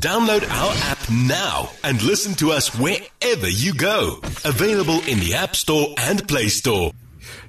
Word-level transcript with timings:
Download 0.00 0.48
our 0.48 0.72
app 0.90 1.10
now 1.10 1.68
and 1.84 2.00
listen 2.00 2.34
to 2.36 2.52
us 2.52 2.74
wherever 2.74 3.46
you 3.46 3.74
go. 3.74 4.18
Available 4.46 4.98
in 5.06 5.20
the 5.20 5.34
App 5.34 5.54
Store 5.54 5.94
and 5.98 6.26
Play 6.26 6.48
Store. 6.48 6.92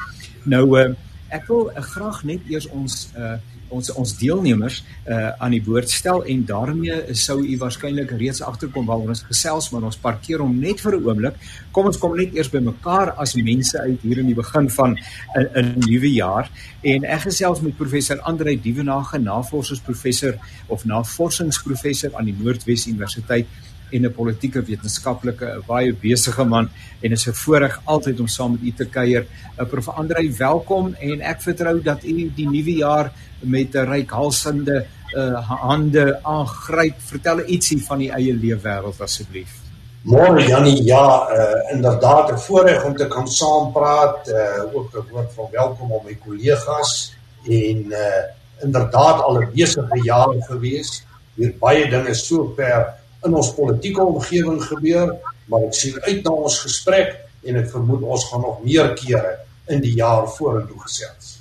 Nou 0.50 0.66
uh, 0.74 0.90
ek 1.30 1.46
wil 1.54 1.70
uh, 1.70 1.86
graag 1.94 2.24
net 2.26 2.50
eers 2.50 2.66
ons 2.74 3.12
uh, 3.14 3.36
ons 3.70 3.92
ons 3.92 4.14
deelnemers 4.20 4.84
uh 5.08 5.32
aan 5.44 5.52
die 5.52 5.62
woord 5.64 5.90
stel 5.90 6.24
en 6.24 6.44
daarmee 6.46 7.16
sou 7.16 7.40
u 7.44 7.58
waarskynlik 7.62 8.12
reeds 8.20 8.42
agterkom 8.42 8.86
waaroor 8.86 9.14
ons 9.16 9.24
gesels 9.28 9.70
maar 9.72 9.88
ons 9.90 10.00
parkeer 10.02 10.44
hom 10.44 10.60
net 10.60 10.82
vir 10.82 10.98
'n 10.98 11.06
oomblik. 11.06 11.36
Kom 11.72 11.86
ons 11.86 11.98
kom 11.98 12.16
net 12.18 12.36
eers 12.36 12.50
by 12.50 12.60
mekaar 12.60 13.14
as 13.18 13.36
mense 13.36 13.80
uit 13.80 14.02
hier 14.02 14.20
in 14.20 14.28
die 14.28 14.36
begin 14.36 14.70
van 14.70 14.98
'n 15.36 15.48
'n 15.56 15.80
nuwe 15.88 16.12
jaar 16.14 16.50
en 16.82 17.04
ek 17.04 17.22
gesels 17.22 17.62
met 17.62 17.78
professor 17.78 18.20
Andre 18.22 18.56
Dievenage, 18.56 19.18
navorsingsprofessor 19.18 20.38
of 20.68 20.86
navorsingsprofessor 20.86 22.16
aan 22.16 22.26
die 22.26 22.36
Noordwes 22.40 22.88
Universiteit 22.88 23.48
en 23.92 24.06
'n 24.06 24.14
politieke 24.14 24.62
wetenskaplike 24.62 25.62
baie 25.68 25.94
besige 25.94 26.44
man 26.44 26.70
en 27.02 27.12
is 27.12 27.28
'n 27.28 27.34
voorreg 27.34 27.82
altyd 27.86 28.20
om 28.20 28.28
saam 28.28 28.52
met 28.52 28.62
u 28.62 28.72
te 28.72 28.86
kuier. 28.86 29.26
Uh, 29.60 29.66
Prof 29.66 29.90
Andre, 29.90 30.32
welkom 30.38 30.96
en 31.00 31.22
ek 31.22 31.42
vertrou 31.42 31.82
dat 31.82 32.04
u 32.04 32.32
die 32.36 32.50
nuwe 32.50 32.76
jaar 32.76 33.12
met 33.40 33.76
'n 33.76 33.86
reikhalsende 33.86 34.86
uh, 35.16 35.50
hande 35.62 36.20
aangryp. 36.24 36.96
Vertel 36.98 37.40
ietsie 37.46 37.86
van 37.86 37.98
die 37.98 38.12
eie 38.12 38.34
leefwêreld 38.34 39.02
asseblief. 39.02 39.68
Môre 40.08 40.44
Jannie, 40.48 40.84
ja, 40.84 41.28
uh, 41.32 41.74
inderdaad 41.74 42.32
'n 42.32 42.38
voorreg 42.38 42.84
om 42.84 42.96
te 42.96 43.08
kan 43.08 43.28
saampraat, 43.28 44.28
uh, 44.28 44.76
ook 44.76 44.94
'n 44.94 45.12
woord 45.12 45.34
van 45.34 45.48
welkom 45.52 45.94
aan 45.94 46.06
my 46.06 46.18
kollegas 46.26 47.14
en 47.44 47.86
uh, 47.92 48.24
inderdaad 48.62 49.22
al 49.22 49.42
'n 49.42 49.50
besige 49.54 50.00
jaar 50.04 50.36
gewees. 50.40 51.04
Hier 51.36 51.54
baie 51.60 51.90
dinge 51.90 52.14
so 52.14 52.54
ver 52.56 52.94
in 53.28 53.36
ons 53.38 53.54
politieke 53.56 54.04
omgewing 54.04 54.62
gebeur, 54.64 55.16
maar 55.52 55.68
ek 55.68 55.76
sien 55.78 55.98
uit 56.08 56.24
na 56.24 56.34
ons 56.34 56.60
gesprek 56.64 57.16
en 57.48 57.60
ek 57.62 57.70
vermoed 57.72 58.06
ons 58.08 58.28
gaan 58.32 58.44
nog 58.44 58.64
meer 58.66 58.94
kere 59.00 59.38
in 59.72 59.84
die 59.84 59.96
jaar 60.00 60.28
vorentoe 60.38 60.80
gesels. 60.86 61.37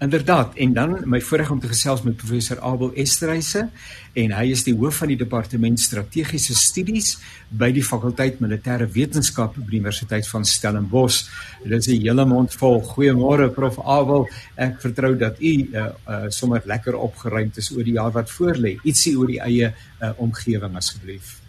Inderdaad, 0.00 0.54
en 0.54 0.72
dan 0.72 0.94
my 1.04 1.18
voorreg 1.20 1.50
om 1.50 1.58
te 1.60 1.68
gesels 1.68 2.00
met 2.02 2.16
professor 2.16 2.60
Abel 2.64 2.94
Estreise 2.96 3.66
en 4.16 4.32
hy 4.32 4.46
is 4.54 4.62
die 4.64 4.72
hoof 4.72 5.02
van 5.02 5.10
die 5.12 5.18
departement 5.20 5.76
strategiese 5.80 6.56
studies 6.56 7.10
by 7.52 7.68
die 7.76 7.82
fakulteit 7.84 8.40
militêre 8.40 8.86
wetenskappe 8.94 9.60
by 9.60 9.68
die 9.68 9.82
Universiteit 9.82 10.24
van 10.30 10.48
Stellenbosch. 10.48 11.28
Dit 11.66 11.84
is 11.84 11.88
'n 11.92 12.00
hele 12.00 12.24
mond 12.24 12.54
vol. 12.54 12.80
Goeiemôre 12.80 13.50
prof 13.52 13.76
Abel. 13.84 14.26
Ek 14.56 14.80
vertrou 14.80 15.16
dat 15.18 15.36
u 15.38 15.68
uh, 15.68 15.92
uh, 16.08 16.24
sommer 16.28 16.62
lekker 16.64 16.96
opgeruimd 16.96 17.56
is 17.56 17.70
oor 17.70 17.84
die 17.84 17.98
jaar 18.00 18.12
wat 18.12 18.30
voorlê. 18.30 18.78
Ietsie 18.82 19.18
oor 19.18 19.26
die 19.26 19.40
eie 19.40 19.74
uh, 20.00 20.10
omgewing 20.16 20.76
asseblief. 20.76 21.39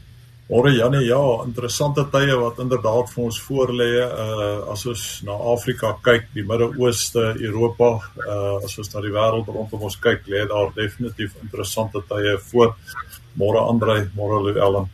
Môre 0.52 0.74
Janie, 0.76 1.06
ja, 1.08 1.20
interessante 1.48 2.04
tye 2.12 2.34
wat 2.36 2.58
inderdaad 2.60 3.08
vir 3.14 3.24
ons 3.24 3.38
voorlê. 3.40 3.92
Uh 4.04 4.74
as 4.74 4.84
ons 4.92 5.04
na 5.24 5.38
Afrika 5.54 5.94
kyk, 6.04 6.28
die 6.36 6.44
Midde-Ooste, 6.44 7.24
Europa, 7.40 7.94
uh 8.20 8.58
as 8.60 8.76
ons 8.84 8.92
na 8.92 9.04
die 9.06 9.14
wêreld 9.16 9.48
rondom 9.48 9.88
ons 9.88 9.96
kyk, 9.96 10.28
lê 10.28 10.44
daar 10.52 10.74
definitief 10.76 11.38
interessante 11.40 12.04
tye 12.10 12.36
voor. 12.50 12.76
Môre 13.40 13.64
Andre, 13.64 14.02
môre 14.18 14.44
Llewellyn. 14.44 14.92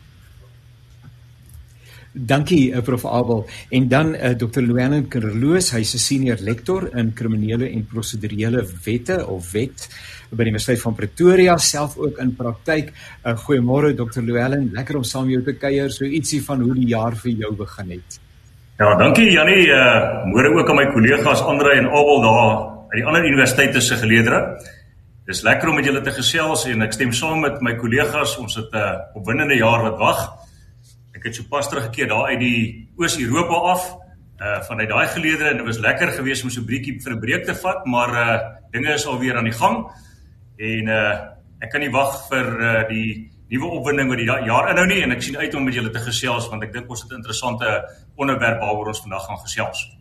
Dankie 2.14 2.72
uh, 2.72 2.82
Prof 2.82 3.06
Abel. 3.06 3.46
En 3.70 3.88
dan 3.88 4.14
uh, 4.16 4.30
Dr. 4.30 4.62
Llewellyn 4.62 5.08
Kerloos, 5.08 5.72
hy's 5.72 5.94
'n 5.94 6.00
senior 6.00 6.38
lektor 6.42 6.90
in 6.98 7.14
kriminele 7.14 7.70
en 7.70 7.86
prosedurele 7.86 8.66
wette 8.86 9.28
of 9.28 9.52
wet 9.52 9.90
by 10.30 10.44
die 10.44 10.52
Universiteit 10.52 10.82
van 10.82 10.96
Pretoria, 10.96 11.58
self 11.58 11.98
ook 11.98 12.18
in 12.20 12.36
praktyk. 12.36 12.94
Uh, 13.24 13.36
Goeiemôre 13.38 13.94
Dr. 13.96 14.22
Llewellyn, 14.22 14.72
lekker 14.74 14.98
om 14.98 15.04
saam 15.04 15.30
jou 15.30 15.44
te 15.44 15.54
kuier, 15.54 15.92
so 15.92 16.06
ietsie 16.06 16.42
van 16.44 16.62
hoe 16.62 16.74
die 16.74 16.88
jaar 16.88 17.16
vir 17.16 17.32
jou 17.32 17.54
begin 17.56 17.92
het. 17.98 18.20
Ja, 18.78 18.96
dankie 18.96 19.32
Jannie. 19.32 19.68
Uh, 19.68 20.26
môre 20.30 20.52
ook 20.54 20.70
aan 20.70 20.76
my 20.78 20.88
kollegas 20.94 21.42
Andre 21.42 21.78
en 21.80 21.88
Abel 21.90 22.22
daar 22.22 22.52
uit 22.92 23.00
die 23.00 23.06
ander 23.06 23.26
universiteite 23.26 23.82
se 23.82 23.96
geleerdere. 23.96 24.60
Dis 25.28 25.42
lekker 25.44 25.70
om 25.70 25.76
met 25.76 25.86
julle 25.86 26.02
te 26.06 26.14
gesels 26.16 26.68
en 26.70 26.86
ek 26.86 26.94
stem 26.94 27.10
saam 27.12 27.42
met 27.44 27.58
my 27.66 27.74
kollegas. 27.82 28.38
Ons 28.38 28.56
het 28.56 28.72
'n 28.72 28.78
uh, 28.78 29.16
opwindende 29.18 29.58
jaar 29.58 29.82
wat 29.82 29.98
wag. 29.98 30.47
Ek 31.18 31.24
het 31.26 31.36
sopas 31.36 31.70
teruggekeer 31.70 32.12
daar 32.12 32.30
uit 32.30 32.42
die 32.44 32.90
Oos-Europa 32.98 33.62
af 33.74 33.88
uh 34.38 34.60
vanuit 34.68 34.90
daai 34.90 35.08
geleedere 35.10 35.50
en 35.50 35.58
dit 35.58 35.66
was 35.66 35.80
lekker 35.82 36.12
geweest 36.14 36.44
om 36.46 36.52
so 36.54 36.62
'n 36.62 36.66
breekie 36.66 37.00
vir 37.02 37.14
'n 37.14 37.20
breek 37.20 37.46
te 37.46 37.56
vat, 37.56 37.86
maar 37.86 38.10
uh 38.14 38.40
dinge 38.72 38.94
is 38.94 39.06
alweer 39.06 39.38
aan 39.38 39.50
die 39.50 39.60
gang. 39.62 39.90
En 40.58 40.88
uh 40.88 41.14
ek 41.60 41.72
kan 41.72 41.82
nie 41.82 41.90
wag 41.90 42.28
vir 42.30 42.46
uh 42.62 42.88
die 42.90 43.32
nuwe 43.50 43.68
opwinding 43.80 44.10
wat 44.10 44.18
die 44.18 44.28
jaar 44.28 44.70
inhou 44.70 44.86
nie 44.86 45.02
en 45.02 45.12
ek 45.12 45.22
sien 45.22 45.38
uit 45.38 45.56
om 45.56 45.64
met 45.64 45.74
julle 45.74 45.90
te 45.90 46.00
gesels 46.00 46.50
want 46.50 46.64
ek 46.64 46.74
dink 46.74 46.90
ons 46.90 47.02
het 47.02 47.12
'n 47.12 47.16
interessante 47.16 47.90
onderwerp 48.16 48.60
waaroor 48.60 48.88
ons 48.88 49.02
vandag 49.02 49.26
gaan 49.26 49.40
gesels. 49.40 49.97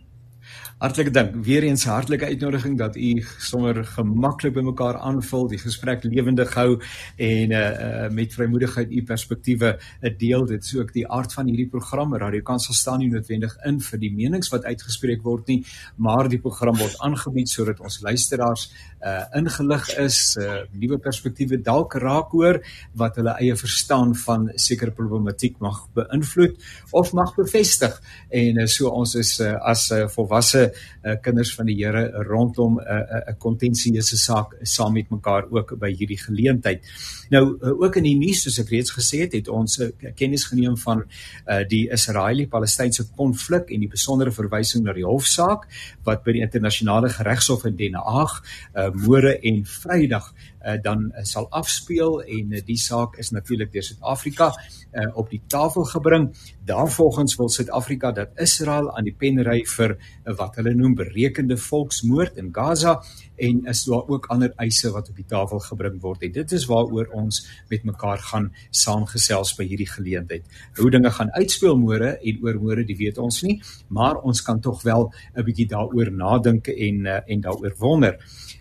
Hartlike 0.76 1.10
dank. 1.10 1.34
Weer 1.44 1.62
eens 1.62 1.84
hartlike 1.84 2.24
uitnodiging 2.24 2.74
dat 2.78 2.96
u 2.96 3.22
sommer 3.40 3.78
gemaklik 3.84 4.52
by 4.52 4.60
mekaar 4.60 4.98
aanvul, 5.00 5.46
die 5.48 5.58
gesprek 5.58 6.02
lewendig 6.04 6.50
hou 6.52 6.74
en 7.16 7.54
uh, 7.56 7.60
uh 7.60 8.10
met 8.12 8.34
vrymoedigheid 8.36 8.92
u 8.92 9.02
perspektiewe 9.08 9.70
uh, 9.78 10.10
deel. 10.18 10.44
Dit 10.46 10.64
is 10.68 10.76
ook 10.76 10.92
die 10.92 11.06
aard 11.08 11.32
van 11.32 11.48
hierdie 11.48 11.68
program. 11.72 12.12
Radio 12.20 12.44
Kansel 12.44 12.76
staan 12.76 13.00
nie 13.00 13.08
noodwendig 13.08 13.56
in 13.64 13.80
vir 13.80 14.02
die 14.04 14.12
menings 14.12 14.52
wat 14.52 14.68
uitgespreek 14.68 15.24
word 15.24 15.48
nie, 15.48 15.62
maar 15.96 16.28
die 16.28 16.42
program 16.44 16.76
word 16.76 17.00
aangebied 17.08 17.48
sodat 17.48 17.80
ons 17.80 18.02
luisteraars 18.04 18.68
uh 19.06 19.38
ingelig 19.38 19.88
is, 20.02 20.18
uh 20.40 20.64
nuwe 20.72 20.98
perspektiewe 21.02 21.60
dalk 21.62 21.94
raak 22.02 22.32
hoor 22.34 22.60
wat 22.98 23.16
hulle 23.20 23.36
eie 23.40 23.56
verstaan 23.56 24.14
van 24.24 24.48
sekere 24.54 24.90
problematiek 24.90 25.58
mag 25.62 25.84
beïnvloed 25.94 26.56
of 26.90 27.12
mag 27.12 27.34
bevestig. 27.36 27.94
En 28.30 28.60
uh, 28.62 28.66
so 28.66 28.90
ons 28.90 29.14
is 29.14 29.32
uh, 29.40 29.54
as 29.70 29.90
uh, 29.94 30.06
volwasse 30.12 30.62
uh, 30.66 31.16
kinders 31.22 31.54
van 31.54 31.70
die 31.70 31.76
Here 31.76 32.24
rondom 32.26 32.80
'n 32.80 32.82
uh, 32.82 32.96
'n 32.96 33.30
uh, 33.30 33.38
kontensieuse 33.38 34.16
saak 34.16 34.56
saam 34.62 34.92
met 34.92 35.10
mekaar 35.10 35.46
ook 35.50 35.78
by 35.78 35.90
hierdie 35.92 36.18
geleentheid. 36.18 36.82
Nou 37.30 37.58
uh, 37.60 37.74
ook 37.82 37.96
in 37.96 38.06
die 38.08 38.16
nuus 38.18 38.42
soos 38.42 38.58
ek 38.58 38.70
reeds 38.70 38.92
gesê 38.94 39.24
het, 39.24 39.32
het 39.32 39.48
ons 39.48 39.78
uh, 39.78 39.90
kennis 40.14 40.44
geneem 40.50 40.76
van 40.76 41.02
uh, 41.02 41.62
die 41.68 41.86
Israeliese-Palestynse 41.92 43.08
konflik 43.16 43.70
en 43.70 43.80
die 43.80 43.90
besondere 43.90 44.32
verwysing 44.32 44.84
na 44.84 44.92
die 44.96 45.06
hofsaak 45.06 45.66
wat 46.06 46.24
by 46.24 46.36
die 46.36 46.44
internasionale 46.46 47.10
geregshof 47.12 47.66
in 47.66 47.76
Den 47.76 47.94
Haag 47.94 48.40
uh, 48.74 48.90
môre 48.96 49.36
en 49.42 49.64
Vrydag 49.68 50.32
uh, 50.32 50.76
dan 50.82 51.12
uh, 51.12 51.24
sal 51.24 51.46
afspeel 51.54 52.20
en 52.22 52.56
uh, 52.56 52.62
die 52.66 52.78
saak 52.80 53.18
is 53.22 53.30
natuurlik 53.34 53.72
deur 53.72 53.84
Suid-Afrika 53.86 54.50
uh, 54.52 55.06
op 55.18 55.30
die 55.30 55.42
tafel 55.48 55.84
gebring. 55.84 56.28
Daarvolgens 56.66 57.36
wil 57.38 57.48
Suid-Afrika 57.52 58.12
dat 58.12 58.34
Israel 58.42 58.90
aan 58.96 59.06
die 59.06 59.14
pen 59.14 59.42
ry 59.46 59.60
vir 59.76 59.96
uh, 59.96 60.34
wat 60.38 60.58
hulle 60.60 60.74
noem 60.74 60.96
berekende 60.98 61.58
volksmoord 61.60 62.40
in 62.40 62.50
Gaza 62.54 62.98
en 63.36 63.64
is 63.68 63.84
daar 63.84 64.08
ook 64.08 64.26
ander 64.32 64.52
eise 64.62 64.90
wat 64.94 65.10
op 65.12 65.16
die 65.20 65.28
tafel 65.28 65.60
gebring 65.60 66.00
word. 66.00 66.24
En 66.24 66.32
dit 66.32 66.52
is 66.56 66.66
waaroor 66.70 67.10
ons 67.14 67.42
met 67.70 67.84
mekaar 67.84 68.22
gaan 68.30 68.50
saamgesels 68.70 69.52
by 69.58 69.66
hierdie 69.68 69.90
geleentheid. 69.90 70.46
Hoe 70.80 70.90
dinge 70.90 71.12
gaan 71.12 71.32
uitspeel 71.36 71.76
môre 71.78 72.16
en 72.16 72.42
oor 72.44 72.60
môre, 72.62 72.86
dit 72.86 72.98
weet 72.98 73.20
ons 73.22 73.42
nie, 73.44 73.60
maar 73.88 74.22
ons 74.24 74.42
kan 74.42 74.60
tog 74.60 74.82
wel 74.82 75.10
'n 75.36 75.44
bietjie 75.44 75.68
daaroor 75.68 76.10
nadink 76.10 76.68
en 76.68 77.06
uh, 77.06 77.20
en 77.26 77.40
daaroor 77.40 77.74
wonder. 77.78 78.18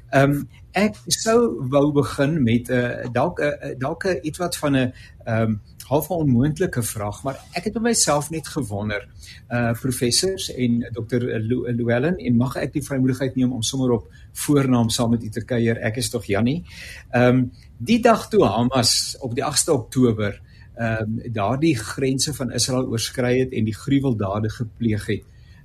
Ehm 0.09 0.31
um, 0.31 0.47
ek 0.75 0.97
sou 1.07 1.67
wou 1.71 1.91
begin 1.95 2.43
met 2.43 2.69
'n 2.69 2.73
uh, 2.73 3.11
dalk 3.11 3.39
'n 3.39 3.43
uh, 3.43 3.75
dalk 3.79 4.05
'n 4.05 4.19
iets 4.21 4.37
wat 4.37 4.57
van 4.57 4.75
'n 4.75 4.93
ehm 5.25 5.41
um, 5.41 5.61
half 5.87 6.09
'n 6.09 6.13
onmoontlike 6.13 6.83
vraag, 6.83 7.23
maar 7.23 7.39
ek 7.53 7.63
het 7.63 7.81
myself 7.81 8.29
net 8.29 8.47
gewonder, 8.47 9.07
uh 9.49 9.71
professors 9.71 10.53
en 10.53 10.89
dokter 10.91 11.39
Llewellyn 11.41 12.17
en 12.17 12.35
mag 12.35 12.55
ek 12.55 12.73
die 12.73 12.83
vrymoedigheid 12.83 13.35
neem 13.35 13.53
om 13.53 13.61
sommer 13.61 13.91
op 13.91 14.07
voornaam 14.33 14.89
saam 14.89 15.09
met 15.09 15.23
u 15.23 15.29
te 15.29 15.45
kuier. 15.45 15.77
Ek 15.77 15.95
is 15.95 16.09
tog 16.09 16.25
Jannie. 16.25 16.63
Ehm 17.11 17.35
um, 17.35 17.51
die 17.77 17.99
dag 17.99 18.29
toe 18.29 18.45
Hamas 18.45 19.17
op 19.19 19.35
die 19.35 19.43
8de 19.43 19.71
Oktober 19.71 20.41
ehm 20.75 21.01
um, 21.01 21.31
daardie 21.33 21.77
grense 21.77 22.33
van 22.33 22.51
Israel 22.51 22.85
oorskry 22.85 23.39
het 23.39 23.51
en 23.51 23.65
die 23.65 23.75
gruweldade 23.75 24.49
gepleeg 24.49 25.05
het, 25.05 25.23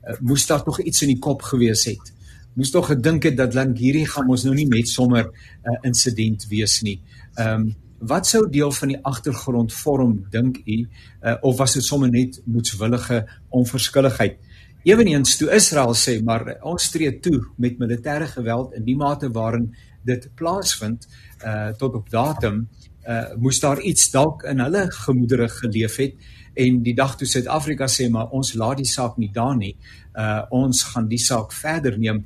uh, 0.08 0.14
moes 0.20 0.46
daar 0.46 0.62
tog 0.62 0.80
iets 0.80 1.02
in 1.02 1.08
die 1.08 1.18
kop 1.18 1.42
gewees 1.42 1.84
het 1.84 2.12
moes 2.54 2.70
tog 2.70 2.86
gedink 2.90 3.22
het 3.28 3.36
dat 3.36 3.54
lank 3.54 3.78
hierdie 3.78 4.06
gaan 4.06 4.28
ons 4.28 4.44
nou 4.44 4.54
nie 4.54 4.68
net 4.68 4.88
sommer 4.88 5.24
'n 5.24 5.72
uh, 5.72 5.78
insident 5.82 6.46
wees 6.48 6.82
nie. 6.82 7.00
Ehm 7.36 7.60
um, 7.60 7.74
wat 8.00 8.26
sou 8.26 8.48
deel 8.48 8.72
van 8.72 8.88
die 8.88 8.98
agtergrond 9.04 9.72
vorm 9.72 10.26
dink 10.30 10.62
u 10.64 10.76
uh, 11.22 11.36
of 11.40 11.56
was 11.56 11.74
dit 11.74 11.84
sommer 11.84 12.10
net 12.10 12.40
moetswillige 12.44 13.26
onverskilligheid? 13.48 14.38
Eweneens 14.82 15.36
toe 15.36 15.50
Israel 15.52 15.92
sê 15.94 16.22
maar 16.24 16.56
ons 16.64 16.90
tree 16.90 17.18
toe 17.20 17.42
met 17.56 17.78
militêre 17.78 18.26
geweld 18.26 18.72
in 18.74 18.84
die 18.84 18.96
mate 18.96 19.28
waarin 19.30 19.74
dit 20.04 20.30
plaasvind 20.34 21.08
uh 21.44 21.68
tot 21.76 21.94
op 21.94 22.10
datum 22.10 22.68
uh 23.08 23.36
moes 23.36 23.60
daar 23.60 23.80
iets 23.80 24.10
dalk 24.10 24.42
in 24.48 24.60
hulle 24.64 24.86
gemoedere 24.90 25.48
geleef 25.48 25.96
het 25.96 26.14
en 26.54 26.82
die 26.82 26.94
dag 26.94 27.16
toe 27.16 27.28
Suid-Afrika 27.28 27.88
sê 27.88 28.08
maar 28.10 28.30
ons 28.36 28.54
laat 28.58 28.80
die 28.82 28.88
saak 28.88 29.18
nie 29.18 29.30
daar 29.34 29.56
nie. 29.56 29.74
Uh 30.14 30.42
ons 30.50 30.84
gaan 30.92 31.08
die 31.08 31.20
saak 31.22 31.52
verder 31.54 31.98
neem. 31.98 32.24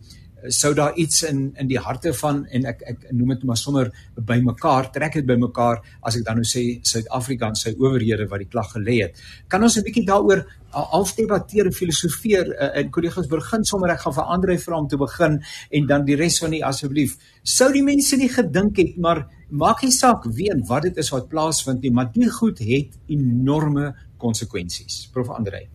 Sou 0.53 0.75
daar 0.77 0.97
iets 1.01 1.23
in 1.25 1.53
in 1.61 1.69
die 1.69 1.81
harte 1.81 2.13
van 2.13 2.45
en 2.47 2.67
ek 2.69 2.83
ek 2.89 3.07
noem 3.13 3.35
dit 3.35 3.45
maar 3.49 3.57
sommer 3.57 3.91
bymekaar 4.17 4.91
trek 4.93 5.21
dit 5.21 5.27
bymekaar 5.27 5.81
as 6.03 6.19
ek 6.19 6.27
dan 6.27 6.41
nou 6.41 6.49
sê 6.49 6.65
Suid-Afrika 6.83 7.49
en 7.49 7.57
sy 7.57 7.75
owerhede 7.79 8.29
wat 8.29 8.45
die 8.45 8.51
klag 8.51 8.73
gelê 8.73 9.01
het. 9.03 9.25
Kan 9.49 9.63
ons 9.63 9.79
'n 9.79 9.85
bietjie 9.85 10.07
daaroor 10.07 10.45
half 10.75 11.15
debatteer 11.15 11.67
en 11.67 11.73
filosofeer 11.73 12.51
uh, 12.51 12.79
en 12.79 12.91
kollegas 12.91 13.29
begin 13.31 13.65
sommer 13.65 13.91
ek 13.95 14.01
gaan 14.01 14.17
vir 14.17 14.31
Andre 14.37 14.59
vra 14.59 14.79
om 14.79 14.89
te 14.89 14.99
begin 14.99 15.41
en 15.71 15.87
dan 15.87 16.05
die 16.05 16.17
res 16.17 16.41
van 16.43 16.51
die 16.51 16.65
asseblief. 16.65 17.17
Sou 17.43 17.71
die 17.73 17.85
mense 17.85 18.17
nie 18.17 18.29
gedink 18.29 18.77
het 18.77 18.97
maar 18.99 19.27
maak 19.51 19.85
nie 19.85 19.93
saak 19.93 20.25
ween 20.25 20.65
wat 20.69 20.83
dit 20.89 20.99
is 20.99 21.13
wat 21.15 21.29
plaasvind 21.31 21.83
nie 21.83 21.93
maar 21.95 22.11
dit 22.13 22.33
goed 22.33 22.59
het 22.59 22.97
enorme 23.07 23.93
konsekwensies. 24.25 25.05
Prof. 25.13 25.31
Andre 25.37 25.67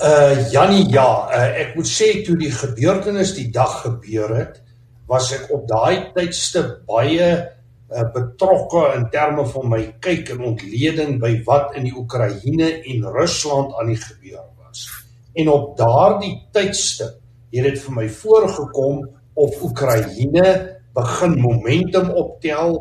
Uh 0.00 0.48
Jannie 0.48 0.86
ja, 0.88 1.28
uh, 1.28 1.48
ek 1.60 1.74
moet 1.76 1.88
sê 1.88 2.22
toe 2.24 2.32
die 2.40 2.48
gebeurtenis 2.48 3.34
die 3.36 3.50
dag 3.52 3.82
gebeur 3.82 4.32
het, 4.32 4.62
was 5.10 5.28
ek 5.36 5.50
op 5.52 5.66
daai 5.68 6.08
tydste 6.14 6.62
baie 6.88 7.26
uh, 7.36 8.06
betrokke 8.14 8.86
in 8.96 9.04
terme 9.12 9.44
van 9.52 9.68
my 9.68 9.82
kyk 10.00 10.32
en 10.32 10.46
ontleding 10.54 11.18
by 11.20 11.34
wat 11.44 11.76
in 11.76 11.84
die 11.90 11.92
Oekraïne 11.92 12.70
en 12.80 13.04
Rusland 13.12 13.76
aan 13.76 13.92
die 13.92 14.00
gebeur 14.00 14.46
was. 14.62 14.86
En 15.36 15.52
op 15.52 15.76
daardie 15.76 16.32
tydste 16.56 17.10
het 17.52 17.68
dit 17.68 17.84
vir 17.84 17.96
my 17.98 18.08
voorgekom 18.08 19.02
of 19.36 19.62
Oekraïne 19.68 20.46
begin 20.96 21.36
momentum 21.44 22.08
optel 22.16 22.78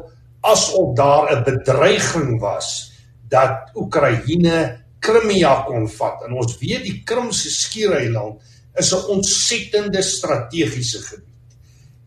asof 0.47 0.95
daar 0.95 1.35
'n 1.35 1.43
bedreiging 1.43 2.39
was 2.39 2.88
dat 3.29 3.71
Oekraïne 3.75 4.85
Krimia 4.99 5.63
kon 5.67 5.87
vat. 5.87 6.25
En 6.27 6.35
ons 6.41 6.57
weet 6.59 6.83
die 6.83 7.01
Krimse 7.07 7.49
skiereiland 7.49 8.41
is 8.79 8.93
'n 8.93 9.09
ontsettende 9.15 10.01
strategiese 10.01 10.99
gebied. 10.99 11.27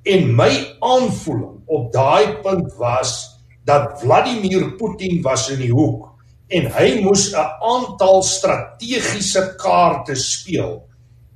En 0.02 0.34
my 0.34 0.76
aanvoeling 0.80 1.62
op 1.66 1.92
daai 1.92 2.40
punt 2.42 2.74
was 2.74 3.38
dat 3.64 4.00
Vladimir 4.00 4.74
Putin 4.76 5.22
was 5.22 5.50
in 5.50 5.58
die 5.58 5.70
hoek 5.70 6.10
en 6.48 6.66
hy 6.74 7.00
moes 7.00 7.30
'n 7.32 7.50
aantal 7.60 8.22
strategiese 8.22 9.54
kaarte 9.56 10.14
speel. 10.14 10.88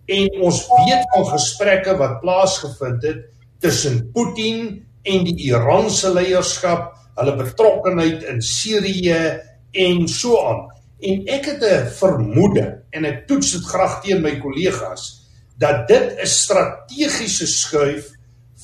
En 0.07 0.29
ons 0.41 0.67
weet 0.69 1.05
van 1.15 1.27
gesprekke 1.27 1.97
wat 1.97 2.21
plaasgevind 2.21 3.03
het 3.03 3.25
tussen 3.59 4.11
Putin 4.13 4.87
en 5.03 5.25
die 5.25 5.37
Iranse 5.49 6.13
leierskap, 6.13 6.95
hulle 7.15 7.37
betrokkeheid 7.37 8.23
in 8.23 8.43
Sirië 8.43 9.41
en 9.71 10.09
so 10.09 10.39
aan. 10.47 10.67
En 11.01 11.27
ek 11.27 11.45
het 11.45 11.63
'n 11.63 11.87
vermoede 11.87 12.83
en 12.91 13.05
ek 13.05 13.27
toets 13.27 13.53
dit 13.53 13.65
graag 13.65 14.03
teen 14.03 14.23
my 14.23 14.39
kollegas 14.41 15.27
dat 15.59 15.89
dit 15.89 16.21
'n 16.21 16.27
strategiese 16.27 17.47
skuif 17.47 18.11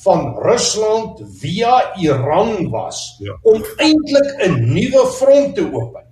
van 0.03 0.35
Rusland 0.37 1.21
via 1.39 1.95
Iran 1.95 2.69
was 2.69 3.15
ja. 3.19 3.37
om 3.41 3.63
eintlik 3.77 4.29
'n 4.47 4.73
nuwe 4.73 5.07
front 5.07 5.55
te 5.55 5.73
open 5.73 6.03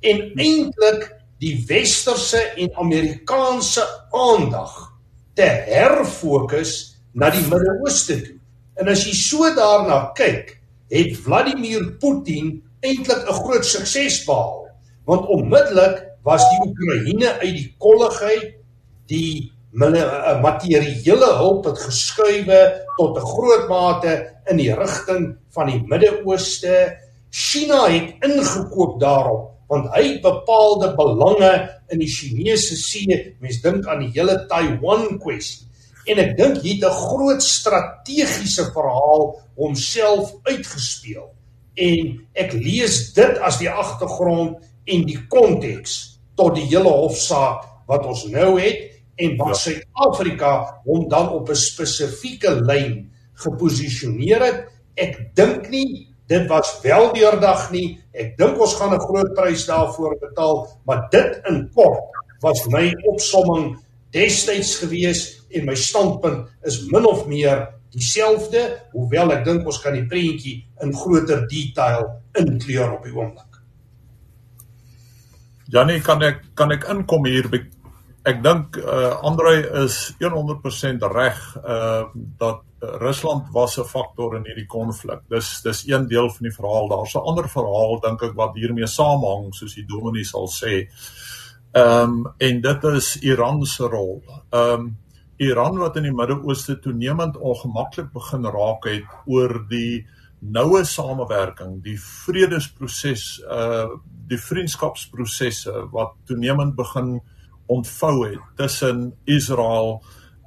en 0.00 0.32
eintlik 0.34 1.16
die 1.38 1.64
westerse 1.66 2.38
en 2.38 2.74
Amerikaanse 2.74 3.84
aandag 4.10 4.92
te 5.34 5.42
herfokus 5.42 6.98
na 7.12 7.30
die 7.30 7.44
Midde-Ooste 7.46 8.22
toe. 8.22 8.38
En 8.74 8.88
as 8.88 9.04
jy 9.06 9.14
so 9.14 9.54
daarna 9.54 10.10
kyk, 10.14 10.56
het 10.90 11.16
Vladimir 11.16 11.96
Putin 11.98 12.62
eintlik 12.80 13.22
'n 13.26 13.38
groot 13.42 13.64
sukses 13.64 14.24
behaal 14.24 14.68
want 15.08 15.26
onmiddellik 15.26 16.04
was 16.22 16.44
die 16.50 16.60
Oekraïne 16.66 17.30
uit 17.40 17.54
die 17.54 17.74
kolligheid 17.78 18.58
die 19.08 19.52
eh, 19.72 20.40
materiële 20.42 21.28
hulp 21.40 21.64
het 21.68 21.78
geskuiwe 21.78 22.60
tot 22.96 23.16
'n 23.16 23.30
groot 23.34 23.68
mate 23.68 24.12
in 24.50 24.56
die 24.56 24.74
rigting 24.74 25.36
van 25.50 25.66
die 25.66 25.82
Midde-Ooste. 25.86 26.96
China 27.30 27.86
het 27.88 28.14
ingekoop 28.24 29.00
daarop 29.00 29.54
want 29.68 29.90
hy 29.92 30.02
het 30.02 30.22
bepaalde 30.24 30.94
belange 30.96 31.50
in 31.92 31.98
die 31.98 32.08
Chinese 32.08 32.76
see. 32.76 33.36
Mens 33.40 33.60
dink 33.60 33.86
aan 33.86 34.00
die 34.00 34.12
hele 34.14 34.46
Taiwan 34.48 35.18
kwessie. 35.20 35.66
En 36.08 36.18
ek 36.18 36.36
dink 36.36 36.62
hier 36.64 36.80
het 36.80 36.88
'n 36.88 37.00
groot 37.08 37.42
strategiese 37.42 38.64
verhaal 38.72 39.36
homself 39.56 40.32
uitgespeel. 40.42 41.28
En 41.78 42.14
ek 42.34 42.52
lees 42.58 43.12
dit 43.14 43.38
as 43.44 43.58
die 43.60 43.70
agtergrond 43.70 44.58
en 44.88 45.04
die 45.06 45.20
konteks 45.30 46.20
tot 46.38 46.56
die 46.58 46.66
hele 46.70 46.90
hofsaak 46.90 47.66
wat 47.88 48.06
ons 48.06 48.26
nou 48.32 48.56
het 48.60 48.88
en 49.18 49.36
waar 49.38 49.54
ja. 49.54 49.60
Suid-Afrika 49.62 50.52
hom 50.86 51.08
dan 51.10 51.30
op 51.34 51.50
'n 51.50 51.54
spesifieke 51.58 52.54
lyn 52.62 53.10
geposisioneer 53.34 54.42
het. 54.42 54.60
Ek 54.94 55.34
dink 55.34 55.68
nie 55.70 56.08
dit 56.28 56.46
was 56.46 56.80
wel 56.82 57.12
deurdag 57.12 57.70
nie. 57.70 57.98
Ek 58.12 58.36
dink 58.36 58.60
ons 58.60 58.74
gaan 58.74 58.94
'n 58.94 59.00
groot 59.00 59.32
prys 59.34 59.66
daarvoor 59.66 60.18
betaal, 60.20 60.68
maar 60.84 61.08
dit 61.10 61.40
in 61.48 61.70
kort 61.74 62.04
was 62.40 62.66
my 62.66 62.92
opsomming 63.04 63.76
destyds 64.10 64.76
gewees 64.76 65.42
en 65.50 65.64
my 65.64 65.74
standpunt 65.74 66.48
is 66.62 66.86
min 66.90 67.06
of 67.06 67.26
meer 67.26 67.68
dieselfde, 67.94 68.64
hoewel 68.92 69.32
ek 69.32 69.44
dink 69.44 69.66
ons 69.66 69.80
kan 69.82 69.96
die 69.96 70.06
prentjie 70.06 70.60
in 70.84 70.94
groter 70.94 71.46
detail 71.48 72.08
inkleur 72.38 72.98
op 72.98 73.04
die 73.04 73.14
oomblik. 73.16 73.60
Janie, 75.68 76.00
kan 76.00 76.22
ek 76.24 76.54
kan 76.56 76.72
ek 76.72 76.86
inkom 76.88 77.26
hier? 77.28 77.48
Ek 78.28 78.40
dink 78.44 78.78
uh 78.80 79.18
Andre 79.24 79.58
is 79.84 79.98
100% 80.20 81.04
reg 81.12 81.42
uh 81.60 82.08
dat 82.40 82.64
Rusland 82.80 83.50
was 83.52 83.78
'n 83.78 83.84
faktor 83.84 84.36
in 84.36 84.44
hierdie 84.44 84.66
konflik. 84.66 85.20
Dis 85.28 85.60
dis 85.62 85.86
een 85.88 86.06
deel 86.08 86.30
van 86.30 86.46
die 86.46 86.54
verhaal. 86.54 86.88
Daar's 86.88 87.14
'n 87.14 87.26
ander 87.26 87.48
verhaal 87.48 88.00
dink 88.00 88.22
ek 88.22 88.34
wat 88.34 88.54
hiermee 88.54 88.86
saamhang, 88.86 89.54
soos 89.54 89.74
die 89.74 89.86
dominee 89.86 90.24
sal 90.24 90.48
sê. 90.48 90.88
Ehm 91.72 92.02
um, 92.02 92.34
en 92.38 92.60
dit 92.60 92.84
is 92.84 93.16
Iran 93.16 93.64
se 93.66 93.84
rol. 93.84 94.22
Ehm 94.50 94.80
um, 94.80 94.96
Iran 95.38 95.78
wat 95.78 95.96
in 95.96 96.08
die 96.08 96.14
Midde-Ooste 96.14 96.78
toenemend 96.82 97.36
ongemaklik 97.36 98.10
begin 98.12 98.46
raak 98.50 98.88
het 98.90 99.06
oor 99.26 99.60
die 99.70 100.06
noue 100.40 100.84
samewerking, 100.86 101.78
die 101.82 101.98
vredesproses 101.98 103.38
uh 103.46 103.88
die 104.28 104.36
vriendskapsprosesse 104.36 105.72
wat 105.88 106.10
toenemend 106.28 106.74
begin 106.76 107.14
ontvou 107.72 108.26
het 108.26 108.42
tussen 108.58 109.14
Israel 109.24 110.02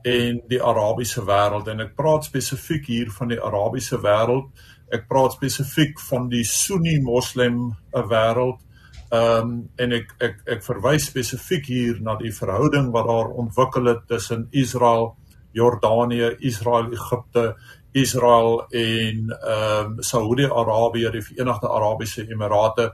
en 0.05 0.37
die 0.51 0.59
Arabiese 0.61 1.23
wêreld 1.25 1.65
en 1.71 1.81
ek 1.87 1.95
praat 1.97 2.27
spesifiek 2.29 2.85
hier 2.85 3.09
van 3.15 3.33
die 3.33 3.39
Arabiese 3.41 3.97
wêreld. 4.03 4.51
Ek 4.93 5.07
praat 5.09 5.33
spesifiek 5.33 5.97
van 6.11 6.29
die 6.29 6.43
Sunni 6.45 6.99
Moslem 7.01 7.71
wêreld. 7.89 8.61
Ehm 9.11 9.49
um, 9.49 9.55
en 9.75 9.91
ek 9.91 10.13
ek 10.23 10.37
ek 10.55 10.61
verwys 10.63 11.09
spesifiek 11.09 11.65
hier 11.67 11.97
na 11.99 12.15
die 12.15 12.31
verhouding 12.31 12.93
wat 12.93 13.09
daar 13.09 13.33
ontwikkel 13.43 13.89
het 13.91 14.05
tussen 14.07 14.47
Israel, 14.51 15.17
Jordanië, 15.51 16.37
Israel, 16.47 16.87
Egipte, 16.95 17.55
Israel 17.91 18.61
en 18.71 19.33
ehm 19.35 19.89
um, 19.91 19.97
Saudi-Arabië, 19.99 21.11
die 21.11 21.25
Verenigde 21.27 21.67
Arabiese 21.67 22.23
Emirate. 22.23 22.93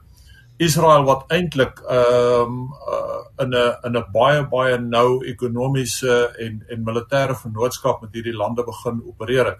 Israel 0.58 1.06
wat 1.06 1.30
eintlik 1.30 1.84
ehm 1.86 2.50
um, 2.50 2.64
uh, 2.90 3.22
in 3.44 3.54
'n 3.54 3.78
in 3.86 3.98
'n 3.98 4.06
baie 4.12 4.42
baie 4.50 4.78
nou 4.80 5.24
ekonomiese 5.26 6.34
en 6.40 6.64
en 6.68 6.84
militêre 6.84 7.36
vennootskap 7.36 8.02
met 8.02 8.14
hierdie 8.14 8.34
lande 8.34 8.64
begin 8.64 9.04
opereer. 9.06 9.58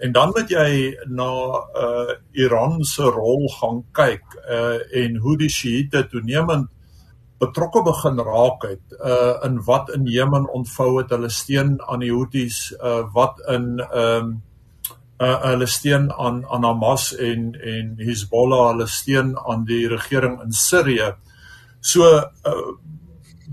En 0.00 0.12
dan 0.12 0.32
moet 0.34 0.50
jy 0.50 0.96
na 1.08 1.30
uh 1.76 2.12
Iran 2.32 2.84
se 2.84 3.02
rol 3.02 3.48
gaan 3.60 3.82
kyk 3.92 4.24
uh 4.48 4.78
en 5.02 5.16
hoe 5.16 5.36
die 5.38 5.50
Shiite 5.52 6.06
toenemend 6.08 6.68
betrokke 7.40 7.82
begin 7.84 8.20
raak 8.20 8.64
het 8.68 8.96
uh 9.00 9.36
in 9.44 9.60
wat 9.64 9.92
in 9.94 10.06
Jemen 10.06 10.48
ontvou 10.48 10.98
het 10.98 11.12
hulle 11.12 11.28
steun 11.28 11.76
aan 11.88 12.04
die 12.04 12.12
Houthis 12.12 12.70
uh 12.80 13.02
wat 13.12 13.40
in 13.48 13.76
ehm 13.80 14.30
um, 14.30 14.38
uh, 15.20 15.36
hulle 15.44 15.66
steun 15.66 16.12
aan 16.12 16.44
aan 16.48 16.64
Hamas 16.64 17.12
en 17.16 17.52
en 17.60 17.94
Hezbollah 17.98 18.70
hulle 18.70 18.86
steun 18.88 19.34
aan 19.38 19.64
die 19.64 19.88
regering 19.88 20.40
in 20.42 20.52
Sirië. 20.52 21.12
So 21.80 22.04
uh, 22.04 22.22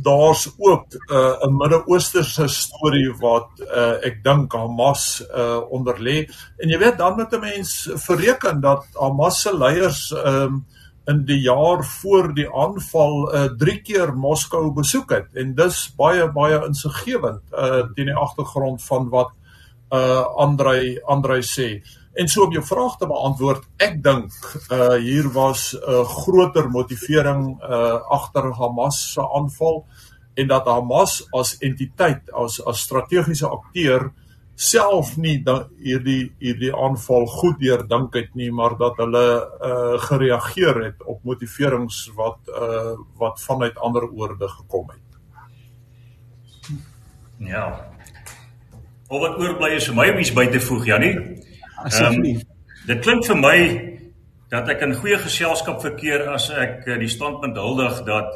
daar's 0.04 0.54
ook 0.58 0.86
'n 0.94 1.14
uh, 1.14 1.58
Midde-Oosterse 1.60 2.48
storie 2.48 3.14
wat 3.20 3.50
uh, 3.60 4.06
ek 4.06 4.24
dink 4.24 4.54
Hamas 4.54 5.24
uh, 5.36 5.62
onder 5.70 5.98
lê. 6.00 6.30
En 6.58 6.70
jy 6.70 6.78
weet 6.78 6.98
dan 6.98 7.16
moet 7.16 7.34
'n 7.34 7.40
mens 7.40 7.90
bereken 8.08 8.62
dat 8.62 8.86
Hamas 8.94 9.42
se 9.42 9.58
leiers 9.58 10.12
um, 10.12 10.66
in 11.06 11.26
die 11.26 11.40
jaar 11.42 11.84
voor 11.84 12.34
die 12.34 12.48
aanval 12.54 13.34
uh, 13.34 13.44
drie 13.58 13.82
keer 13.82 14.14
Moskou 14.14 14.72
besoek 14.72 15.12
het 15.12 15.28
en 15.34 15.56
dis 15.56 15.94
baie 15.98 16.32
baie 16.32 16.66
insiggewend 16.68 17.42
uh, 17.52 17.88
teen 17.96 18.12
die 18.12 18.16
agtergrond 18.16 18.84
van 18.84 19.10
wat 19.10 19.32
uh 19.94 20.26
Andrei 20.36 21.00
Andrei 21.06 21.42
sê. 21.42 21.82
En 22.18 22.28
so 22.28 22.44
om 22.44 22.52
jou 22.52 22.64
vraag 22.66 22.96
te 22.98 23.06
beantwoord, 23.06 23.66
ek 23.78 24.00
dink 24.02 24.34
uh 24.74 24.96
hier 24.98 25.28
was 25.36 25.74
'n 25.74 25.82
uh, 25.86 26.04
groter 26.04 26.70
motivering 26.70 27.62
uh 27.62 28.02
agter 28.18 28.54
Hamas 28.58 28.98
se 29.14 29.22
aanval 29.22 29.86
en 30.34 30.48
dat 30.48 30.66
Hamas 30.66 31.28
as 31.32 31.58
entiteit 31.62 32.32
as 32.34 32.58
as 32.66 32.82
strategiese 32.82 33.48
akteur 33.48 34.12
self 34.56 35.18
nie 35.18 35.44
hierdie 35.78 36.34
hierdie 36.40 36.74
aanval 36.74 37.28
goed 37.28 37.60
deurdink 37.60 38.16
het 38.16 38.34
nie 38.34 38.52
maar 38.52 38.78
dat 38.78 38.98
hulle 38.98 39.28
uh 39.62 40.00
gereageer 40.10 40.84
het 40.84 41.04
op 41.06 41.22
motiverings 41.24 42.12
wat 42.16 42.40
uh 42.50 42.98
wat 43.18 43.42
vanuit 43.42 43.78
ander 43.78 44.10
oorde 44.10 44.48
gekom 44.48 44.90
het. 44.90 45.06
Ja, 47.38 47.94
Al 49.08 49.22
wat 49.24 49.38
oorbly 49.40 49.70
is 49.72 49.86
vir 49.88 49.96
my 49.96 50.10
om 50.12 50.18
iets 50.20 50.34
by 50.36 50.44
te 50.52 50.60
voeg, 50.60 50.82
Jannie. 50.90 51.37
Asseblief. 51.84 52.42
Um, 52.42 52.86
dit 52.88 53.04
klink 53.04 53.26
vir 53.28 53.40
my 53.40 53.58
dat 54.52 54.70
ek 54.72 54.84
in 54.86 54.96
goeie 54.96 55.18
geselskap 55.20 55.82
verkeer 55.84 56.28
as 56.32 56.50
ek 56.50 56.88
uh, 56.88 56.98
die 57.00 57.12
standpunt 57.12 57.58
huldig 57.60 58.04
dat 58.08 58.32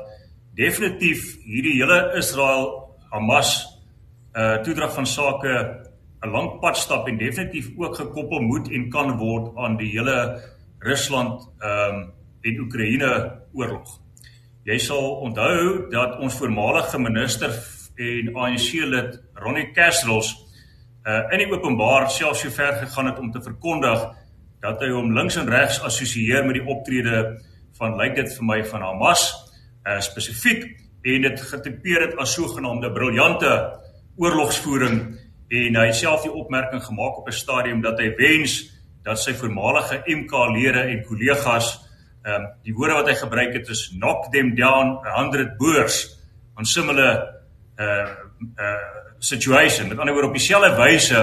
definitief 0.60 1.38
hierdie 1.46 1.78
hele 1.80 2.02
Israel 2.20 2.68
Hamas 3.12 3.56
uh 4.32 4.62
toedrag 4.64 4.94
van 4.96 5.06
sake 5.06 5.54
'n 6.24 6.30
lang 6.32 6.60
pad 6.62 6.78
stap 6.78 7.08
en 7.08 7.18
definitief 7.18 7.72
ook 7.78 7.96
gekoppel 7.96 8.42
moet 8.42 8.70
en 8.72 8.90
kan 8.90 9.18
word 9.18 9.58
aan 9.58 9.78
die 9.78 9.90
hele 9.92 10.40
Rusland 10.80 11.48
um 11.60 12.14
en 12.42 12.60
Oekraïne 12.60 13.12
oorlog. 13.54 14.00
Jy 14.66 14.78
sal 14.78 15.16
onthou 15.26 15.90
dat 15.92 16.20
ons 16.20 16.38
voormalige 16.38 17.00
minister 17.00 17.52
en 17.98 18.36
ANC 18.36 18.74
lid 18.86 19.20
Ronnie 19.34 19.72
Kersrols 19.74 20.32
uh 21.06 21.34
in 21.34 21.42
die 21.42 21.50
openbaar 21.50 22.10
self 22.10 22.38
so 22.38 22.50
ver 22.50 22.74
gegaan 22.84 23.06
het 23.10 23.20
om 23.20 23.32
te 23.32 23.42
verkondig 23.42 24.04
dat 24.62 24.82
hy 24.82 24.92
hom 24.94 25.16
links 25.18 25.38
en 25.42 25.50
regs 25.50 25.82
assosieer 25.82 26.46
met 26.46 26.60
die 26.60 26.68
optrede 26.70 27.24
van 27.80 27.98
lyk 27.98 28.16
dit 28.16 28.36
vir 28.38 28.46
my 28.46 28.60
van 28.64 28.86
Hamas 28.86 29.24
uh 29.88 30.00
spesifiek 30.00 30.68
en 31.02 31.22
dit 31.26 31.42
getipeer 31.42 32.06
het 32.06 32.18
as 32.22 32.36
sogenaamde 32.38 32.92
briljante 32.94 33.54
oorlogsvoering 34.22 35.00
en 35.52 35.80
hy 35.82 35.90
self 35.92 36.28
die 36.28 36.34
opmerking 36.34 36.84
gemaak 36.84 37.18
op 37.18 37.28
'n 37.28 37.32
stadium 37.32 37.82
dat 37.82 38.00
hy 38.00 38.14
wens 38.18 38.70
dat 39.04 39.20
sy 39.20 39.34
voormalige 39.34 40.04
MK-lede 40.06 40.86
en 40.94 41.06
kollegas 41.06 41.80
ehm 42.24 42.42
um, 42.42 42.48
die 42.64 42.74
woorde 42.74 42.94
wat 42.94 43.08
hy 43.10 43.16
gebruik 43.16 43.54
het 43.54 43.70
is 43.70 43.90
knock 43.90 44.32
them 44.32 44.56
down 44.56 45.00
100 45.18 45.58
boers 45.58 46.18
on 46.58 46.66
similar 46.66 47.42
uh 47.80 48.30
uh 48.58 49.00
situation. 49.22 49.88
Met 49.88 50.00
ander 50.00 50.14
woorde 50.14 50.28
op 50.28 50.34
dieselfde 50.34 50.76
wyse 50.76 51.20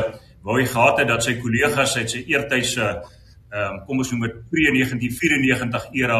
wou 0.47 0.61
hy 0.61 0.67
gehad 0.67 0.99
het 0.99 1.09
dat 1.09 1.25
sy 1.25 1.35
kollegas 1.43 1.97
uit 1.97 2.11
sy 2.11 2.25
eertydse 2.31 2.85
ehm 3.49 3.75
um, 3.75 3.79
kom 3.89 3.99
ons 3.99 4.11
noem 4.13 4.27
dit 4.27 4.37
pre-1994 4.53 5.89
era 5.99 6.19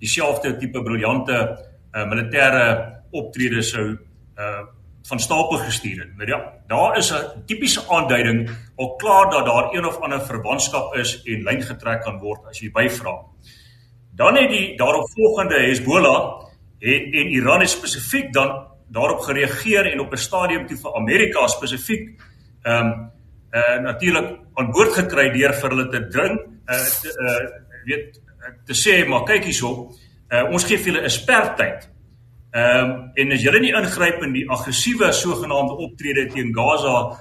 dieselfde 0.00 0.56
tipe 0.58 0.82
briljante 0.82 1.36
uh, 1.36 2.06
militêre 2.08 2.64
optrede 3.12 3.62
sou 3.62 3.90
uh 4.38 4.62
van 5.02 5.18
stapel 5.18 5.58
gestuur 5.58 5.98
het. 5.98 6.16
Maar 6.16 6.28
ja, 6.28 6.52
daar 6.66 6.96
is 6.96 7.10
'n 7.12 7.44
tipiese 7.46 7.82
aanduiding 7.88 8.50
al 8.76 8.96
klaar 8.96 9.30
dat 9.30 9.46
daar 9.46 9.74
een 9.74 9.86
of 9.86 9.98
ander 9.98 10.20
verwantskap 10.20 10.94
is 10.94 11.22
en 11.22 11.42
lyn 11.42 11.62
getrek 11.62 12.02
kan 12.02 12.18
word 12.18 12.46
as 12.46 12.60
jy 12.60 12.70
byvra. 12.70 13.18
Dan 14.14 14.36
het 14.36 14.48
die 14.48 14.76
daaropvolgende 14.76 15.60
Hezbollah 15.60 16.46
en 16.78 17.12
en 17.12 17.26
Iran 17.26 17.68
spesifiek 17.68 18.32
dan 18.32 18.71
daarop 18.92 19.20
gereageer 19.20 19.92
en 19.92 20.00
op 20.00 20.12
'n 20.12 20.16
stadium 20.28 20.66
toe 20.66 20.76
vir 20.76 20.96
Amerika 20.96 21.46
spesifiek 21.46 22.20
ehm 22.62 22.86
um, 22.86 23.10
uh, 23.52 23.78
natuurlik 23.82 24.38
aan 24.54 24.70
boord 24.70 24.92
gekry 24.92 25.30
deur 25.32 25.52
vir 25.54 25.70
hulle 25.70 25.88
te 25.88 26.06
dring 26.08 26.38
eh 26.66 26.76
uh, 26.76 27.10
uh, 27.26 27.48
weet 27.84 28.20
te 28.66 28.74
sê 28.74 29.08
maar 29.08 29.24
kyk 29.24 29.44
hierso 29.44 29.92
uh, 30.32 30.44
ons 30.52 30.64
gee 30.64 30.78
vir 30.78 30.92
julle 30.92 31.04
'n 31.04 31.10
spertyd. 31.10 31.88
Ehm 32.52 32.90
um, 32.90 33.10
en 33.14 33.32
as 33.32 33.42
julle 33.42 33.60
nie 33.60 33.74
ingryp 33.74 34.22
in 34.22 34.32
die 34.32 34.48
aggressiewe 34.48 35.12
sogenaamde 35.12 35.76
optrede 35.86 36.26
teen 36.32 36.54
Gaza 36.54 37.18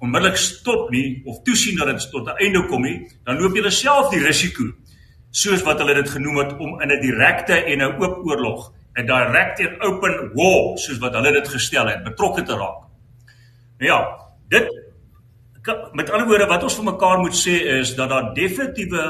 onmiddellik 0.00 0.36
stop 0.36 0.90
nie 0.90 1.22
of 1.24 1.42
toesien 1.44 1.76
dat 1.76 1.86
dit 1.86 2.10
tot 2.10 2.28
'n 2.28 2.36
einde 2.44 2.66
kom 2.68 2.82
nie, 2.82 3.08
dan 3.24 3.38
loop 3.38 3.54
julle 3.54 3.70
self 3.70 4.10
die 4.10 4.24
risiko 4.24 4.64
soos 5.30 5.62
wat 5.62 5.78
hulle 5.78 5.94
dit 5.94 6.10
genoem 6.10 6.38
het 6.38 6.52
om 6.58 6.80
in 6.80 6.90
'n 6.90 7.00
direkte 7.00 7.64
en 7.64 7.78
'n 7.78 8.02
oop 8.02 8.26
oorlog 8.26 8.72
'n 8.98 9.06
direct 9.06 9.60
and 9.60 9.82
open 9.82 10.30
war 10.34 10.78
soos 10.78 10.98
wat 10.98 11.14
hulle 11.14 11.32
dit 11.32 11.48
gestel 11.48 11.88
het, 11.88 12.04
betrokke 12.04 12.42
te 12.42 12.52
raak. 12.52 12.86
Nou 13.78 13.90
ja, 13.90 14.00
dit 14.48 14.68
met 15.92 16.10
ander 16.10 16.26
woorde 16.26 16.46
wat 16.46 16.62
ons 16.62 16.74
vir 16.74 16.84
mekaar 16.84 17.18
moet 17.20 17.36
sê 17.36 17.54
is 17.78 17.94
dat 17.94 18.08
daar 18.08 18.32
definitiewe 18.34 19.02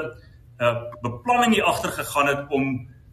uh, 0.61 0.75
beplanning 1.03 1.55
hier 1.55 1.65
agter 1.65 1.93
gegaan 1.95 2.27
het 2.27 2.51
om 2.51 2.65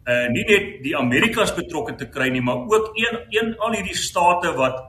uh, 0.07 0.27
nie 0.33 0.43
net 0.47 0.83
die 0.83 0.95
Amerikas 0.97 1.53
betrokke 1.55 1.95
te 1.95 2.09
kry 2.09 2.29
nie, 2.29 2.41
maar 2.41 2.65
ook 2.65 2.91
een 2.97 3.19
een 3.29 3.55
al 3.57 3.77
hierdie 3.77 3.95
state 3.95 4.51
wat 4.57 4.81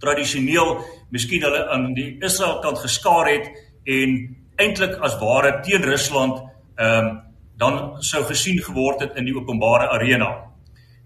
tradisioneel 0.00 0.80
miskien 1.10 1.42
hulle 1.42 1.68
aan 1.72 1.92
die 1.94 2.16
Israel 2.24 2.58
kant 2.64 2.78
geskaar 2.78 3.30
het 3.30 3.48
en 3.84 4.18
eintlik 4.56 4.96
as 5.04 5.18
ware 5.20 5.60
teen 5.62 5.84
Rusland 5.84 6.42
ehm 6.76 7.06
um, 7.06 7.22
dan 7.56 8.02
sou 8.04 8.20
gesien 8.28 8.58
geword 8.60 9.00
het 9.00 9.14
in 9.16 9.24
die 9.24 9.32
openbare 9.32 9.88
arena. 9.88 10.45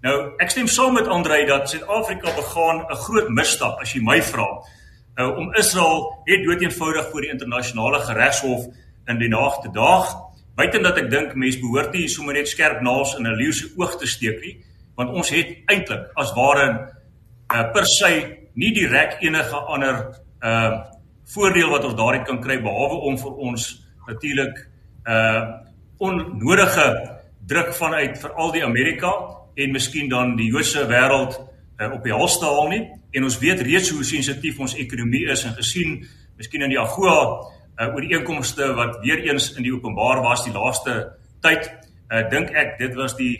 Nou, 0.01 0.15
ek 0.41 0.49
stem 0.49 0.69
saam 0.73 0.95
met 0.97 1.09
Andrei 1.13 1.43
dat 1.45 1.69
Suid-Afrika 1.69 2.33
begaan 2.33 2.87
'n 2.89 3.01
groot 3.05 3.29
misstap 3.29 3.81
as 3.81 3.93
jy 3.93 4.01
my 4.01 4.23
vra. 4.23 4.49
Nou 5.17 5.37
om 5.37 5.55
Israel 5.55 6.23
net 6.25 6.45
doeteenvoudig 6.45 7.11
voor 7.11 7.21
die 7.21 7.31
internasionale 7.31 7.99
regshof 8.15 8.65
in 9.07 9.19
die 9.19 9.35
Haag 9.35 9.61
te 9.61 9.71
daag, 9.71 10.17
buiten 10.55 10.83
dat 10.83 10.97
ek 10.97 11.11
dink 11.11 11.35
mense 11.35 11.61
behoort 11.61 11.93
nie 11.93 12.09
sommer 12.09 12.35
net 12.35 12.49
skerp 12.49 12.81
naels 12.81 13.15
in 13.19 13.27
'n 13.27 13.37
leeu 13.37 13.53
se 13.53 13.73
oog 13.77 13.99
te 13.99 14.07
steek 14.07 14.41
nie, 14.41 14.65
want 14.97 15.11
ons 15.11 15.31
het 15.31 15.47
eintlik 15.67 16.11
as 16.15 16.33
ware 16.33 16.93
uh, 17.53 17.73
per 17.73 17.87
se 17.87 18.37
nie 18.55 18.73
direk 18.73 19.19
enige 19.21 19.57
ander 19.57 20.21
uh 20.43 20.81
voordeel 21.31 21.71
wat 21.71 21.85
ons 21.85 21.95
daaruit 21.95 22.27
kan 22.27 22.41
kry 22.43 22.59
behalwe 22.59 22.97
om 23.07 23.19
vir 23.19 23.33
ons 23.33 23.87
natuurlik 24.07 24.57
uh 25.07 25.43
onnodige 25.99 27.19
druk 27.47 27.75
vanuit 27.75 28.19
veral 28.19 28.53
die 28.53 28.65
Amerika 28.65 29.40
en 29.61 29.75
miskien 29.75 30.09
dan 30.09 30.37
die 30.39 30.49
Joodse 30.51 30.87
wêreld 30.89 31.37
uh, 31.81 31.93
op 31.93 32.03
die 32.05 32.15
hals 32.15 32.39
te 32.39 32.49
haal 32.49 32.69
nie. 32.73 32.83
En 33.17 33.27
ons 33.27 33.39
weet 33.43 33.61
reeds 33.67 33.91
hoe 33.91 34.05
sensitief 34.07 34.59
ons 34.59 34.77
ekonomie 34.79 35.27
is 35.33 35.45
en 35.45 35.57
gesien 35.59 36.01
miskien 36.41 36.65
in 36.65 36.73
die 36.73 36.81
AGOA 36.81 37.21
uh, 37.81 37.89
oor 37.95 38.05
die 38.05 38.15
inkomste 38.17 38.73
wat 38.79 39.01
weer 39.05 39.25
eens 39.29 39.53
in 39.57 39.67
die 39.67 39.75
openbaar 39.75 40.23
was 40.25 40.45
die 40.47 40.55
laaste 40.55 40.97
tyd, 41.45 41.69
uh, 42.11 42.23
dink 42.33 42.53
ek 42.57 42.79
dit 42.81 42.97
was 42.99 43.17
die 43.19 43.35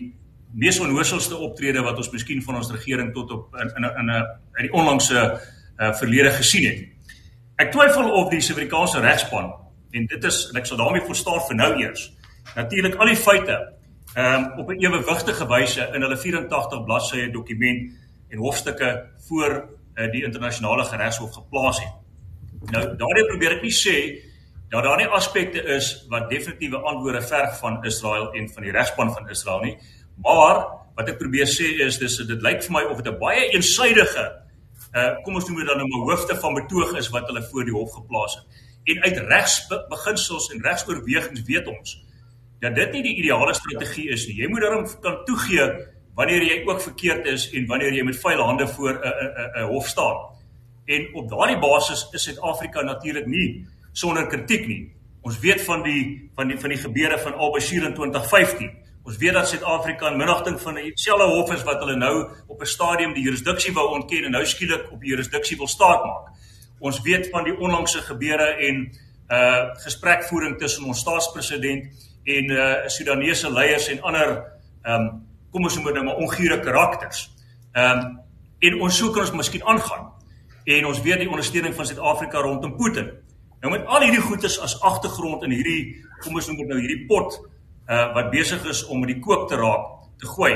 mees 0.51 0.81
onnooselde 0.83 1.39
optrede 1.39 1.83
wat 1.87 1.99
ons 2.01 2.11
miskien 2.11 2.43
van 2.43 2.59
ons 2.59 2.73
regering 2.75 3.13
tot 3.15 3.31
op 3.31 3.57
in 3.61 3.71
in 3.77 3.85
'n 3.87 3.99
in 4.01 4.11
'n 4.11 4.25
in 4.59 4.67
die 4.67 4.73
onlangse 4.73 5.21
uh, 5.21 5.93
verlede 5.95 6.31
gesien 6.31 6.65
het. 6.69 6.89
Ek 7.57 7.73
twyfel 7.73 8.11
of 8.11 8.31
die 8.31 8.41
Suid-Afrikaanse 8.41 9.01
regspan 9.01 9.53
en 9.93 10.07
dit 10.07 10.25
is 10.25 10.49
en 10.51 10.57
ek 10.57 10.67
sal 10.67 10.77
daarmee 10.77 11.07
voorstaan 11.07 11.41
vir 11.49 11.57
nou 11.57 11.73
eers. 11.83 12.13
Natuurlik 12.57 12.95
al 12.95 13.07
die 13.07 13.17
feite 13.17 13.59
ehm 14.15 14.45
um, 14.45 14.59
op 14.59 14.69
'n 14.69 14.79
ewewigtige 14.79 15.47
wyse 15.47 15.91
in 15.95 16.03
hulle 16.03 16.17
84 16.17 16.85
bladsye 16.85 17.31
dokument 17.31 17.93
en 18.29 18.39
hofstukke 18.39 19.07
voor 19.29 19.69
uh, 19.95 20.11
die 20.13 20.25
internasionale 20.25 20.97
regshof 20.97 21.33
geplaas 21.33 21.81
het. 21.81 21.93
Nou 22.71 22.97
daardie 22.97 23.27
probeer 23.27 23.57
ek 23.57 23.63
nie 23.63 23.75
sê 23.75 23.97
dat 24.71 24.83
daar 24.83 24.97
nie 24.97 25.07
aspekte 25.07 25.63
is 25.63 26.07
wat 26.09 26.31
definitiewe 26.31 26.77
antwoorde 26.77 27.23
verg 27.23 27.59
van 27.59 27.85
Israel 27.85 28.33
en 28.33 28.49
van 28.49 28.63
die 28.63 28.73
regspan 28.73 29.13
van 29.13 29.29
Israel 29.29 29.61
nie, 29.61 29.79
maar 30.23 30.67
wat 30.95 31.09
ek 31.09 31.19
probeer 31.19 31.47
sê 31.47 31.73
is 31.87 31.99
dis 31.99 32.17
dit 32.17 32.43
lyk 32.43 32.63
vir 32.63 32.73
my 32.73 32.83
of 32.91 33.03
dit 33.03 33.13
'n 33.13 33.19
baie 33.19 33.49
eensydige 33.55 34.27
uh 34.91 35.11
kom 35.23 35.35
ons 35.35 35.47
noem 35.47 35.59
dit 35.59 35.67
dan 35.67 35.79
nou 35.79 36.03
hoofde 36.03 36.37
van 36.37 36.55
betoog 36.55 36.97
is 36.99 37.09
wat 37.15 37.27
hulle 37.27 37.43
voor 37.43 37.65
die 37.65 37.75
hof 37.75 37.93
geplaas 37.95 38.35
het. 38.35 38.45
En 38.85 39.03
uit 39.03 39.19
regsbeginsels 39.19 40.51
en 40.53 40.63
regsoorwegings 40.63 41.43
weet 41.47 41.67
ons 41.67 42.10
dat 42.61 42.75
dit 42.77 42.93
nie 42.93 43.03
die 43.03 43.17
ideale 43.23 43.55
strategie 43.55 44.11
is 44.13 44.27
nie. 44.29 44.37
Jy 44.43 44.49
moet 44.53 44.61
daarom 44.61 44.87
kan 45.01 45.25
toegee 45.25 45.67
wanneer 46.19 46.45
jy 46.45 46.61
ook 46.67 46.83
verkeerd 46.85 47.27
is 47.27 47.49
en 47.57 47.67
wanneer 47.67 47.95
jy 47.97 48.05
met 48.05 48.19
vuil 48.21 48.43
hande 48.45 48.67
voor 48.69 48.93
'n 48.93 49.01
'n 49.01 49.65
'n 49.65 49.69
hof 49.73 49.87
staan. 49.89 50.17
En 50.85 51.15
op 51.15 51.29
daardie 51.29 51.59
basis 51.59 52.09
is 52.13 52.23
Suid-Afrika 52.23 52.83
natuurlik 52.83 53.27
nie 53.27 53.67
sonder 53.93 54.27
kritiek 54.27 54.67
nie. 54.67 54.93
Ons 55.23 55.39
weet 55.39 55.61
van 55.63 55.83
die 55.83 56.31
van 56.35 56.49
die 56.49 56.59
van 56.59 56.69
die 56.69 56.79
gebeure 56.79 57.19
van 57.19 57.35
Al-Bashir 57.35 57.85
in 57.85 57.95
2015. 57.95 58.71
Ons 59.05 59.17
weet 59.17 59.33
dat 59.33 59.49
Suid-Afrika 59.49 60.11
in 60.11 60.17
minagting 60.17 60.61
van 60.61 60.75
dieselfde 60.75 61.25
hof 61.25 61.53
is 61.53 61.63
wat 61.63 61.81
hulle 61.81 61.97
nou 61.97 62.29
op 62.47 62.61
'n 62.61 62.67
stadium 62.67 63.15
die 63.15 63.23
jurisdiksie 63.23 63.73
wou 63.73 63.89
ontken 63.89 64.25
en 64.25 64.31
nou 64.31 64.47
skielik 64.47 64.93
op 64.93 65.01
die 65.01 65.09
jurisdiksie 65.09 65.57
wil 65.57 65.67
staatmaak. 65.67 66.29
Ons 66.79 67.01
weet 67.01 67.29
van 67.31 67.45
die 67.45 67.59
onlangse 67.59 67.99
gebeure 67.99 68.57
en 68.69 68.91
uh 69.31 69.75
gesprekvoering 69.85 70.59
tussen 70.59 70.85
ons 70.85 70.99
staatspresident 70.99 72.10
en 72.25 72.51
uh 72.51 72.87
Sudanese 72.87 73.53
leiers 73.53 73.89
en 73.89 74.03
ander 74.03 74.33
um 74.85 75.11
kom 75.51 75.65
ons 75.67 75.77
noem 75.77 75.87
dit 75.91 75.95
nou 75.95 76.05
maar 76.05 76.23
ongure 76.23 76.61
karakters. 76.61 77.29
Um 77.75 78.19
en 78.61 78.81
ons 78.81 78.97
sou 78.97 79.11
kan 79.11 79.25
ons 79.25 79.33
miskien 79.33 79.65
aangaan. 79.65 80.11
En 80.65 80.87
ons 80.87 81.03
weet 81.03 81.23
die 81.25 81.31
ondersteuning 81.31 81.75
van 81.75 81.87
Suid-Afrika 81.87 82.43
rondom 82.45 82.77
Putin. 82.77 83.09
Nou 83.61 83.73
met 83.73 83.87
al 83.87 84.05
hierdie 84.05 84.21
goedes 84.21 84.59
as 84.61 84.77
agtergrond 84.81 85.43
in 85.45 85.57
hierdie 85.57 86.05
kom 86.21 86.35
ons 86.35 86.49
noem 86.49 86.61
dit 86.65 86.69
nou 86.69 86.81
hierdie 86.81 87.07
pot 87.07 87.41
uh 87.91 88.13
wat 88.15 88.31
besig 88.31 88.65
is 88.69 88.85
om 88.87 89.01
met 89.01 89.15
die 89.15 89.23
kook 89.25 89.49
te 89.49 89.57
raak 89.57 89.89
te 90.21 90.29
gooi 90.29 90.55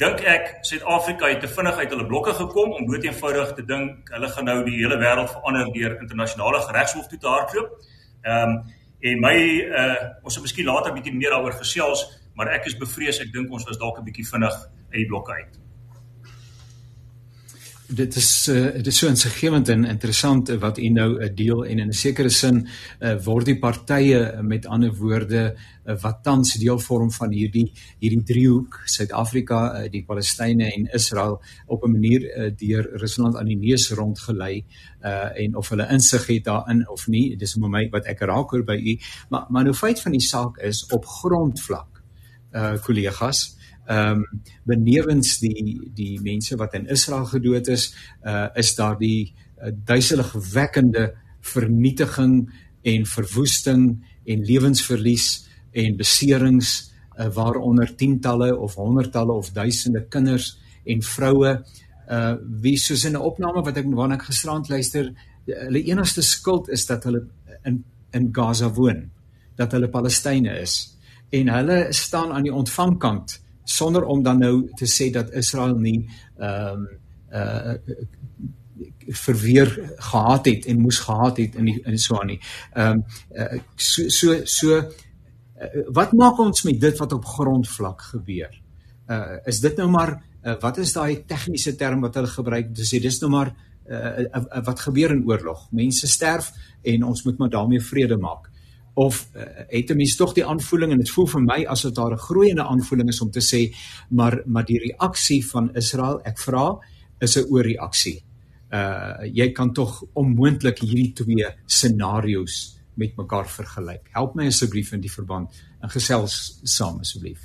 dink 0.00 0.20
ek 0.28 0.58
Suid-Afrika 0.68 1.28
het 1.30 1.40
te 1.40 1.48
vinnig 1.48 1.78
uit 1.80 1.92
hulle 1.92 2.06
blokke 2.08 2.34
gekom 2.36 2.74
om 2.76 2.88
dood 2.88 3.04
eenvoudig 3.06 3.54
te 3.56 3.64
dink 3.64 4.10
hulle 4.12 4.28
gaan 4.32 4.48
nou 4.50 4.58
die 4.66 4.76
hele 4.76 4.98
wêreld 5.00 5.32
verander 5.32 5.70
deur 5.72 5.94
internasionale 6.02 6.60
regshof 6.76 7.06
toe 7.08 7.18
te 7.18 7.30
hardloop. 7.32 7.78
Ehm 8.24 8.56
um, 8.56 8.58
en 9.06 9.20
my 9.22 9.36
uh 9.66 10.24
ons 10.24 10.34
sal 10.34 10.44
miskien 10.46 10.66
later 10.66 10.94
bietjie 10.96 11.14
meer 11.14 11.34
daaroor 11.34 11.58
gesels, 11.60 12.06
maar 12.36 12.50
ek 12.56 12.66
is 12.70 12.78
bevrees 12.80 13.20
ek 13.22 13.32
dink 13.34 13.52
ons 13.52 13.68
was 13.68 13.78
dalk 13.78 14.00
'n 14.00 14.08
bietjie 14.08 14.26
vinnig 14.32 14.56
uit 14.90 15.00
die 15.02 15.08
blokke 15.12 15.32
uit 15.32 15.65
dit 17.88 18.16
is 18.16 18.48
uh, 18.48 18.72
dit 18.74 18.86
is 18.86 18.98
so 18.98 19.08
insiggewend 19.08 19.68
en 19.68 19.84
interessant 19.84 20.50
uh, 20.50 20.56
wat 20.58 20.78
u 20.78 20.88
nou 20.88 21.10
'n 21.18 21.22
uh, 21.22 21.34
deel 21.34 21.64
en 21.64 21.78
in 21.78 21.88
'n 21.88 21.92
sekere 21.92 22.28
sin 22.28 22.68
uh, 23.00 23.24
word 23.24 23.46
die 23.46 23.58
partye 23.58 24.42
met 24.42 24.66
ander 24.66 24.94
woorde 24.94 25.56
uh, 25.84 25.94
wat 26.00 26.22
tans 26.22 26.54
deel 26.54 26.78
vorm 26.78 27.10
van 27.12 27.30
hierdie 27.30 27.72
hierdie 27.98 28.22
driehoek 28.22 28.80
Suid-Afrika, 28.84 29.84
uh, 29.84 29.90
die 29.90 30.04
Palestynë 30.04 30.70
en 30.74 30.88
Israel 30.92 31.42
op 31.66 31.84
'n 31.84 31.90
manier 31.90 32.22
uh, 32.22 32.50
deur 32.56 32.90
Rusland 32.98 33.36
aan 33.36 33.46
die 33.46 33.58
neus 33.58 33.90
rondgelei 33.90 34.64
uh, 35.04 35.40
en 35.40 35.56
of 35.56 35.68
hulle 35.68 35.88
insig 35.90 36.26
het 36.26 36.44
daarin 36.44 36.88
of 36.88 37.06
nie, 37.06 37.36
dis 37.36 37.52
vir 37.52 37.68
my 37.70 37.88
wat 37.90 38.06
ek 38.06 38.20
raak 38.20 38.50
hoor 38.50 38.64
by 38.64 38.76
u, 38.76 38.98
maar 39.28 39.46
maar 39.48 39.64
nou 39.64 39.74
feit 39.74 40.00
van 40.00 40.12
die 40.12 40.26
saak 40.26 40.58
is 40.58 40.86
op 40.90 41.04
grondvlak 41.04 42.02
uh 42.54 42.78
kollegas 42.82 43.55
ehm 43.86 44.22
um, 44.22 44.42
benewens 44.64 45.38
die 45.38 45.90
die 45.94 46.20
mense 46.20 46.56
wat 46.56 46.74
in 46.74 46.88
Israel 46.90 47.24
gedood 47.24 47.68
is, 47.68 47.94
uh 48.24 48.48
is 48.54 48.74
daar 48.74 48.98
die 48.98 49.34
uh, 49.62 49.70
duiseligwekkende 49.84 51.14
vernietiging 51.40 52.50
en 52.82 53.06
verwoesting 53.06 54.04
en 54.24 54.44
lewensverlies 54.44 55.46
en 55.70 55.96
beserings 55.96 56.92
uh, 57.18 57.28
waaronder 57.34 57.94
tientalle 57.94 58.56
of 58.56 58.74
honderdtalle 58.74 59.32
of 59.32 59.52
duisende 59.52 60.06
kinders 60.08 60.58
en 60.84 61.02
vroue. 61.02 61.62
Uh 62.10 62.34
wie 62.62 62.76
soos 62.78 63.04
in 63.04 63.12
'n 63.12 63.22
opname 63.22 63.62
wat 63.62 63.76
ek 63.76 63.86
waarna 63.86 64.14
ek 64.14 64.28
gisterand 64.30 64.68
luister, 64.68 65.12
hulle 65.46 65.82
enigste 65.82 66.22
skuld 66.22 66.68
is 66.68 66.86
dat 66.86 67.04
hulle 67.04 67.26
in 67.64 67.84
in 68.12 68.28
Gaza 68.32 68.70
woon, 68.72 69.10
dat 69.56 69.72
hulle 69.72 69.88
Palestynë 69.88 70.60
is. 70.60 70.96
En 71.30 71.48
hulle 71.48 71.86
staan 71.90 72.32
aan 72.32 72.42
die 72.42 72.54
ontvangkant 72.54 73.40
sonder 73.66 74.04
om 74.04 74.22
dan 74.22 74.38
nou 74.38 74.68
te 74.78 74.86
sê 74.86 75.10
dat 75.12 75.32
Israel 75.34 75.76
nie 75.78 75.98
ehm 76.38 76.86
um, 76.86 76.88
uh 77.32 77.74
verweer 79.06 79.70
gehad 79.96 80.48
het 80.50 80.64
en 80.66 80.80
moes 80.82 80.98
gehad 80.98 81.36
het 81.38 81.54
in 81.54 81.68
die, 81.70 81.76
in 81.86 81.98
so 81.98 82.18
aan 82.20 82.26
nie. 82.26 82.40
Ehm 82.74 82.98
um, 82.98 83.04
uh, 83.34 83.60
so 83.76 84.08
so 84.08 84.40
so 84.44 84.78
uh, 84.78 85.84
wat 85.94 86.12
maak 86.12 86.38
ons 86.42 86.64
met 86.66 86.80
dit 86.80 86.98
wat 86.98 87.12
op 87.12 87.24
grondvlak 87.24 88.02
gebeur? 88.12 88.50
Uh 89.10 89.38
is 89.46 89.60
dit 89.60 89.76
nou 89.76 89.88
maar 89.90 90.16
uh, 90.42 90.56
wat 90.60 90.78
is 90.82 90.92
daai 90.92 91.22
tegniese 91.26 91.76
term 91.76 92.00
wat 92.00 92.18
hulle 92.18 92.32
gebruik 92.34 92.68
om 92.68 92.74
te 92.74 92.86
sê 92.86 93.00
dis 93.02 93.20
nou 93.22 93.30
maar 93.30 93.54
uh, 93.86 93.96
uh, 93.96 94.42
uh, 94.42 94.64
wat 94.66 94.80
gebeur 94.88 95.14
in 95.14 95.24
oorlog? 95.26 95.68
Mense 95.70 96.10
sterf 96.10 96.52
en 96.82 97.02
ons 97.02 97.22
moet 97.24 97.38
maar 97.38 97.50
daarmee 97.50 97.80
vrede 97.80 98.18
maak 98.18 98.50
of 98.96 99.28
uh, 99.36 99.42
het 99.68 99.90
'n 99.90 99.96
mens 99.96 100.16
tog 100.16 100.32
die 100.32 100.44
aanvoeling 100.44 100.92
en 100.92 100.98
dit 100.98 101.10
voel 101.10 101.26
vir 101.26 101.42
my 101.42 101.64
asof 101.68 101.92
daar 101.92 102.12
'n 102.12 102.26
groeiende 102.28 102.64
aanvoeling 102.64 103.08
is 103.08 103.20
om 103.20 103.30
te 103.30 103.40
sê 103.40 103.76
maar 104.08 104.42
maar 104.46 104.64
die 104.64 104.78
reaksie 104.78 105.46
van 105.46 105.74
Israel 105.74 106.20
ek 106.24 106.38
vra 106.38 106.78
is 107.18 107.36
'n 107.36 107.46
oorreaksie. 107.50 108.24
Uh 108.72 109.20
jy 109.32 109.52
kan 109.52 109.72
tog 109.72 110.02
onmoontlik 110.12 110.78
hierdie 110.78 111.12
twee 111.12 111.46
scenario's 111.66 112.78
met 112.94 113.16
mekaar 113.16 113.48
vergelyk. 113.48 114.08
Help 114.12 114.34
my 114.34 114.46
asseblief 114.46 114.92
in 114.92 115.00
die 115.00 115.12
verband 115.12 115.50
en 115.82 115.90
gesels 115.90 116.60
saam 116.62 116.98
asseblief. 117.00 117.40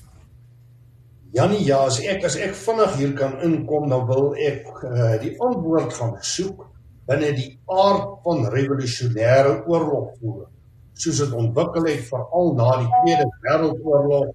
Janie, 1.34 1.64
ja, 1.66 1.86
as 1.86 2.00
ek 2.00 2.24
as 2.24 2.36
ek 2.36 2.56
vinnig 2.56 2.96
hier 2.96 3.14
kan 3.14 3.42
inkom, 3.42 3.90
dan 3.90 4.08
wil 4.08 4.36
ek 4.36 4.68
uh, 4.84 5.22
die 5.22 5.40
antwoord 5.40 5.94
gaan 5.94 6.18
soek 6.22 6.68
binne 7.06 7.36
die 7.36 7.60
aard 7.68 8.24
van 8.24 8.46
revolusionêre 8.46 9.64
oorlogvoering 9.68 10.61
soos 10.94 11.22
dit 11.24 11.34
ontwikkel 11.38 11.88
het 11.90 12.06
veral 12.10 12.54
na 12.58 12.70
die 12.82 12.92
Tweede 13.02 13.28
Wêreldoorlog 13.46 14.32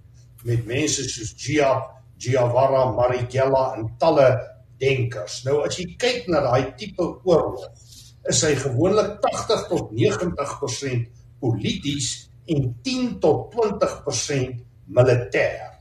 met 0.47 0.67
mense 0.67 1.05
soos 1.11 1.35
Gia 1.41 1.73
Giavara 2.19 2.87
Marighella 2.97 3.75
en 3.77 3.91
talle 4.01 4.29
denkers. 4.81 5.43
Nou 5.47 5.63
as 5.67 5.79
jy 5.79 5.89
kyk 6.01 6.31
na 6.33 6.43
daai 6.45 6.73
tipe 6.79 7.05
oorlog, 7.29 7.69
is 8.27 8.43
hy 8.45 8.55
gewoonlik 8.59 9.19
80 9.25 9.67
tot 9.71 9.93
90% 9.95 11.07
polities 11.43 12.09
en 12.53 12.71
10 12.85 13.19
tot 13.23 13.53
20% 13.55 14.57
militêr. 14.97 15.77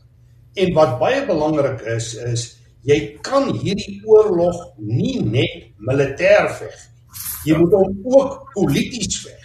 En 0.55 0.75
wat 0.75 0.99
baie 1.01 1.23
belangrik 1.27 1.81
is 1.95 2.13
is 2.25 2.45
jy 2.85 2.99
kan 3.25 3.49
hierdie 3.49 3.97
oorlog 4.05 4.59
nie 4.77 5.17
net 5.23 5.71
militêr 5.81 6.51
veg. 6.59 6.77
Jy 7.45 7.57
moet 7.59 7.73
hom 7.77 7.97
ook 8.17 8.37
polities 8.53 9.23
veg. 9.25 9.44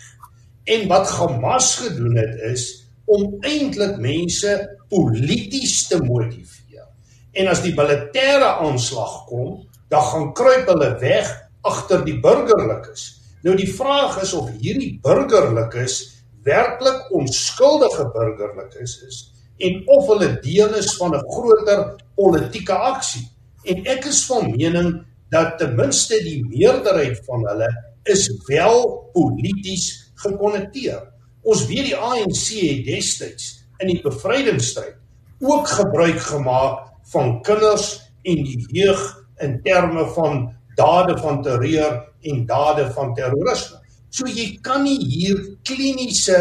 En 0.71 0.87
wat 0.89 1.11
Hamas 1.19 1.75
gedoen 1.83 2.17
het 2.17 2.37
is 2.53 2.67
om 3.11 3.37
eintlik 3.43 3.97
mense 3.99 4.53
polities 4.89 5.89
te 5.89 5.99
motiveer. 6.03 6.87
En 7.33 7.51
as 7.51 7.63
die 7.65 7.75
militêre 7.75 8.53
aanslag 8.63 9.25
kom, 9.31 9.57
dan 9.91 10.07
gaan 10.13 10.33
kruip 10.39 10.71
hulle 10.71 10.93
weg 11.03 11.31
agter 11.67 12.05
die 12.07 12.19
burgerlikes. 12.23 13.09
Nou 13.43 13.57
die 13.59 13.69
vraag 13.73 14.21
is 14.23 14.33
of 14.37 14.51
hierdie 14.61 14.99
burgerlikes 15.03 15.99
werklik 16.47 17.11
onskuldige 17.17 18.07
burgerlikes 18.15 18.97
is 19.07 19.19
en 19.61 19.83
of 19.93 20.07
hulle 20.09 20.31
deel 20.41 20.75
is 20.79 20.95
van 20.97 21.15
'n 21.17 21.25
groter 21.35 21.81
politieke 22.17 22.73
aksie. 22.73 23.27
En 23.65 23.85
ek 23.85 24.05
is 24.05 24.25
van 24.27 24.51
mening 24.57 25.05
dat 25.29 25.59
ten 25.59 25.75
minste 25.77 26.17
die 26.25 26.45
meerderheid 26.47 27.21
van 27.25 27.47
hulle 27.49 27.69
is 28.03 28.31
wel 28.47 29.11
polities 29.13 30.10
gekonnekteer. 30.25 31.03
Ons 31.43 31.67
weet 31.71 31.91
die 31.91 31.97
ANC 31.97 32.47
het 32.61 32.85
destyds 32.87 33.53
in 33.81 33.93
die 33.93 34.01
bevrydingsstryd 34.05 34.99
ook 35.41 35.69
gebruik 35.73 36.21
gemaak 36.21 36.89
van 37.13 37.39
kinders 37.43 37.95
en 38.29 38.43
die 38.45 38.59
jeug 38.77 39.01
in 39.41 39.61
terme 39.65 40.05
van 40.15 40.43
dade 40.77 41.17
van 41.19 41.43
terreur 41.43 41.97
en 42.21 42.47
dade 42.47 42.91
van 42.93 43.15
terrorisme. 43.17 43.81
So 44.11 44.29
jy 44.29 44.59
kan 44.65 44.85
nie 44.85 44.99
hier 45.01 45.39
kliniese 45.65 46.39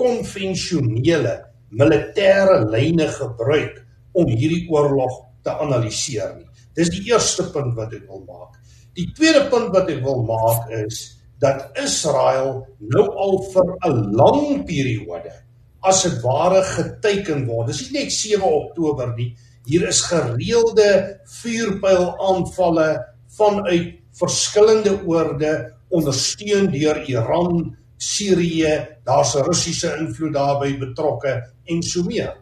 konvensionele 0.00 1.36
militêre 1.70 2.64
lyne 2.72 3.06
gebruik 3.14 3.78
om 4.18 4.30
hierdie 4.32 4.66
oorlog 4.72 5.20
te 5.46 5.54
analiseer 5.62 6.34
nie. 6.38 6.48
Dis 6.74 6.90
die 6.90 7.04
eerste 7.10 7.46
punt 7.54 7.76
wat 7.78 7.94
ek 7.94 8.06
wil 8.08 8.24
maak. 8.26 8.56
Die 8.98 9.06
tweede 9.14 9.46
punt 9.52 9.70
wat 9.74 9.90
ek 9.92 10.02
wil 10.02 10.24
maak 10.26 10.70
is 10.80 11.19
dat 11.40 11.70
Israel 11.80 12.66
nou 12.78 13.06
al 13.16 13.38
vir 13.52 13.68
'n 13.88 14.12
lang 14.16 14.64
periode 14.64 15.32
as 15.80 16.02
dit 16.02 16.20
ware 16.22 16.62
geteken 16.62 17.46
word. 17.46 17.66
Dis 17.72 17.90
nie 17.90 18.02
net 18.02 18.12
7 18.12 18.44
Oktober 18.44 19.14
nie. 19.16 19.34
Hier 19.64 19.88
is 19.88 20.00
gereelde 20.00 21.20
vuurpyl 21.40 22.06
aanvalle 22.20 22.88
vanuit 23.36 24.00
verskillende 24.20 25.00
oorde 25.06 25.72
ondersteun 25.88 26.70
deur 26.72 27.00
Iran, 27.08 27.76
Sirië, 27.96 28.88
daar's 29.04 29.34
'n 29.36 29.44
Russiese 29.44 29.96
invloed 29.98 30.32
daarbey 30.32 30.78
betrokke 30.78 31.42
en 31.64 31.82
so 31.82 32.02
meer. 32.02 32.36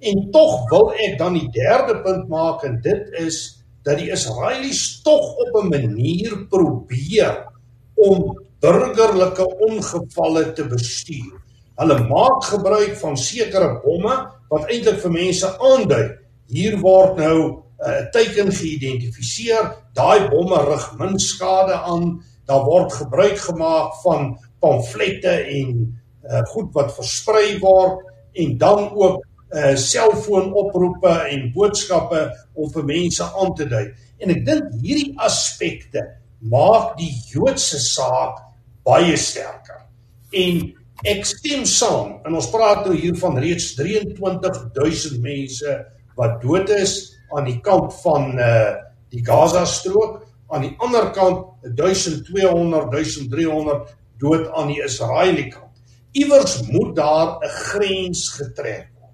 En 0.00 0.30
tog 0.30 0.70
wil 0.70 0.92
ek 0.92 1.18
dan 1.18 1.32
die 1.32 1.50
derde 1.50 2.00
punt 2.02 2.28
maak 2.28 2.64
en 2.64 2.80
dit 2.82 3.08
is 3.20 3.62
dat 3.84 3.98
die 3.98 4.10
Israelies 4.10 5.02
tog 5.02 5.36
op 5.36 5.62
'n 5.62 5.68
manier 5.68 6.46
probeer 6.48 7.46
om 7.94 8.41
burgerlike 8.62 9.46
ongevalle 9.66 10.52
te 10.56 10.64
bestuur. 10.70 11.38
Hulle 11.80 11.98
maak 12.06 12.44
gebruik 12.46 12.94
van 13.00 13.16
sekere 13.18 13.80
bomme 13.82 14.14
wat 14.52 14.68
eintlik 14.70 15.00
vir 15.02 15.14
mense 15.14 15.48
aandui 15.58 16.04
hier 16.52 16.76
word 16.82 17.18
nou 17.18 17.38
'n 17.82 17.90
uh, 17.90 18.02
teiken 18.14 18.52
geïdentifiseer, 18.52 19.72
daai 19.94 20.28
bomme 20.30 20.60
rig 20.68 20.86
min 20.98 21.18
skade 21.18 21.74
aan, 21.74 22.22
daar 22.46 22.64
word 22.64 22.92
gebruik 22.92 23.38
gemaak 23.38 23.96
van 24.04 24.38
pamflette 24.60 25.34
en 25.58 25.68
uh, 26.22 26.42
goed 26.52 26.70
wat 26.74 26.94
versprei 26.94 27.58
word 27.58 28.06
en 28.32 28.58
dan 28.58 28.90
ook 28.94 29.22
uh 29.52 29.74
selfoonoproepe 29.76 31.10
en 31.28 31.50
boodskappe 31.52 32.20
om 32.56 32.70
vir 32.72 32.84
mense 32.84 33.24
aan 33.24 33.50
te 33.54 33.66
dui. 33.68 33.82
En 34.24 34.30
ek 34.32 34.46
dink 34.46 34.70
hierdie 34.80 35.12
aspekte 35.20 36.06
maak 36.40 36.94
die 36.96 37.10
Joodse 37.28 37.76
saak 37.76 38.38
baie 38.86 39.16
sterker. 39.16 39.82
En 40.32 40.62
ek 41.08 41.24
stem 41.26 41.64
saam 41.68 42.20
en 42.26 42.36
ons 42.38 42.50
praat 42.52 42.86
nou 42.86 42.94
hier 42.96 43.16
van 43.20 43.38
reeds 43.42 43.72
23000 43.78 45.18
mense 45.22 45.76
wat 46.18 46.40
dood 46.42 46.70
is 46.76 47.12
aan 47.32 47.48
die 47.48 47.60
kant 47.64 47.94
van 48.02 48.32
uh 48.38 48.72
die 49.12 49.20
Gaza 49.20 49.66
strook, 49.68 50.22
aan 50.48 50.62
die 50.64 50.72
ander 50.80 51.10
kant 51.12 51.66
1200 51.76 52.86
1300 52.94 53.90
dood 54.22 54.46
aan 54.56 54.70
die 54.72 54.80
Israeliese 54.80 55.50
kant. 55.52 55.82
Iewers 56.16 56.62
moet 56.68 56.96
daar 56.96 57.36
'n 57.44 57.48
grens 57.48 58.28
getrek 58.28 58.88
word. 58.96 59.12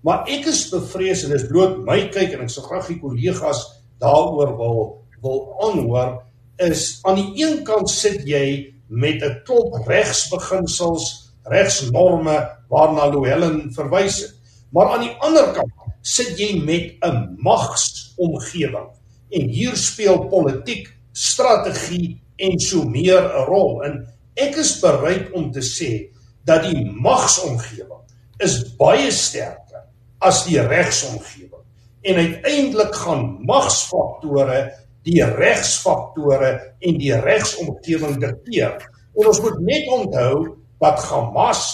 Maar 0.00 0.28
ek 0.28 0.46
is 0.46 0.68
bevrees 0.68 1.24
en 1.24 1.30
dis 1.30 1.46
bloot 1.48 1.78
my 1.84 2.08
kyk 2.08 2.32
en 2.32 2.44
ek 2.44 2.50
sou 2.50 2.64
graag 2.64 2.86
die 2.86 3.00
kollegas 3.00 3.64
daaroor 4.00 4.56
wil 4.56 5.04
wil 5.22 5.56
aanhoor 5.62 6.22
is 6.56 6.98
aan 7.02 7.14
die 7.14 7.44
een 7.44 7.64
kant 7.64 7.90
sit 7.90 8.24
jy 8.26 8.71
met 8.92 9.22
'n 9.22 9.40
klop 9.44 9.86
regsbeginsels, 9.86 11.32
regsnorme 11.42 12.36
waarna 12.68 13.08
Louwelen 13.08 13.72
verwys 13.72 14.20
het. 14.20 14.34
Maar 14.70 14.92
aan 14.92 15.00
die 15.00 15.16
ander 15.18 15.52
kant 15.52 15.72
sit 16.00 16.38
jy 16.38 16.60
met 16.64 16.96
'n 17.00 17.36
magsomgewing 17.38 18.90
en 19.30 19.48
hier 19.48 19.76
speel 19.76 20.28
politiek, 20.28 20.88
strategie 21.12 22.20
en 22.36 22.58
so 22.58 22.84
meer 22.84 23.22
'n 23.22 23.44
rol. 23.46 23.82
En 23.82 24.06
ek 24.34 24.56
is 24.56 24.80
bereid 24.80 25.30
om 25.32 25.50
te 25.50 25.60
sê 25.60 26.12
dat 26.44 26.62
die 26.62 26.84
magsomgewing 26.84 28.02
is 28.38 28.76
baie 28.76 29.10
sterker 29.10 29.84
as 30.18 30.44
die 30.44 30.60
regsomgewing. 30.60 31.64
En 32.02 32.14
uiteindelik 32.14 32.94
gaan 32.94 33.38
magsfaktore 33.44 34.81
die 35.06 35.22
regsfaktore 35.24 36.52
en 36.78 36.98
die 37.00 37.14
regsomgewing 37.14 38.20
dikteer. 38.22 38.78
En 39.18 39.26
ons 39.28 39.40
moet 39.44 39.58
net 39.66 39.88
onthou 39.92 40.56
dat 40.82 41.02
Hamas, 41.10 41.64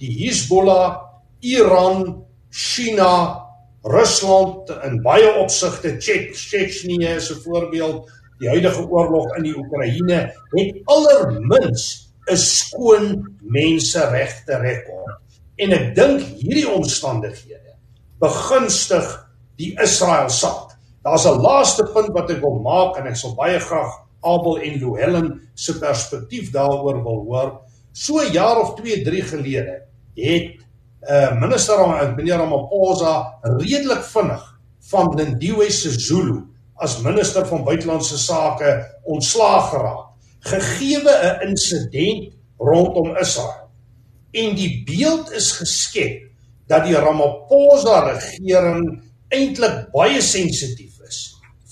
die 0.00 0.12
Hezbollah, 0.20 1.02
Iran, 1.40 2.22
China, 2.50 3.42
Rusland 3.86 4.70
in 4.82 4.98
baie 5.04 5.28
opsigte 5.38 5.96
Tsjetsjenië 5.98 7.16
is 7.16 7.30
'n 7.30 7.42
voorbeeld, 7.44 8.10
die 8.38 8.48
huidige 8.48 8.88
oorlog 8.88 9.36
in 9.36 9.42
die 9.42 9.56
Oekraïne 9.56 10.32
het 10.50 10.80
allermins 10.84 12.10
'n 12.30 12.36
skoon 12.36 13.36
menseregte 13.40 14.58
rekord. 14.58 15.20
En 15.56 15.72
ek 15.72 15.94
dink 15.94 16.20
hierdie 16.20 16.68
omstandighede 16.68 17.76
begunstig 18.20 19.06
die 19.56 19.76
Israel 19.82 20.28
saak. 20.28 20.65
Daar's 21.06 21.24
'n 21.24 21.40
laaste 21.40 21.84
punt 21.94 22.10
wat 22.18 22.30
ek 22.30 22.40
wil 22.42 22.58
maak 22.62 22.96
en 22.98 23.06
ek 23.06 23.16
sal 23.16 23.34
baie 23.38 23.60
graag 23.62 23.92
Abel 24.26 24.58
en 24.58 24.80
Lohellen 24.80 25.28
se 25.54 25.78
perspektief 25.78 26.50
daaroor 26.50 27.02
wil 27.04 27.20
hoor. 27.28 27.50
So 27.92 28.24
jaar 28.32 28.58
of 28.60 28.74
2, 28.74 29.04
3 29.04 29.22
gelede 29.22 29.82
het 30.14 30.50
'n 30.50 30.64
uh, 31.06 31.22
eh, 31.22 31.38
minister 31.38 31.78
aan 31.78 32.14
meneer 32.16 32.36
Ramaphosa 32.36 33.38
redelik 33.42 34.02
vinnig 34.02 34.42
van 34.90 35.14
Lindiwe 35.14 35.70
Sisulu 35.70 36.42
as 36.74 36.98
minister 37.00 37.46
van 37.46 37.64
buitelandse 37.64 38.18
sake 38.18 38.98
ontslaag 39.04 39.70
geraak 39.70 40.06
gegee 40.40 40.98
'n 40.98 41.48
insident 41.48 42.34
rondom 42.58 43.16
Israel. 43.16 43.70
En 44.30 44.54
die 44.54 44.82
beeld 44.84 45.30
is 45.30 45.52
geskep 45.52 46.22
dat 46.66 46.84
die 46.84 46.94
Ramaphosa 46.98 48.12
regering 48.12 49.02
eintlik 49.28 49.90
baie 49.92 50.20
sensitief 50.20 50.95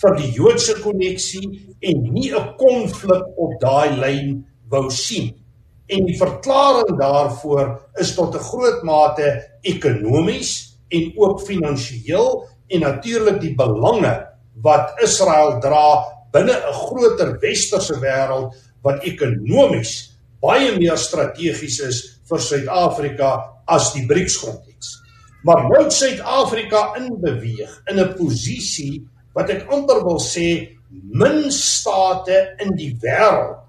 vir 0.04 0.18
die 0.20 0.32
Joodse 0.36 0.76
koneksie 0.84 1.46
en 1.80 2.02
nie 2.12 2.30
'n 2.30 2.56
konflik 2.60 3.24
op 3.40 3.56
daai 3.60 3.96
lyn 3.96 4.44
wou 4.68 4.90
sien. 4.90 5.32
En 5.88 6.04
die 6.06 6.18
verklaring 6.18 6.98
daarvoor 6.98 7.80
is 8.00 8.14
tot 8.14 8.34
'n 8.34 8.46
groot 8.50 8.82
mate 8.82 9.58
ekonomies 9.62 10.76
en 10.90 11.12
ook 11.16 11.40
finansiëel 11.40 12.44
en 12.68 12.80
natuurlik 12.80 13.40
die 13.40 13.54
belange 13.54 14.14
wat 14.62 14.94
Israel 15.02 15.60
dra 15.60 16.04
binne 16.32 16.52
'n 16.52 16.72
groter 16.72 17.38
westerse 17.40 17.96
wêreld 18.00 18.54
wat 18.82 19.04
ekonomies 19.04 20.12
baie 20.40 20.76
meer 20.78 20.96
strategies 20.96 21.80
is 21.80 22.20
vir 22.28 22.40
Suid-Afrika 22.40 23.30
as 23.66 23.92
die 23.94 24.06
BRICS 24.06 24.36
konteks. 24.38 25.00
Maar 25.44 25.68
nou 25.68 25.90
Suid-Afrika 25.90 26.94
in 26.96 27.20
beweeg 27.20 27.82
in 27.90 28.00
'n 28.00 28.14
posisie 28.16 29.08
wat 29.34 29.50
ek 29.50 29.66
amper 29.74 30.02
wil 30.06 30.20
sê 30.22 30.48
min 30.90 31.50
state 31.50 32.36
in 32.62 32.74
die 32.78 32.92
wêreld 33.02 33.62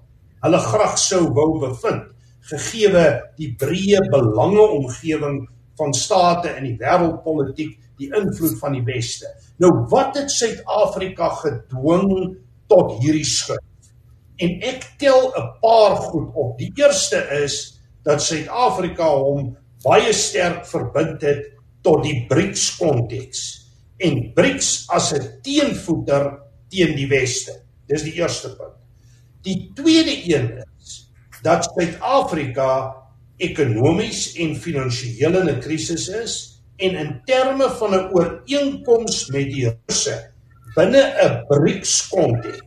hulle 0.44 0.60
graag 0.70 0.98
sou 1.00 1.24
wou 1.34 1.56
bevind 1.62 2.12
gegeewe 2.50 3.06
die 3.40 3.52
breë 3.58 4.04
belange 4.12 4.64
omgewing 4.78 5.40
van 5.78 5.94
state 5.96 6.54
in 6.56 6.68
die 6.68 6.78
wêreldpolitiek 6.80 7.74
die 7.96 8.10
invloed 8.12 8.58
van 8.60 8.76
die 8.76 8.84
weste. 8.84 9.28
Nou 9.60 9.72
wat 9.90 10.18
het 10.18 10.30
Suid-Afrika 10.32 11.30
gedwing 11.40 12.36
tot 12.70 12.98
hierdie 13.00 13.26
skuif 13.26 13.62
en 14.44 14.58
ek 14.68 14.84
tel 15.00 15.32
'n 15.32 15.46
paar 15.62 15.96
goed 15.96 16.28
op. 16.34 16.58
Die 16.58 16.72
eerste 16.76 17.16
is 17.42 17.80
dat 18.04 18.22
Suid-Afrika 18.22 19.08
hom 19.08 19.56
baie 19.82 20.12
sterk 20.12 20.66
verbind 20.66 21.22
het 21.22 21.52
tot 21.82 22.04
die 22.04 22.26
BRICS 22.28 22.76
konteks 22.76 23.65
en 23.98 24.32
BRICS 24.34 24.88
as 24.88 25.12
'n 25.12 25.40
teenvoeter 25.42 26.38
teen 26.68 26.96
die 26.96 27.08
weste. 27.08 27.62
Dis 27.86 28.02
die 28.02 28.16
eerste 28.20 28.56
punt. 28.56 28.76
Die 29.42 29.70
tweede 29.74 30.14
een 30.34 30.64
is 30.80 31.12
dat 31.42 31.64
Suid-Afrika 31.64 32.94
ekonomies 33.36 34.34
en 34.40 34.56
finansiëel 34.56 35.40
in 35.40 35.48
'n 35.48 35.60
krisis 35.60 36.08
is 36.08 36.62
en 36.76 36.94
in 36.94 37.20
terme 37.24 37.70
van 37.70 37.94
'n 37.94 38.08
ooreenkoms 38.12 39.28
met 39.28 39.50
die 39.52 39.68
Russe 39.86 40.32
binne 40.76 41.02
'n 41.24 41.44
BRICS 41.48 42.08
konteks 42.08 42.60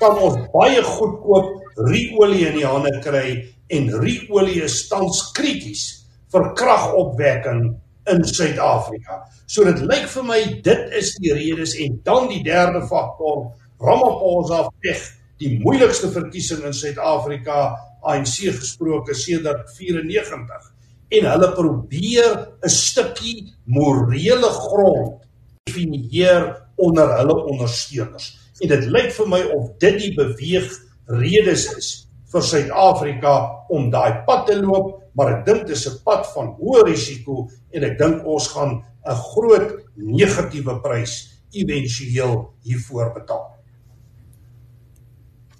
kan 0.00 0.18
ons 0.18 0.38
baie 0.52 0.82
goedkoop 0.82 1.62
ruolie 1.76 2.46
in 2.48 2.58
die 2.58 2.66
hande 2.66 2.92
kry 3.04 3.54
en 3.68 3.90
ruolie 3.90 4.62
is 4.62 4.88
tans 4.88 5.32
krities 5.32 6.06
vir 6.32 6.52
kragopwekking 6.58 7.76
in 8.12 8.24
Suid-Afrika. 8.24 9.24
So 9.46 9.64
dit 9.64 9.82
lyk 9.86 10.06
vir 10.12 10.26
my 10.26 10.40
dit 10.64 10.96
is 10.98 11.14
die 11.22 11.34
redes 11.34 11.76
en 11.82 12.00
dan 12.06 12.28
die 12.30 12.42
derde 12.46 12.82
faktor 12.86 13.52
Ramaphosa 13.82 14.66
veg 14.84 15.02
die 15.42 15.58
moeilikste 15.60 16.08
verkiesing 16.14 16.64
in 16.64 16.76
Suid-Afrika 16.76 17.74
ANC 18.06 18.46
gesproke 18.56 19.14
sedert 19.14 19.68
94 19.76 20.72
en 21.16 21.28
hulle 21.30 21.50
probeer 21.54 22.32
'n 22.64 22.72
stukkie 22.72 23.52
morele 23.64 24.50
grond 24.68 25.22
definieer 25.66 26.66
onder 26.76 27.16
hulle 27.18 27.36
ondersteuners. 27.44 28.36
En 28.60 28.68
dit 28.68 28.84
lyk 28.86 29.12
vir 29.12 29.28
my 29.28 29.42
of 29.54 29.70
dit 29.78 29.98
die 29.98 30.14
beweeg 30.14 30.70
redes 31.06 31.66
is 31.76 31.88
vir 32.32 32.42
Suid-Afrika 32.42 33.34
om 33.68 33.90
daai 33.90 34.24
pad 34.26 34.46
te 34.46 34.56
loop 34.60 35.05
maar 35.16 35.38
ek 35.38 35.46
dink 35.46 35.66
dis 35.66 35.86
'n 35.88 36.02
pad 36.04 36.26
van 36.34 36.52
hoë 36.60 36.84
risiko 36.86 37.48
en 37.72 37.84
ek 37.84 37.98
dink 37.98 38.26
ons 38.26 38.48
gaan 38.48 38.82
'n 39.06 39.20
groot 39.32 39.68
negatiewe 39.96 40.80
prys 40.80 41.42
éventueel 41.52 42.52
hiervoor 42.62 43.12
betaal. 43.14 43.56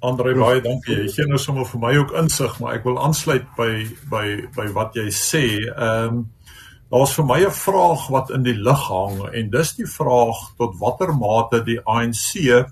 Andre 0.01 0.35
baie 0.35 0.61
dankie. 0.61 0.97
Jy 0.97 1.13
gee 1.13 1.27
nou 1.27 1.39
sommer 1.39 1.65
vir 1.65 1.81
my 1.81 1.97
ook 1.97 2.13
insig, 2.13 2.61
maar 2.61 2.75
ek 2.75 2.85
wil 2.85 2.99
aansluit 3.01 3.47
by 3.57 3.87
by 4.11 4.27
by 4.57 4.67
wat 4.73 4.95
jy 4.95 5.09
sê. 5.11 5.45
Ehm 5.73 6.09
um, 6.09 6.25
daar's 6.91 7.15
vir 7.17 7.25
my 7.27 7.41
'n 7.45 7.51
vraag 7.51 8.09
wat 8.11 8.31
in 8.31 8.43
die 8.43 8.55
lug 8.55 8.89
hang 8.89 9.35
en 9.35 9.51
dis 9.51 9.75
die 9.75 9.87
vraag 9.87 10.37
tot 10.57 10.79
watter 10.79 11.13
mate 11.15 11.65
die 11.65 11.81
ANC 11.83 12.67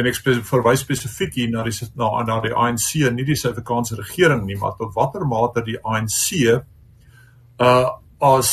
en 0.00 0.08
ek 0.08 0.20
verwys 0.48 0.84
spesifiek 0.84 1.34
hier 1.36 1.50
na 1.52 1.64
die 1.66 1.74
na, 1.98 2.10
na 2.24 2.38
die 2.44 2.54
ANC, 2.56 2.88
nie 3.12 3.26
die 3.28 3.36
Suid-Afrikaanse 3.36 3.98
regering 4.00 4.46
nie, 4.48 4.56
maar 4.60 4.76
tot 4.78 4.94
watter 4.96 5.26
mate 5.28 5.64
die 5.66 5.78
ANC 5.80 6.24
uh 7.60 7.90
as 8.20 8.52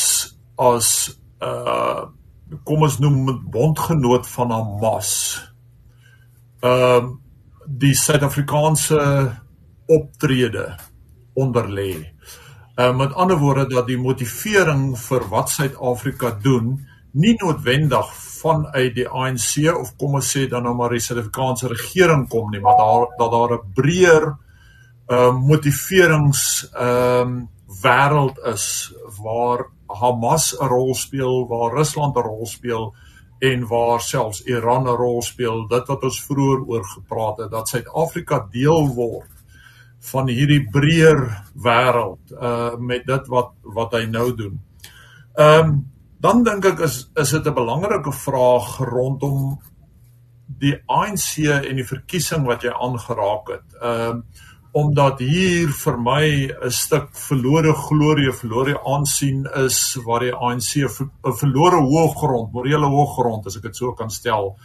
as 0.60 0.88
uh 1.44 2.08
kom 2.64 2.84
ons 2.86 2.96
noem 3.00 3.42
bondgenoot 3.52 4.28
van 4.28 4.52
Hamas. 4.56 5.14
Ehm 6.64 7.08
uh, 7.08 7.16
die 7.68 7.92
Suid-Afrikaanse 7.92 9.00
optrede 9.92 10.78
onder 11.36 11.68
lê. 11.68 11.90
Uh, 12.78 12.96
met 12.96 13.12
ander 13.12 13.36
woorde 13.36 13.66
dat 13.68 13.86
die 13.86 13.98
motivering 14.00 14.94
vir 14.96 15.26
wat 15.28 15.50
Suid-Afrika 15.52 16.30
doen 16.42 16.78
nie 17.18 17.34
noodwendig 17.40 18.10
vanuit 18.38 18.94
die 18.94 19.08
ANC 19.08 19.66
of 19.74 19.94
kom 19.98 20.18
ons 20.20 20.30
sê 20.36 20.46
dan 20.50 20.66
nou 20.66 20.74
maar 20.78 20.94
die 20.94 21.02
Suid-Afrikaanse 21.02 21.70
regering 21.72 22.28
kom 22.30 22.52
nie, 22.52 22.60
maar 22.62 22.78
daar 22.78 23.08
dat 23.18 23.32
daar 23.34 23.54
'n 23.58 23.72
breër 23.74 24.26
uh 25.08 25.32
motiverings 25.32 26.70
ehm 26.74 27.28
um, 27.28 27.48
wêreld 27.82 28.38
is 28.54 28.94
waar 29.22 29.66
Hamas 29.86 30.54
'n 30.60 30.68
rol 30.68 30.94
speel, 30.94 31.48
waar 31.48 31.72
Rusland 31.72 32.16
'n 32.16 32.20
rol 32.20 32.46
speel 32.46 32.94
en 33.38 33.66
waar 33.66 34.00
selfs 34.00 34.42
Iran 34.44 34.84
'n 34.84 34.96
rol 34.96 35.22
speel. 35.22 35.66
Dit 35.66 35.86
wat 35.86 36.02
ons 36.02 36.24
vroeër 36.24 36.60
oor 36.66 36.84
gepraat 36.84 37.38
het 37.38 37.50
dat 37.50 37.68
Suid-Afrika 37.68 38.48
deel 38.50 38.94
word 38.94 39.30
van 40.00 40.28
hierdie 40.28 40.68
breër 40.70 41.44
wêreld 41.54 42.32
uh 42.32 42.76
met 42.76 43.06
dit 43.06 43.26
wat 43.26 43.52
wat 43.62 43.92
hy 43.92 44.04
nou 44.04 44.34
doen. 44.34 44.60
Ehm 45.34 45.68
um, 45.68 45.97
dan 46.20 46.44
dink 46.44 46.64
ek 46.64 46.80
is 46.80 47.06
is 47.16 47.30
dit 47.30 47.46
'n 47.46 47.54
belangrike 47.54 48.12
vraag 48.12 48.78
rondom 48.78 49.58
die 50.60 50.74
ANC 50.86 51.46
en 51.46 51.76
die 51.76 51.86
verkiesing 51.86 52.46
wat 52.46 52.62
jy 52.62 52.72
aangeraak 52.72 53.48
het. 53.48 53.66
Ehm 53.82 54.10
um, 54.10 54.22
omdat 54.78 55.18
hier 55.24 55.70
vir 55.72 55.96
my 55.98 56.24
'n 56.46 56.70
stuk 56.70 57.08
verlore 57.12 57.72
glorie, 57.72 58.32
verlore 58.32 58.76
aansien 58.84 59.46
is 59.56 59.96
waar 60.04 60.20
die 60.20 60.34
ANC 60.34 60.76
'n 60.76 61.32
verlore 61.32 61.80
hoëgrond, 61.80 62.52
morele 62.52 62.86
hoëgrond 62.86 63.46
as 63.46 63.56
ek 63.56 63.62
dit 63.62 63.76
so 63.76 63.92
kan 63.92 64.10
stel. 64.10 64.56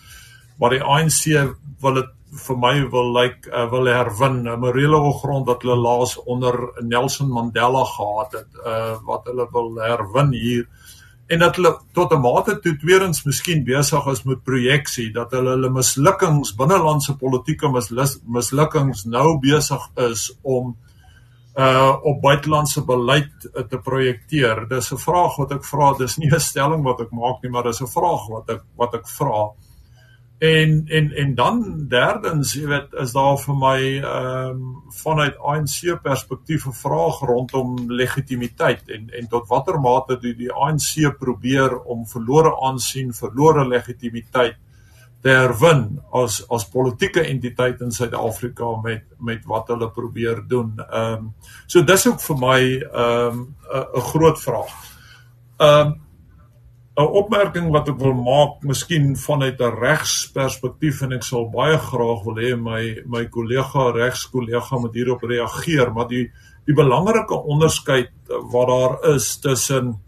Maar 0.60 0.70
die 0.70 0.84
ANC 0.84 1.56
wil 1.82 1.94
dit 1.94 2.10
vir 2.46 2.58
my 2.58 2.90
wil 2.90 3.14
lyk 3.14 3.46
like, 3.46 3.50
uh, 3.50 3.70
wil 3.72 3.86
herwin, 3.86 4.48
'n 4.48 4.60
morele 4.60 4.98
hoëgrond 4.98 5.48
wat 5.48 5.62
hulle 5.62 5.78
laas 5.78 6.18
onder 6.18 6.56
Nelson 6.82 7.30
Mandela 7.30 7.86
gehad 7.86 8.32
het, 8.32 8.52
uh 8.66 8.98
wat 9.06 9.26
hulle 9.26 9.48
wil 9.52 9.76
herwin 9.76 10.32
hier 10.32 10.68
en 11.28 11.40
dat 11.40 11.56
hulle 11.56 11.78
tot 11.94 12.12
'n 12.14 12.22
mate 12.22 12.60
toe 12.60 12.76
tweedens 12.78 13.24
miskien 13.26 13.64
besig 13.64 14.06
is 14.12 14.24
met 14.24 14.44
projeksie 14.44 15.12
dat 15.14 15.32
hulle 15.32 15.50
hulle 15.50 15.70
mislukkings 15.70 16.56
binnelandse 16.56 17.16
politieke 17.18 17.70
mislukkings 18.26 19.06
nou 19.06 19.40
besig 19.40 19.90
is 19.96 20.32
om 20.42 20.76
uh 21.56 21.96
op 22.02 22.22
buitelandse 22.22 22.82
beleid 22.82 23.50
uh, 23.54 23.62
te 23.62 23.78
projekteer. 23.78 24.68
Dis 24.68 24.92
'n 24.92 24.98
vraag 24.98 25.36
wat 25.38 25.52
ek 25.52 25.66
vra, 25.66 25.94
dis 25.98 26.18
nie 26.18 26.30
'n 26.32 26.40
stelling 26.40 26.84
wat 26.84 27.02
ek 27.02 27.12
maak 27.12 27.44
nie, 27.44 27.52
maar 27.52 27.64
dis 27.64 27.82
'n 27.82 27.88
vraag 27.88 28.28
wat 28.30 28.50
ek 28.50 28.62
wat 28.76 28.94
ek 28.94 29.08
vra. 29.08 29.52
En 30.44 30.84
en 30.88 31.12
en 31.12 31.36
dan 31.36 31.60
derdens, 31.88 32.50
jy 32.54 32.66
weet, 32.68 32.96
is 33.00 33.14
daar 33.16 33.38
vir 33.40 33.56
my 33.56 33.78
ehm 34.00 34.50
um, 34.50 34.64
vanuit 35.04 35.38
ANC 35.40 35.94
perspektief 36.04 36.66
'n 36.68 36.76
vraag 36.76 37.22
rondom 37.30 37.92
legitimiteit 37.92 38.90
en 38.90 39.08
en 39.20 39.28
tot 39.28 39.48
watter 39.48 39.80
mate 39.80 40.18
doen 40.20 40.36
die 40.38 40.52
ANC 40.52 41.16
probeer 41.20 41.78
om 41.80 42.04
verlore 42.08 42.52
aansien, 42.60 43.14
verlore 43.14 43.68
legitimiteit 43.68 44.60
te 45.22 45.30
herwin 45.30 46.02
as 46.12 46.42
as 46.50 46.68
politieke 46.70 47.24
entiteit 47.24 47.82
in 47.82 47.92
Suid-Afrika 47.92 48.76
met 48.84 49.04
met 49.20 49.46
wat 49.46 49.68
hulle 49.68 49.92
probeer 49.92 50.44
doen. 50.48 50.76
Ehm 50.90 51.14
um, 51.14 51.34
so 51.68 51.84
dis 51.84 52.08
ook 52.08 52.22
vir 52.22 52.38
my 52.38 52.62
ehm 52.82 53.40
um, 53.40 53.56
'n 53.96 54.08
groot 54.12 54.42
vraag. 54.42 54.76
Ehm 55.58 55.88
um, 55.88 56.03
'n 56.94 57.10
opmerking 57.20 57.72
wat 57.74 57.88
ek 57.90 57.98
wil 57.98 58.14
maak, 58.14 58.62
miskien 58.62 59.16
vanuit 59.18 59.60
'n 59.60 59.78
regsperspektief 59.82 61.02
en 61.02 61.14
ek 61.14 61.24
sal 61.24 61.50
baie 61.50 61.78
graag 61.78 62.24
wil 62.26 62.38
hê 62.38 62.56
my 62.56 63.02
my 63.06 63.26
kollega 63.26 63.92
regskollega 63.92 64.80
moet 64.80 64.94
hierop 64.94 65.24
reageer, 65.24 65.94
maar 65.94 66.08
die 66.08 66.30
die 66.66 66.76
belangrike 66.76 67.36
onderskeid 67.36 68.12
wat 68.52 68.68
daar 68.68 69.16
is 69.16 69.38
tussen 69.40 70.00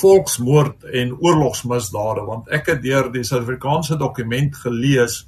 volksmoord 0.00 0.84
en 0.84 1.14
oorlogsmisdade, 1.20 2.24
want 2.26 2.48
ek 2.48 2.66
het 2.66 2.82
deur 2.82 3.12
die 3.12 3.22
Suid-Afrikaanse 3.24 3.96
dokument 3.96 4.56
gelees 4.56 5.26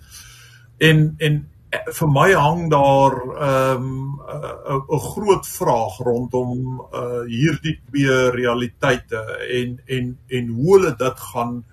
en 0.79 1.15
en 1.19 1.49
vir 1.71 2.09
my 2.11 2.31
hang 2.35 2.71
daar 2.71 3.15
ehm 3.49 3.83
um, 3.83 4.21
'n 4.75 4.83
'n 4.97 5.05
groot 5.13 5.47
vraag 5.47 5.99
rondom 5.99 6.81
uh 6.93 7.23
hierdie 7.27 7.81
twee 7.91 8.31
realiteite 8.31 9.21
en 9.59 9.81
en 9.87 10.19
en 10.29 10.49
hoe 10.49 10.73
hulle 10.75 10.95
dit 10.97 11.21
gaan 11.33 11.65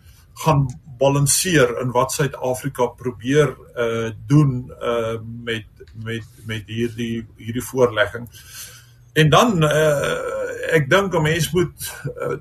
gaan 0.44 0.68
balanseer 1.00 1.82
in 1.82 1.92
wat 1.92 2.12
Suid-Afrika 2.12 2.86
probeer 2.86 3.56
uh 3.78 4.12
doen 4.28 4.72
uh 4.82 5.18
met 5.44 5.66
met 6.04 6.26
met 6.46 6.64
hierdie 6.66 7.26
hierdie 7.38 7.68
voorlegging. 7.72 8.30
En 9.14 9.30
dan 9.30 9.64
uh 9.64 10.78
ek 10.78 10.90
dink 10.90 11.14
'n 11.14 11.22
mens 11.22 11.52
moet 11.52 11.94
uh, 12.22 12.38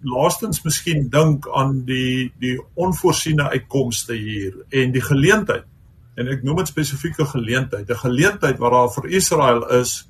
laastens 0.00 0.62
miskien 0.62 1.08
dink 1.08 1.48
aan 1.48 1.84
die 1.84 2.32
die 2.38 2.60
onvoorsiene 2.74 3.48
uitkomste 3.48 4.14
hier 4.14 4.54
en 4.68 4.92
die 4.92 5.04
geleentheid 5.04 5.69
en 6.16 6.28
ek 6.28 6.42
noem 6.42 6.56
dit 6.62 6.68
spesifieke 6.68 7.24
geleentheid, 7.24 7.90
'n 7.90 8.04
geleentheid 8.04 8.58
wat 8.58 8.72
daar 8.72 8.90
vir 8.94 9.10
Israel 9.10 9.66
is 9.80 10.08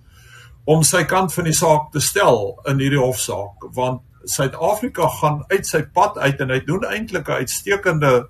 om 0.65 0.83
sy 0.83 1.05
kant 1.05 1.33
van 1.33 1.45
die 1.45 1.57
saak 1.57 1.93
te 1.93 2.01
stel 2.01 2.61
in 2.69 2.79
hierdie 2.79 3.01
hofsaak, 3.01 3.69
want 3.75 4.03
Suid-Afrika 4.25 5.09
gaan 5.09 5.45
uit 5.49 5.67
sy 5.67 5.83
pad 5.83 6.19
uit 6.19 6.41
en 6.41 6.51
hy 6.51 6.61
doen 6.65 6.85
eintlik 6.85 7.29
'n 7.29 7.41
uitstekende 7.41 8.29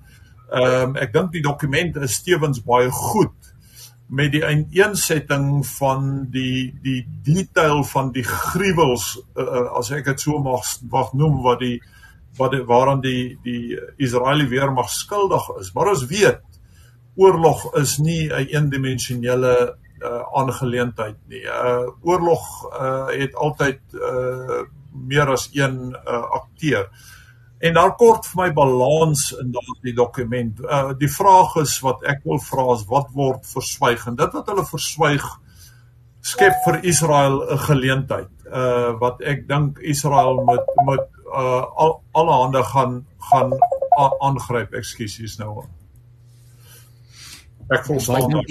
ehm 0.51 0.89
um, 0.89 0.95
ek 0.95 1.13
dink 1.13 1.31
die 1.31 1.41
dokument 1.41 1.95
is 1.97 2.15
stewens 2.19 2.59
baie 2.63 2.89
goed 2.91 3.53
met 4.11 4.31
die 4.31 4.43
uiteensetting 4.43 5.65
van 5.77 6.27
die 6.31 6.73
die 6.83 7.07
detail 7.23 7.83
van 7.87 8.11
die 8.11 8.23
gruwels 8.27 9.15
uh, 9.39 9.71
as 9.79 9.91
ek 9.95 10.05
dit 10.05 10.19
so 10.19 10.39
mag 10.43 10.67
mag 10.91 11.13
noem 11.13 11.39
wat 11.45 11.59
die 11.59 11.79
wat 12.37 12.51
die, 12.51 12.63
waaraan 12.67 13.01
die 13.03 13.37
die 13.43 13.77
Israeliese 13.97 14.51
weermag 14.51 14.89
skuldig 14.89 15.47
is. 15.59 15.71
Maar 15.75 15.93
ons 15.93 16.05
weet 16.11 16.50
oorlog 17.21 17.67
is 17.79 17.97
nie 17.97 18.27
'n 18.27 18.33
een 18.33 18.47
eendimensionele 18.55 19.77
uh, 20.01 20.21
aangeleentheid 20.33 21.17
nie. 21.29 21.43
Uh 21.45 21.87
oorlog 22.01 22.43
uh 22.73 23.07
het 23.07 23.35
altyd 23.35 23.81
uh 23.93 24.61
meer 24.91 25.29
as 25.29 25.49
een 25.53 25.95
uh 26.05 26.23
akteur. 26.39 26.89
En 27.59 27.73
daar 27.73 27.95
kort 27.95 28.25
vir 28.25 28.41
my 28.41 28.49
balans 28.53 29.31
in 29.37 29.51
daardie 29.53 29.93
dokument. 29.93 30.59
Uh 30.59 30.93
die 30.97 31.11
vraag 31.11 31.55
is 31.61 31.79
wat 31.85 32.03
ek 32.03 32.23
wil 32.23 32.41
vra 32.41 32.73
is 32.73 32.85
wat 32.89 33.13
word 33.13 33.45
verswyg? 33.45 34.07
En 34.07 34.15
dit 34.15 34.33
wat 34.33 34.49
hulle 34.49 34.65
verswyg 34.65 35.27
skep 36.21 36.57
vir 36.65 36.81
Israel 36.83 37.41
'n 37.45 37.57
geleentheid. 37.67 38.33
Uh 38.45 38.97
wat 38.99 39.21
ek 39.21 39.47
dink 39.47 39.79
Israel 39.79 40.43
met 40.45 40.65
met 40.85 41.07
uh 41.29 41.65
al 41.85 42.01
alle 42.11 42.33
hande 42.41 42.63
gaan 42.63 43.05
gaan 43.31 43.53
aangryp. 44.19 44.73
Ekskuus 44.73 45.37
nou. 45.37 45.61
Ek 47.67 47.85
voel 47.85 47.99
staan. 47.99 48.45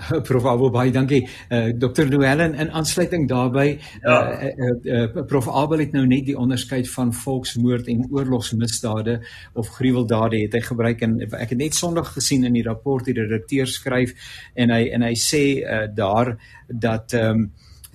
Prof 0.28 0.46
Abel 0.48 0.70
baie 0.72 0.92
dankie. 0.92 1.20
Uh, 1.52 1.72
Dr. 1.76 2.08
Noellen 2.08 2.54
in 2.54 2.70
aansluiting 2.72 3.28
daarbey 3.28 3.78
ja. 4.02 4.16
uh, 4.32 4.48
uh, 4.48 4.74
uh, 4.84 5.24
Prof 5.28 5.48
Abel 5.48 5.84
het 5.84 5.92
nou 5.92 6.06
net 6.08 6.26
die 6.30 6.38
onderskeid 6.38 6.88
van 6.90 7.12
volksmoord 7.14 7.90
en 7.92 8.06
oorlogsmisdade 8.08 9.20
of 9.52 9.72
gruweldade 9.76 10.40
het 10.44 10.56
hy 10.56 10.62
gebruik 10.70 11.04
en 11.06 11.18
ek 11.26 11.52
het 11.52 11.58
net 11.60 11.76
Sondag 11.76 12.14
gesien 12.16 12.48
in 12.48 12.56
die 12.56 12.66
rapport 12.66 13.04
die 13.04 13.16
redakteur 13.18 13.68
skryf 13.68 14.16
en 14.54 14.72
hy 14.72 14.86
en 14.94 15.04
hy 15.04 15.16
sê 15.20 15.44
uh, 15.60 15.82
daar 15.94 16.36
dat 16.68 17.16
ehm 17.18 17.44
um, 17.44 17.50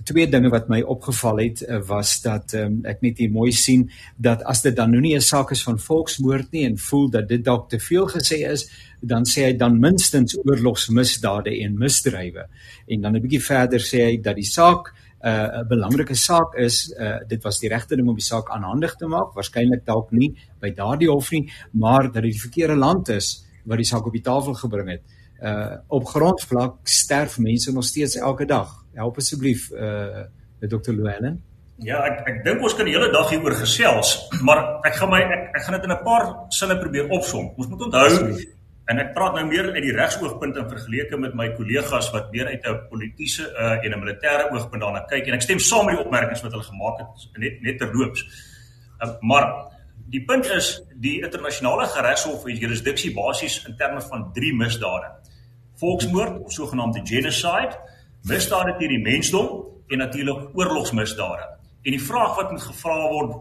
twee 0.06 0.26
dinge 0.30 0.50
wat 0.54 0.68
my 0.70 0.80
opgeval 0.86 1.40
het 1.42 1.62
uh, 1.66 1.80
was 1.88 2.16
dat 2.24 2.54
um, 2.58 2.78
ek 2.88 3.02
net 3.04 3.18
hier 3.22 3.32
mooi 3.32 3.50
sien 3.52 3.86
dat 4.22 4.44
as 4.46 4.62
dit 4.64 4.76
dan 4.76 4.92
nou 4.94 5.00
nie 5.02 5.14
'n 5.16 5.24
saak 5.24 5.50
is 5.50 5.62
van 5.66 5.78
volksmoord 5.78 6.52
nie 6.52 6.64
en 6.66 6.78
voel 6.78 7.10
dat 7.10 7.28
dit 7.28 7.44
dalk 7.44 7.68
te 7.70 7.78
veel 7.78 8.06
gesê 8.08 8.38
is 8.50 8.68
dan 9.00 9.24
sê 9.24 9.46
hy 9.46 9.56
dan 9.56 9.80
minstens 9.80 10.36
oorlogsmisdade 10.44 11.50
en 11.64 11.78
misdrywe 11.78 12.46
en 12.86 13.00
dan 13.00 13.16
'n 13.16 13.22
bietjie 13.22 13.42
verder 13.42 13.80
sê 13.80 14.04
hy 14.04 14.16
dat 14.22 14.36
die 14.36 14.50
saak 14.50 14.92
uh, 15.24 15.30
'n 15.30 15.60
uh, 15.60 15.68
belangrike 15.68 16.14
saak 16.14 16.54
is 16.54 16.94
uh, 16.98 17.18
dit 17.28 17.42
was 17.42 17.58
die 17.58 17.68
regte 17.68 17.96
ding 17.96 18.08
om 18.08 18.14
die 18.14 18.30
saak 18.32 18.50
aanhandig 18.50 18.96
te 18.96 19.06
maak 19.06 19.34
waarskynlik 19.34 19.84
dalk 19.84 20.12
nie 20.12 20.34
by 20.60 20.70
daardie 20.70 21.10
hof 21.10 21.30
nie 21.30 21.50
maar 21.72 22.12
dat 22.12 22.22
dit 22.22 22.32
die 22.32 22.46
verkeerde 22.46 22.76
land 22.76 23.08
is 23.08 23.44
wat 23.64 23.76
die 23.76 23.86
saak 23.86 24.06
op 24.06 24.12
die 24.12 24.22
tafel 24.22 24.54
gebring 24.54 24.88
het 24.88 25.02
uh 25.42 25.76
op 25.88 26.06
grondvlak 26.06 26.78
sterf 26.88 27.38
mense 27.38 27.72
nog 27.72 27.84
steeds 27.84 28.16
elke 28.16 28.44
dag. 28.44 28.84
Help 28.96 29.20
asseblief 29.22 29.70
uh 29.72 30.24
Dr. 30.66 30.94
Llewellyn. 30.96 31.36
Ja, 31.84 32.00
ek 32.08 32.22
ek 32.30 32.38
dink 32.46 32.62
ons 32.64 32.74
kan 32.76 32.88
die 32.88 32.94
hele 32.96 33.10
dag 33.12 33.28
hieroor 33.28 33.54
gesels, 33.60 34.14
maar 34.48 34.62
ek 34.88 34.96
gaan 34.96 35.10
my 35.12 35.20
ek, 35.20 35.42
ek 35.58 35.66
gaan 35.66 35.76
dit 35.76 35.88
in 35.88 35.92
'n 35.92 36.04
paar 36.04 36.24
sinne 36.48 36.78
probeer 36.80 37.10
opsom. 37.12 37.50
Ons 37.56 37.68
moet 37.68 37.82
onthou 37.88 38.36
en 38.86 39.00
ek 39.02 39.14
praat 39.16 39.34
nou 39.34 39.44
meer 39.48 39.72
uit 39.74 39.82
die 39.82 39.94
regsoogpunt 39.94 40.56
in 40.60 40.68
vergelyking 40.70 41.20
met 41.20 41.34
my 41.34 41.48
kollegas 41.58 42.08
wat 42.14 42.30
meer 42.32 42.46
uit 42.46 42.64
'n 42.64 42.86
politieke 42.90 43.44
uh, 43.50 43.84
en 43.84 43.92
'n 43.92 44.00
militêre 44.00 44.46
oogpunt 44.52 44.82
daarna 44.82 45.02
kyk 45.10 45.26
en 45.26 45.34
ek 45.34 45.42
stem 45.42 45.58
saam 45.58 45.86
met 45.86 45.96
die 45.96 46.04
opmerkings 46.04 46.42
wat 46.42 46.52
hulle 46.52 46.68
gemaak 46.70 46.98
het 47.02 47.38
net 47.38 47.60
net 47.62 47.78
terloops. 47.78 48.22
Uh, 49.02 49.10
maar 49.20 49.74
die 50.08 50.24
punt 50.24 50.46
is 50.46 50.80
die 50.94 51.20
internasionale 51.20 51.84
regshof 51.84 52.44
het 52.44 52.58
jurisdiksie 52.58 53.12
basies 53.14 53.66
in 53.66 53.76
terme 53.76 54.00
van 54.00 54.32
drie 54.32 54.54
misdade. 54.54 55.10
Volksmoord 55.80 56.40
of 56.44 56.52
sogenaamde 56.52 57.00
genocide, 57.04 57.74
misdade 58.28 58.76
teen 58.78 58.94
die 58.96 59.02
mensdom 59.02 59.64
en 59.88 59.98
natuurlik 59.98 60.56
oorlogsmisdade. 60.58 61.44
En 61.86 61.94
die 61.94 62.02
vraag 62.02 62.34
wat 62.36 62.50
moet 62.50 62.62
gevra 62.62 62.96
word, 63.10 63.34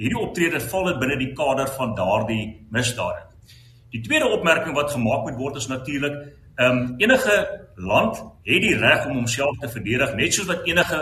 hierdie 0.00 0.20
optrede 0.20 0.60
val 0.70 0.86
dit 0.88 1.00
binne 1.02 1.18
die 1.20 1.32
kader 1.36 1.68
van 1.76 1.94
daardie 1.98 2.44
misdade. 2.72 3.26
Die 3.92 4.00
tweede 4.00 4.30
opmerking 4.32 4.76
wat 4.76 4.92
gemaak 4.94 5.26
moet 5.26 5.38
word 5.40 5.58
is 5.60 5.68
natuurlik, 5.68 6.16
ehm 6.56 6.76
um, 6.76 6.94
enige 6.98 7.36
land 7.76 8.20
het 8.44 8.62
die 8.62 8.76
reg 8.76 9.06
om 9.06 9.16
homself 9.20 9.58
te 9.60 9.68
verdedig 9.68 10.14
net 10.14 10.34
soos 10.34 10.48
wat 10.48 10.66
enige 10.68 10.98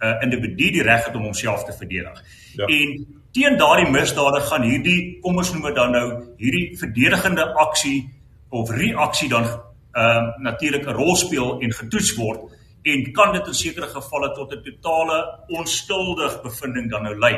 uh, 0.00 0.14
individu 0.24 0.70
die 0.76 0.82
reg 0.82 1.06
het 1.06 1.16
om 1.16 1.24
homself 1.24 1.64
te 1.64 1.72
verdedig. 1.72 2.22
Ja. 2.56 2.66
En 2.66 3.20
teen 3.32 3.56
daardie 3.56 3.90
misdade 3.90 4.40
gaan 4.40 4.62
hierdie 4.62 5.18
kom 5.20 5.36
ons 5.36 5.52
noem 5.52 5.68
dit 5.68 5.76
dan 5.78 5.92
nou 5.96 6.06
hierdie 6.36 6.78
verdedigende 6.78 7.46
aksie 7.64 8.10
of 8.48 8.70
reaksie 8.70 9.28
dan 9.28 9.44
ehm 9.44 9.60
uh, 9.92 10.38
natuurlik 10.38 10.86
'n 10.86 10.96
rol 10.96 11.16
speel 11.16 11.60
en 11.60 11.72
getoets 11.72 12.14
word 12.16 12.59
en 12.82 13.12
kan 13.12 13.32
dit 13.32 13.46
in 13.46 13.54
sekere 13.54 13.86
gevalle 13.86 14.34
tot 14.34 14.52
'n 14.52 14.62
totale 14.62 15.18
onskuldig 15.48 16.42
bevinding 16.42 16.90
dan 16.90 17.02
nou 17.02 17.18
lei 17.18 17.34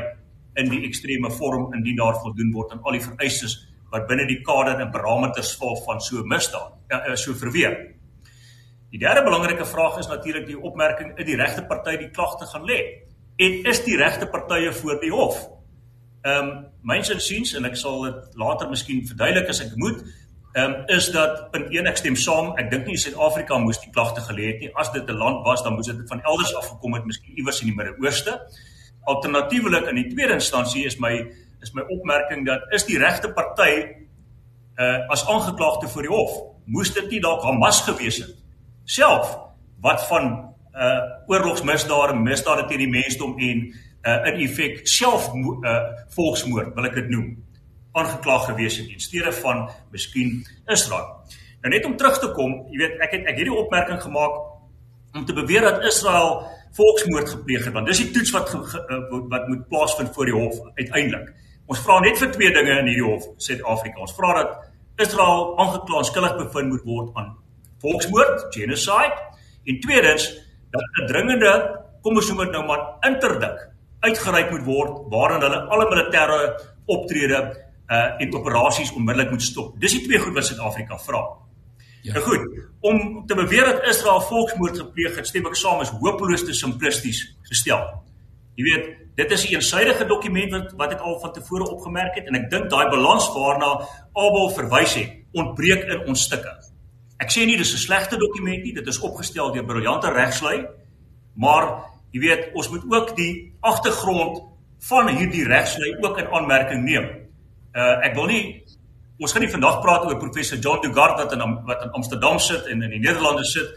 in 0.54 0.68
die 0.70 0.84
ekstreme 0.86 1.30
vorm 1.30 1.72
indien 1.74 1.96
daar 1.96 2.20
voldoen 2.20 2.52
word 2.52 2.72
aan 2.72 2.82
al 2.82 2.92
die 2.92 3.06
vereistes 3.06 3.56
wat 3.90 4.06
binne 4.06 4.26
die 4.26 4.42
kader 4.42 4.80
en 4.80 4.90
parameters 4.90 5.56
val 5.56 5.76
van 5.86 6.00
so 6.00 6.22
misdaad 6.24 6.72
uh, 6.92 7.14
so 7.14 7.34
verweer. 7.34 7.94
Die 8.92 8.98
derde 9.00 9.22
belangrike 9.24 9.64
vraag 9.64 9.98
is 9.98 10.08
natuurlik 10.08 10.46
die 10.46 10.58
opmerking 10.60 11.18
in 11.18 11.26
die 11.26 11.36
regte 11.36 11.64
party 11.64 11.96
die 11.96 12.10
klagte 12.10 12.46
gaan 12.46 12.64
lê 12.68 12.78
en 13.40 13.64
is 13.64 13.80
die 13.84 13.96
regte 13.96 14.26
partye 14.26 14.72
voor 14.72 15.00
die 15.00 15.12
hof. 15.12 15.48
Ehm 16.22 16.48
um, 16.48 16.66
myns 16.82 17.10
insiens 17.10 17.54
en 17.54 17.64
ek 17.64 17.76
sal 17.78 18.02
dit 18.02 18.36
later 18.38 18.68
miskien 18.70 19.04
verduidelik 19.06 19.48
as 19.48 19.60
ek 19.62 19.76
moet, 19.78 20.02
ehm 20.52 20.72
um, 20.72 20.86
is 20.86 21.10
dat 21.10 21.50
punt 21.50 21.70
1 21.70 21.86
ek 21.86 21.96
stem 21.96 22.16
saam. 22.16 22.52
Ek 22.60 22.70
dink 22.70 22.86
nie 22.86 22.98
Suid-Afrika 23.00 23.58
moes 23.58 23.80
die 23.80 23.90
klagte 23.92 24.20
gelê 24.20 24.50
het 24.50 24.60
nie. 24.60 24.70
As 24.76 24.92
dit 24.92 25.08
'n 25.08 25.16
land 25.16 25.46
was, 25.46 25.62
dan 25.62 25.74
moes 25.74 25.86
dit 25.86 26.08
van 26.08 26.20
elders 26.20 26.54
af 26.54 26.68
gekom 26.68 26.94
het, 26.94 27.04
miskien 27.04 27.36
iewers 27.36 27.60
in 27.60 27.66
die 27.66 27.76
Midde-Ooste. 27.76 28.40
Alternatiefelik 29.04 29.88
in 29.88 29.94
die 29.94 30.08
tweede 30.14 30.32
instansie 30.32 30.84
is 30.84 30.98
my 30.98 31.32
is 31.62 31.72
my 31.72 31.82
opmerking 31.88 32.46
dat 32.46 32.60
is 32.72 32.84
die 32.84 32.98
regte 32.98 33.32
party 33.32 33.86
uh 34.76 35.08
as 35.08 35.26
aangeklaagde 35.26 35.88
voor 35.88 36.02
die 36.02 36.10
hof. 36.10 36.32
Moes 36.66 36.92
dit 36.92 37.10
nie 37.10 37.20
dalk 37.20 37.42
Hamas 37.42 37.80
gewees 37.80 38.18
het 38.18 38.36
self 38.84 39.38
wat 39.80 40.06
van 40.06 40.54
uh 40.74 41.00
oorlogsmisdade, 41.26 42.14
misdade 42.14 42.66
teen 42.68 42.78
die 42.78 42.90
mensdom 42.90 43.38
en 43.38 43.72
uh 44.02 44.26
in 44.26 44.40
effek 44.48 44.86
self 44.88 45.30
uh 45.34 45.78
volksmoord 46.14 46.74
wil 46.74 46.88
ek 46.88 46.94
dit 46.94 47.08
noem 47.08 47.36
aangekla 47.92 48.38
gewees 48.48 48.78
het 48.80 48.88
in 48.88 49.00
steede 49.00 49.32
van 49.32 49.68
miskien 49.90 50.46
Israel. 50.66 51.08
Nou 51.62 51.74
net 51.74 51.84
om 51.86 51.96
terug 51.96 52.18
te 52.18 52.32
kom, 52.34 52.54
jy 52.72 52.80
weet 52.80 53.04
ek 53.04 53.14
het 53.16 53.28
ek 53.30 53.38
hierdie 53.38 53.54
opmerking 53.54 54.00
gemaak 54.02 54.38
om 55.14 55.24
te 55.28 55.36
beweer 55.36 55.66
dat 55.68 55.84
Israel 55.86 56.40
volksmoord 56.76 57.28
gepleeg 57.28 57.66
het 57.68 57.74
want 57.76 57.86
dis 57.90 58.00
die 58.00 58.10
toets 58.14 58.32
wat 58.34 58.48
ge, 58.48 58.62
ge, 58.72 58.80
eh, 58.80 59.20
wat 59.30 59.48
moet 59.48 59.66
plaasvind 59.68 60.14
voor 60.14 60.30
die 60.30 60.34
hof 60.34 60.60
uiteindelik. 60.74 61.28
Ons 61.70 61.82
vra 61.84 61.98
net 62.00 62.18
vir 62.18 62.32
twee 62.32 62.52
dinge 62.52 62.78
in 62.80 62.88
hierdie 62.90 63.06
hof 63.06 63.28
Suid-Afrika. 63.36 64.00
Ons 64.00 64.16
vra 64.16 64.32
dat 64.40 64.56
Israel 65.04 65.52
aangekla 65.62 66.02
skuldig 66.08 66.36
bevind 66.40 66.72
moet 66.72 66.88
word 66.88 67.20
aan 67.20 67.36
volksmoord, 67.84 68.48
genocide 68.54 69.20
en 69.66 69.80
tweedens 69.84 70.26
dat 70.72 70.82
'n 71.02 71.06
dringende 71.06 71.52
kom 72.02 72.16
ons 72.16 72.28
noem 72.28 72.44
dit 72.44 72.52
nou 72.56 72.64
maar 72.66 72.82
interdik 73.06 73.68
uitgereik 74.00 74.50
moet 74.50 74.64
word 74.66 75.02
waarin 75.10 75.44
hulle 75.44 75.60
alle 75.74 75.86
militêre 75.90 76.38
optrede 76.86 77.38
uh 77.92 78.20
en 78.22 78.34
operasies 78.34 78.92
onmiddellik 78.96 79.30
moet 79.30 79.42
stop. 79.42 79.74
Dis 79.80 79.96
die 79.98 80.04
twee 80.06 80.20
goed 80.22 80.34
wat 80.34 80.46
Suid-Afrika 80.48 80.98
vra. 80.98 81.22
Ja. 82.02 82.16
Nou 82.16 82.24
goed, 82.24 82.46
om 82.80 83.26
te 83.26 83.34
beweer 83.34 83.64
dat 83.64 83.84
Israel 83.86 84.20
volksmoord 84.20 84.78
gepleeg 84.78 85.16
het, 85.16 85.26
stem 85.26 85.46
ek 85.46 85.58
saam 85.58 85.82
is 85.84 85.92
hopeloos 86.00 86.42
te 86.44 86.54
simplisties 86.56 87.20
gestel. 87.50 87.84
Jy 88.58 88.64
weet, 88.66 88.88
dit 89.16 89.30
is 89.30 89.44
'n 89.46 89.54
eensidedige 89.54 90.06
dokument 90.06 90.52
wat 90.52 90.72
wat 90.76 90.92
ek 90.92 91.00
al 91.00 91.20
van 91.20 91.32
tevore 91.32 91.70
opgemerk 91.70 92.14
het 92.14 92.26
en 92.26 92.34
ek 92.34 92.50
dink 92.50 92.70
daai 92.70 92.88
balans 92.90 93.28
waarna 93.34 93.86
Abel 94.12 94.50
verwys 94.50 94.94
het, 94.94 95.10
ontbreek 95.32 95.84
in 95.84 96.08
ons 96.08 96.22
stukke. 96.22 96.52
Ek 97.18 97.30
sê 97.30 97.46
nie 97.46 97.56
dis 97.56 97.72
'n 97.72 97.78
slegte 97.78 98.16
dokument 98.16 98.62
nie, 98.64 98.74
dit 98.74 98.86
is 98.86 99.00
opgestel 99.00 99.52
deur 99.52 99.64
briljante 99.64 100.10
regslui, 100.10 100.66
maar 101.36 101.84
jy 102.12 102.20
weet, 102.20 102.50
ons 102.54 102.68
moet 102.68 102.84
ook 102.90 103.16
die 103.16 103.54
agtergrond 103.60 104.42
van 104.88 105.08
hierdie 105.08 105.44
regslui 105.44 105.96
ook 106.00 106.18
in 106.18 106.26
aanmerking 106.26 106.82
neem. 106.84 107.21
Uh 107.72 108.04
ek 108.04 108.14
wil 108.14 108.26
nie 108.26 108.44
ons 109.22 109.32
gaan 109.32 109.44
nie 109.44 109.52
vandag 109.52 109.80
praat 109.80 110.04
oor 110.04 110.18
professor 110.18 110.58
John 110.58 110.82
Dugard 110.82 111.16
wat 111.20 111.32
in 111.32 111.42
wat 111.64 111.82
in 111.86 111.90
Amsterdam 111.90 112.38
sit 112.38 112.66
en 112.66 112.82
in 112.82 112.90
die 112.90 113.00
Nederlande 113.00 113.44
sit 113.44 113.70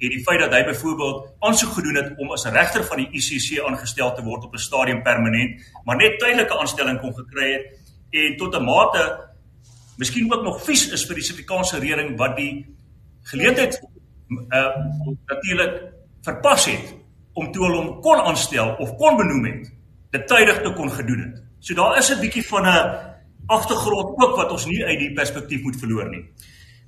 en 0.00 0.12
die 0.14 0.22
feit 0.24 0.40
dat 0.40 0.54
hy 0.56 0.62
byvoorbeeld 0.64 1.26
aansoek 1.44 1.72
gedoen 1.76 1.98
het 2.00 2.12
om 2.22 2.30
as 2.32 2.46
regter 2.48 2.84
van 2.88 3.02
die 3.02 3.08
ICC 3.20 3.60
aangestel 3.68 4.14
te 4.16 4.22
word 4.24 4.44
op 4.44 4.54
'n 4.54 4.58
stadium 4.58 5.02
permanent, 5.02 5.60
maar 5.84 5.96
net 5.96 6.18
tydelike 6.18 6.58
aanstelling 6.58 7.00
kon 7.00 7.14
gekry 7.14 7.52
het 7.52 7.66
en 8.10 8.36
tot 8.36 8.54
'n 8.56 8.64
mate 8.64 9.28
miskien 9.96 10.32
ook 10.32 10.42
nog 10.42 10.62
vies 10.64 10.88
is 10.92 11.06
vir 11.06 11.14
die 11.14 11.24
Suid-Afrikaanse 11.24 11.78
regering 11.78 12.16
wat 12.16 12.36
die 12.36 12.66
geleentheid 13.22 13.80
uh 14.30 14.76
natuurlik 15.26 15.92
verpas 16.22 16.64
het 16.64 16.94
om 17.32 17.52
toe 17.52 17.72
hom 17.72 18.00
kon 18.00 18.20
aanstel 18.20 18.74
of 18.78 18.96
kon 18.96 19.16
benoem 19.16 19.44
het, 19.44 19.72
dit 20.10 20.26
tydig 20.26 20.62
te 20.62 20.72
kon 20.72 20.90
gedoen 20.90 21.20
het. 21.20 21.42
So 21.58 21.74
daar 21.74 21.98
is 21.98 22.10
'n 22.10 22.20
bietjie 22.20 22.46
van 22.46 22.66
'n 22.66 23.09
agtergrond 23.56 24.16
ook 24.22 24.38
wat 24.38 24.54
ons 24.54 24.66
nie 24.70 24.80
uit 24.84 24.98
die 24.98 25.12
perspektief 25.16 25.62
moet 25.66 25.78
verloor 25.80 26.08
nie. 26.10 26.22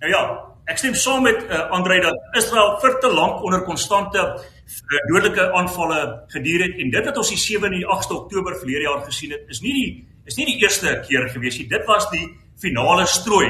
Nou 0.03 0.11
ja, 0.11 0.23
ek 0.71 0.79
stem 0.79 0.95
saam 0.99 1.27
met 1.27 1.43
uh, 1.47 1.67
Andre 1.75 1.99
dat 2.05 2.39
Israel 2.39 2.77
vir 2.83 2.97
te 3.03 3.11
lank 3.13 3.43
onder 3.47 3.65
konstante 3.67 4.23
uh, 4.23 5.03
dodelike 5.11 5.49
aanvalle 5.59 6.01
geduur 6.35 6.67
het 6.69 6.81
en 6.83 6.95
dit 6.95 7.11
wat 7.11 7.21
ons 7.23 7.35
die 7.35 7.41
7 7.41 7.69
en 7.71 7.77
die 7.77 7.87
8de 7.87 8.17
Oktober 8.17 8.57
verlede 8.59 8.89
jaar 8.89 9.05
gesien 9.07 9.35
het, 9.35 9.45
is 9.51 9.63
nie 9.65 9.75
die 9.79 9.93
is 10.27 10.37
nie 10.39 10.47
die 10.47 10.61
eerste 10.63 11.01
keer 11.03 11.27
gewees 11.33 11.59
nie. 11.59 11.67
Dit 11.71 11.87
was 11.89 12.07
die 12.13 12.25
finale 12.63 13.09
strooi 13.11 13.49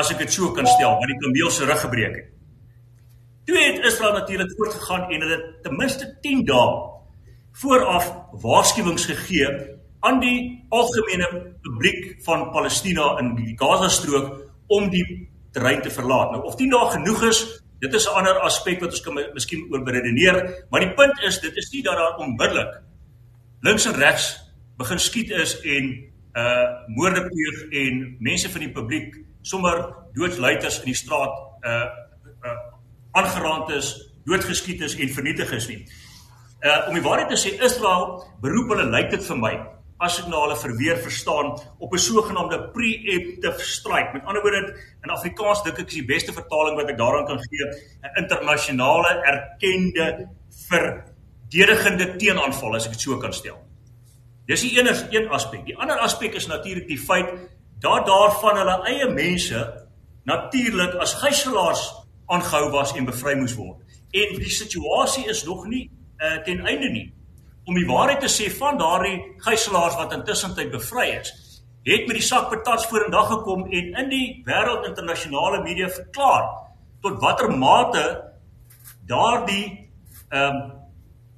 as 0.00 0.12
ek 0.14 0.22
dit 0.22 0.32
so 0.32 0.52
kan 0.56 0.68
stel, 0.70 0.96
wat 0.96 1.10
die 1.10 1.18
kameel 1.20 1.50
se 1.52 1.66
rug 1.68 1.82
gebreek 1.82 2.14
het. 2.16 2.30
Toe 3.48 3.58
het 3.58 3.84
Israel 3.84 4.14
natuurlik 4.14 4.52
voortgegaan 4.56 5.10
en 5.10 5.24
hulle 5.26 5.38
ten 5.64 5.76
minste 5.76 6.08
10 6.22 6.44
dae 6.48 6.70
vooraf 7.60 8.06
waarskuwings 8.44 9.08
gegee 9.10 9.48
aan 10.00 10.20
die 10.20 10.66
algemene 10.68 11.28
publiek 11.62 12.22
van 12.24 12.50
Palestina 12.54 13.18
in 13.20 13.34
die 13.36 13.54
Gaza-strook 13.58 14.30
om 14.72 14.88
die 14.90 15.04
terrein 15.52 15.82
te 15.82 15.90
verlaat. 15.90 16.32
Nou 16.32 16.44
of 16.48 16.56
dit 16.56 16.70
nou 16.70 16.86
genoeg 16.90 17.24
is, 17.28 17.40
dit 17.80 17.94
is 17.94 18.06
'n 18.06 18.16
ander 18.18 18.38
aspek 18.40 18.80
wat 18.80 18.90
ons 18.90 19.00
kan 19.00 19.14
miskien 19.34 19.66
oor 19.72 19.82
beredeneer, 19.82 20.64
maar 20.70 20.80
die 20.80 20.94
punt 20.94 21.20
is 21.26 21.40
dit 21.40 21.56
is 21.56 21.70
nie 21.72 21.82
dat 21.82 21.96
daar 21.96 22.16
onmiddellik 22.16 22.80
links 23.60 23.86
en 23.86 23.94
regs 23.94 24.36
begin 24.76 24.98
skiet 24.98 25.30
is 25.30 25.60
en 25.60 26.10
uh 26.34 26.86
moorde 26.86 27.26
pleeg 27.26 27.56
en 27.70 28.16
mense 28.20 28.50
van 28.50 28.60
die 28.60 28.72
publiek 28.72 29.16
sommer 29.42 29.94
doodsluiters 30.14 30.78
in 30.78 30.84
die 30.84 30.94
straat 30.94 31.34
uh 31.64 31.88
uh 32.44 32.58
aangeraand 33.12 33.70
is, 33.70 34.12
doodgeskiet 34.24 34.80
is 34.80 34.94
en 34.94 35.08
vernietig 35.08 35.52
is 35.52 35.68
nie. 35.68 35.86
Uh 36.62 36.88
om 36.88 36.94
die 36.94 37.02
waarheid 37.02 37.28
te 37.28 37.36
sê, 37.36 37.56
Israel 37.64 38.24
beroep 38.40 38.68
hulle 38.68 38.90
lyk 38.90 39.10
dit 39.10 39.24
vir 39.24 39.36
my 39.36 39.54
as 40.00 40.16
ek 40.22 40.28
na 40.32 40.40
hulle 40.40 40.56
verweer 40.56 40.98
verstaan 41.04 41.52
op 41.78 41.92
'n 41.92 41.98
sogenaamde 41.98 42.70
preemptive 42.72 43.60
strike. 43.60 44.12
Met 44.12 44.24
ander 44.24 44.42
woorde 44.42 44.76
in 45.04 45.10
Afrikaans 45.10 45.62
dink 45.62 45.78
ek 45.78 45.88
is 45.88 45.94
die 45.94 46.04
beste 46.04 46.32
vertaling 46.32 46.76
wat 46.76 46.88
ek 46.88 46.98
daaraan 46.98 47.26
kan 47.26 47.38
gee 47.38 47.64
'n 47.66 48.22
internasionale 48.22 49.10
erkende 49.32 50.28
verdedigende 50.68 52.16
teenaanval 52.16 52.74
as 52.74 52.86
ek 52.86 52.92
dit 52.92 53.00
so 53.00 53.18
kan 53.18 53.32
stel. 53.32 53.58
Dis 54.46 54.60
die 54.60 54.78
enigste 54.78 55.06
een 55.10 55.28
aspek. 55.28 55.64
Die 55.66 55.76
ander 55.76 55.98
aspek 55.98 56.34
is 56.34 56.46
natuurlik 56.46 56.88
die 56.88 56.98
feit 56.98 57.28
dat 57.80 58.06
daarvan 58.06 58.56
hulle 58.56 58.82
eie 58.86 59.08
mense 59.08 59.86
natuurlik 60.24 60.94
as 60.94 61.14
gijslaers 61.14 61.94
aangehou 62.26 62.70
was 62.70 62.94
en 62.96 63.04
bevry 63.04 63.34
moes 63.34 63.54
word. 63.54 63.78
En 64.10 64.38
die 64.38 64.50
situasie 64.50 65.28
is 65.28 65.44
nog 65.44 65.66
nie 65.66 65.90
uh, 66.18 66.42
ten 66.44 66.66
einde 66.66 66.88
nie 66.88 67.19
om 67.70 67.76
die 67.78 67.86
waarheid 67.86 68.24
te 68.24 68.30
sê 68.30 68.48
van 68.58 68.78
daardie 68.80 69.20
gijslaers 69.44 69.98
wat 70.00 70.14
intussen 70.16 70.56
tyd 70.56 70.72
bevry 70.72 71.06
is, 71.20 71.30
het 71.86 72.08
met 72.08 72.18
die 72.18 72.26
sak 72.26 72.48
patats 72.50 72.88
voor 72.90 73.06
in 73.06 73.14
dag 73.14 73.28
gekom 73.30 73.62
en 73.70 73.94
in 74.02 74.10
die 74.10 74.26
wêreld 74.48 74.88
internasionale 74.88 75.62
media 75.62 75.86
verklaar 75.88 76.48
tot 77.04 77.20
watter 77.22 77.54
mate 77.54 78.04
daardie 79.08 79.64
ehm 80.30 80.58
um, 80.58 80.60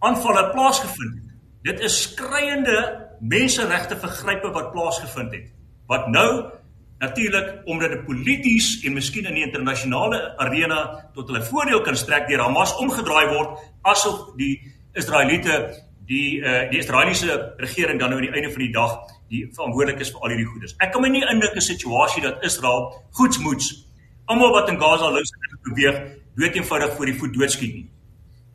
aanvalle 0.02 0.48
plaasgevind 0.50 1.20
het. 1.20 1.28
Dit 1.62 1.84
is 1.86 2.00
skreiende 2.08 2.78
menseregte 3.20 3.94
vergrype 4.02 4.50
wat 4.50 4.72
plaasgevind 4.72 5.36
het. 5.36 5.52
Wat 5.86 6.08
nou 6.10 6.50
natuurlik 6.98 7.62
omdat 7.70 7.94
dit 7.94 8.04
polities 8.08 8.80
en 8.82 8.96
miskien 8.98 9.28
in 9.30 9.38
die 9.38 9.46
internasionale 9.46 10.24
arena 10.42 10.80
tot 11.14 11.30
hulle 11.30 11.44
voordeel 11.46 11.84
kan 11.86 11.96
strek 11.96 12.26
deur 12.26 12.42
Hamas 12.42 12.74
omgedraai 12.82 13.28
word 13.30 13.62
asof 13.94 14.32
die 14.40 14.56
Israeliete 14.98 15.60
die 16.06 16.40
uh, 16.40 16.70
die 16.70 16.78
Israeliese 16.78 17.54
regering 17.56 18.00
dan 18.00 18.10
nou 18.10 18.18
aan 18.18 18.26
die 18.26 18.34
einde 18.34 18.50
van 18.50 18.64
die 18.64 18.72
dag 18.72 18.98
die 19.32 19.46
verantwoordelik 19.54 20.00
is 20.00 20.10
vir 20.12 20.20
al 20.20 20.34
hierdie 20.34 20.48
goederes. 20.48 20.74
Ek 20.78 20.92
kan 20.92 21.02
my 21.02 21.08
nie 21.08 21.22
indink 21.22 21.54
'n 21.56 21.60
situasie 21.60 22.22
dat 22.22 22.44
Israel 22.44 22.92
goedsmoeds 23.18 23.86
almal 24.26 24.52
wat 24.52 24.68
in 24.68 24.80
Gaza 24.80 25.10
lus 25.10 25.30
het 25.30 25.62
beweeg 25.68 25.96
dood 26.36 26.54
eenvoudig 26.56 26.96
voor 26.96 27.06
die 27.06 27.18
voet 27.18 27.34
doodskiet 27.34 27.74
nie. 27.74 27.88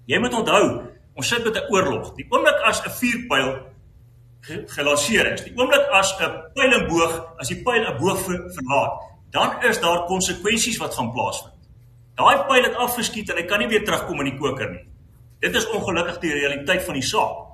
Jy 0.07 0.19
moet 0.19 0.33
onthou, 0.33 0.63
ons 1.15 1.27
sit 1.27 1.43
met 1.43 1.55
'n 1.55 1.71
oorlog. 1.73 2.15
Die 2.15 2.25
oomblik 2.29 2.59
as 2.63 2.81
'n 2.85 2.89
vuurpyl 2.89 3.49
gelanseer 4.75 5.33
is, 5.33 5.43
die 5.43 5.53
oomblik 5.57 5.85
as 5.91 6.13
'n 6.19 6.31
pyl 6.53 6.71
en 6.73 6.87
boog, 6.87 7.13
as 7.37 7.47
die 7.47 7.61
pyl 7.63 7.83
'n 7.83 7.97
boog 7.97 8.19
verlaat, 8.23 8.93
dan 9.31 9.63
is 9.63 9.79
daar 9.79 10.05
konsekwensies 10.05 10.77
wat 10.77 10.93
gaan 10.93 11.11
plaasvind. 11.11 11.53
Daai 12.15 12.45
pyl 12.47 12.63
het 12.63 12.75
afgeskiet 12.75 13.29
en 13.29 13.37
hy 13.37 13.43
kan 13.43 13.59
nie 13.59 13.67
weer 13.67 13.83
terugkom 13.83 14.19
in 14.19 14.31
die 14.31 14.39
koker 14.39 14.71
nie. 14.71 14.85
Dit 15.39 15.55
is 15.55 15.69
ongelukkig 15.69 16.19
die 16.23 16.33
realiteit 16.33 16.83
van 16.85 16.97
die 16.97 17.05
saak. 17.05 17.45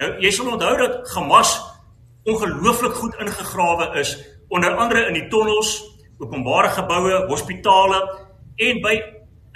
Nou 0.00 0.10
jy 0.20 0.30
sal 0.32 0.52
onthou 0.52 0.74
dat 0.80 0.98
Hamas 1.14 1.56
ongelooflik 2.26 2.96
goed 2.98 3.14
ingegrawe 3.22 3.92
is 4.00 4.16
onder 4.48 4.74
andere 4.76 5.06
in 5.10 5.14
die 5.14 5.28
tonnels, 5.28 5.78
openbare 6.18 6.68
geboue, 6.74 7.24
hospitale 7.28 8.00
en 8.56 8.80
by 8.84 8.96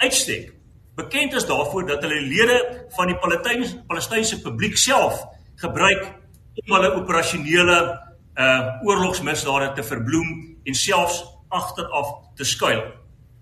uitstek 0.01 0.51
bekend 0.95 1.33
is 1.33 1.45
daarvoor 1.45 1.87
dat 1.87 2.03
hulle 2.03 2.21
lede 2.21 2.57
van 2.95 3.07
die 3.07 3.17
Palestynse 3.87 4.41
publiek 4.41 4.77
self 4.77 5.23
gebruik 5.61 6.03
om 6.61 6.73
hulle 6.75 6.95
operasionele 6.99 7.77
uh 8.41 8.87
oorlogsmisdade 8.87 9.73
te 9.75 9.83
verbloem 9.83 10.29
en 10.63 10.75
selfs 10.75 11.23
agteraf 11.49 12.11
te 12.35 12.45
skuil. 12.47 12.83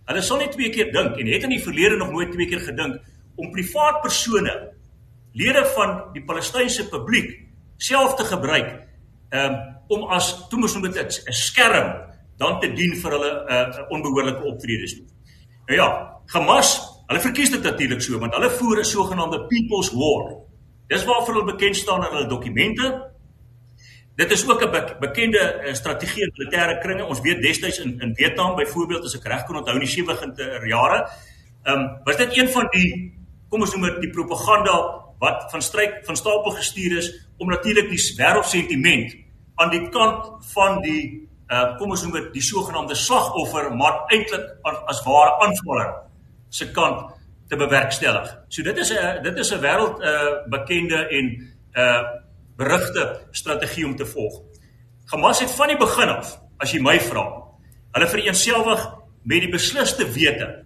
Hulle 0.09 0.21
sal 0.25 0.41
net 0.41 0.55
twee 0.55 0.71
keer 0.73 0.89
dink 0.93 1.19
en 1.21 1.29
het 1.29 1.45
in 1.45 1.53
die 1.53 1.63
verlede 1.63 1.97
nog 1.97 2.11
nooit 2.11 2.31
twee 2.33 2.49
keer 2.49 2.63
gedink 2.65 2.97
om 3.39 3.51
privaat 3.51 4.01
persone 4.03 4.53
lede 5.33 5.63
van 5.75 6.13
die 6.13 6.23
Palestynse 6.25 6.87
publiek 6.91 7.31
self 7.77 8.15
te 8.19 8.27
gebruik 8.27 8.71
um 9.35 9.57
om 9.89 10.03
as 10.13 10.27
toe 10.49 10.59
moes 10.61 10.75
noem 10.75 10.91
dit 10.91 10.97
'n 10.97 11.33
skerm 11.33 11.87
dan 12.37 12.59
te 12.59 12.67
dien 12.73 12.93
vir 12.95 13.11
hulle 13.11 13.31
uh 13.49 13.89
onbehoorlike 13.89 14.43
optredes. 14.43 15.01
Nou 15.67 15.77
ja, 15.77 15.87
Hamas, 16.33 16.79
hulle 17.07 17.19
verkies 17.19 17.51
dit 17.51 17.63
natuurlik 17.63 18.01
so 18.01 18.19
want 18.19 18.33
hulle 18.33 18.49
voer 18.49 18.79
'n 18.79 18.85
sogenaamde 18.85 19.47
people's 19.47 19.91
war. 19.91 20.37
Dis 20.87 21.05
waarvoor 21.05 21.33
hulle 21.33 21.51
bekend 21.51 21.75
staan 21.75 22.05
in 22.05 22.11
hulle 22.11 22.27
dokumente. 22.27 23.11
Dit 24.15 24.31
is 24.31 24.49
ook 24.49 24.63
'n 24.63 24.71
be 24.71 24.95
bekende 24.99 25.61
uh, 25.65 25.73
strategie 25.73 26.23
in 26.23 26.31
militêre 26.33 26.79
kringe. 26.79 27.05
Ons 27.05 27.21
weet 27.21 27.41
destyds 27.41 27.79
in 27.79 27.99
in 27.99 28.15
Vietnam 28.15 28.55
byvoorbeeld 28.55 29.03
as 29.03 29.15
ek 29.15 29.27
reg 29.27 29.45
kon 29.45 29.55
onthou 29.55 29.75
in 29.75 29.85
die 29.85 29.95
70e 30.03 30.67
jare, 30.67 31.09
ehm 31.63 31.79
um, 31.79 31.99
was 32.03 32.17
dit 32.17 32.37
een 32.37 32.49
van 32.49 32.67
die 32.71 33.18
kom 33.49 33.61
ons 33.61 33.73
noem 33.75 33.87
dit 33.89 34.01
die 34.07 34.13
propaganda 34.13 34.75
wat 35.19 35.49
van 35.51 35.61
stryk 35.61 36.05
van 36.07 36.15
stapel 36.15 36.55
gestuur 36.57 36.97
is 36.97 37.09
om 37.37 37.49
natuurlik 37.49 37.89
die 37.89 38.01
wêreldsentiment 38.17 39.15
aan 39.59 39.73
die 39.73 39.89
kant 39.89 40.45
van 40.53 40.81
die 40.85 41.27
uh 41.49 41.77
kom 41.79 41.89
ons 41.89 42.03
noem 42.05 42.13
dit 42.13 42.33
die 42.37 42.45
sogenaamde 42.45 42.95
slagoffer 42.95 43.71
maar 43.75 44.03
eintlik 44.13 44.45
as 44.63 45.01
ware 45.05 45.39
aanvaller 45.45 45.95
se 46.49 46.69
kant 46.71 47.09
te 47.49 47.57
bewerkstellig. 47.57 48.29
So 48.49 48.63
dit 48.63 48.77
is 48.77 48.91
'n 48.91 49.23
dit 49.23 49.37
is 49.37 49.51
'n 49.51 49.61
wêreld 49.61 49.99
uh 49.99 50.45
bekende 50.49 51.07
en 51.09 51.25
uh 51.73 52.03
berigte 52.57 53.27
strategie 53.31 53.85
om 53.85 53.95
te 53.95 54.05
volg. 54.05 54.41
Hamas 55.05 55.39
het 55.39 55.51
van 55.51 55.67
die 55.67 55.77
begin 55.77 56.09
af, 56.09 56.39
as 56.57 56.71
jy 56.71 56.81
my 56.81 56.99
vra, 56.99 57.23
hulle 57.91 58.07
vereenselwig 58.07 58.81
met 59.23 59.41
die 59.41 59.49
besliste 59.49 60.11
wete 60.11 60.65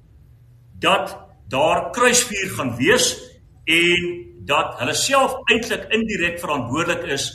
dat 0.79 1.22
daar 1.50 1.89
kruisvuur 1.91 2.50
gaan 2.58 2.76
wees 2.78 3.14
en 3.66 4.10
dat 4.48 4.76
hulle 4.80 4.94
self 4.94 5.36
eintlik 5.52 5.88
indirek 5.96 6.39
verantwoordelik 6.39 7.08
is 7.16 7.30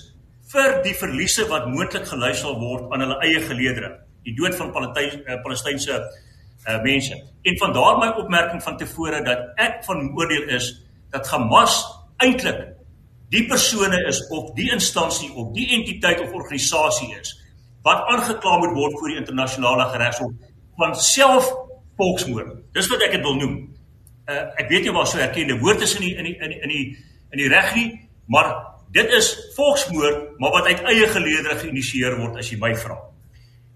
vir 0.52 0.78
die 0.84 0.94
verliese 0.96 1.46
wat 1.48 1.68
moontlik 1.68 2.06
gelei 2.08 2.32
sal 2.36 2.56
word 2.60 2.92
aan 2.92 3.04
hulle 3.04 3.18
eie 3.24 3.40
geleedere, 3.44 3.90
die 4.24 4.34
dood 4.36 4.56
van 4.56 4.72
eh, 4.96 5.36
Palestynse 5.44 5.98
uh, 5.98 6.82
mense. 6.82 7.16
En 7.44 7.58
van 7.60 7.72
daar 7.72 7.98
my 8.00 8.08
opmerking 8.22 8.62
van 8.62 8.76
tevore 8.76 9.22
dat 9.24 9.52
ek 9.60 9.84
van 9.84 10.10
oordeel 10.16 10.48
is 10.56 10.72
dat 11.12 11.28
Hamas 11.28 11.80
eintlik 12.24 12.64
die 13.32 13.44
persone 13.48 14.00
is 14.08 14.22
of 14.32 14.54
die 14.56 14.70
instansie 14.72 15.30
of 15.36 15.52
die 15.56 15.68
entiteit 15.76 16.20
of 16.24 16.32
organisasie 16.32 17.12
is 17.20 17.34
wat 17.84 18.08
aangekla 18.12 18.58
moet 18.58 18.74
word 18.76 18.96
voor 18.98 19.12
die 19.12 19.20
internasionale 19.20 19.86
regshof 20.00 20.32
van 20.80 20.94
self 20.96 21.48
volksmoord. 21.98 22.56
Dis 22.72 22.88
wat 22.88 23.04
ek 23.06 23.16
dit 23.16 23.24
wil 23.24 23.36
noem 23.36 23.56
uh, 24.28 24.44
ek 24.60 24.68
weet 24.68 24.86
nie 24.86 24.94
waar 24.94 25.06
so 25.06 25.18
erkende 25.18 25.58
woord 25.58 25.82
is 25.82 25.94
in 25.98 26.06
die 26.06 26.14
in 26.16 26.24
die 26.24 26.36
in 26.38 26.50
die 26.50 26.60
in 26.60 26.74
die, 26.74 26.84
in 27.30 27.42
die 27.42 27.48
reg 27.48 27.74
nie, 27.74 27.88
maar 28.26 28.52
dit 28.92 29.10
is 29.12 29.28
volksmoord, 29.56 30.38
maar 30.40 30.54
wat 30.56 30.66
uit 30.66 30.84
eie 30.92 31.08
geleedere 31.12 31.58
geïnisieer 31.60 32.16
word 32.20 32.38
as 32.40 32.50
jy 32.52 32.58
my 32.60 32.74
vra. 32.76 32.98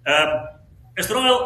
Ehm 0.05 0.34
uh, 0.36 0.40
Israel 1.00 1.38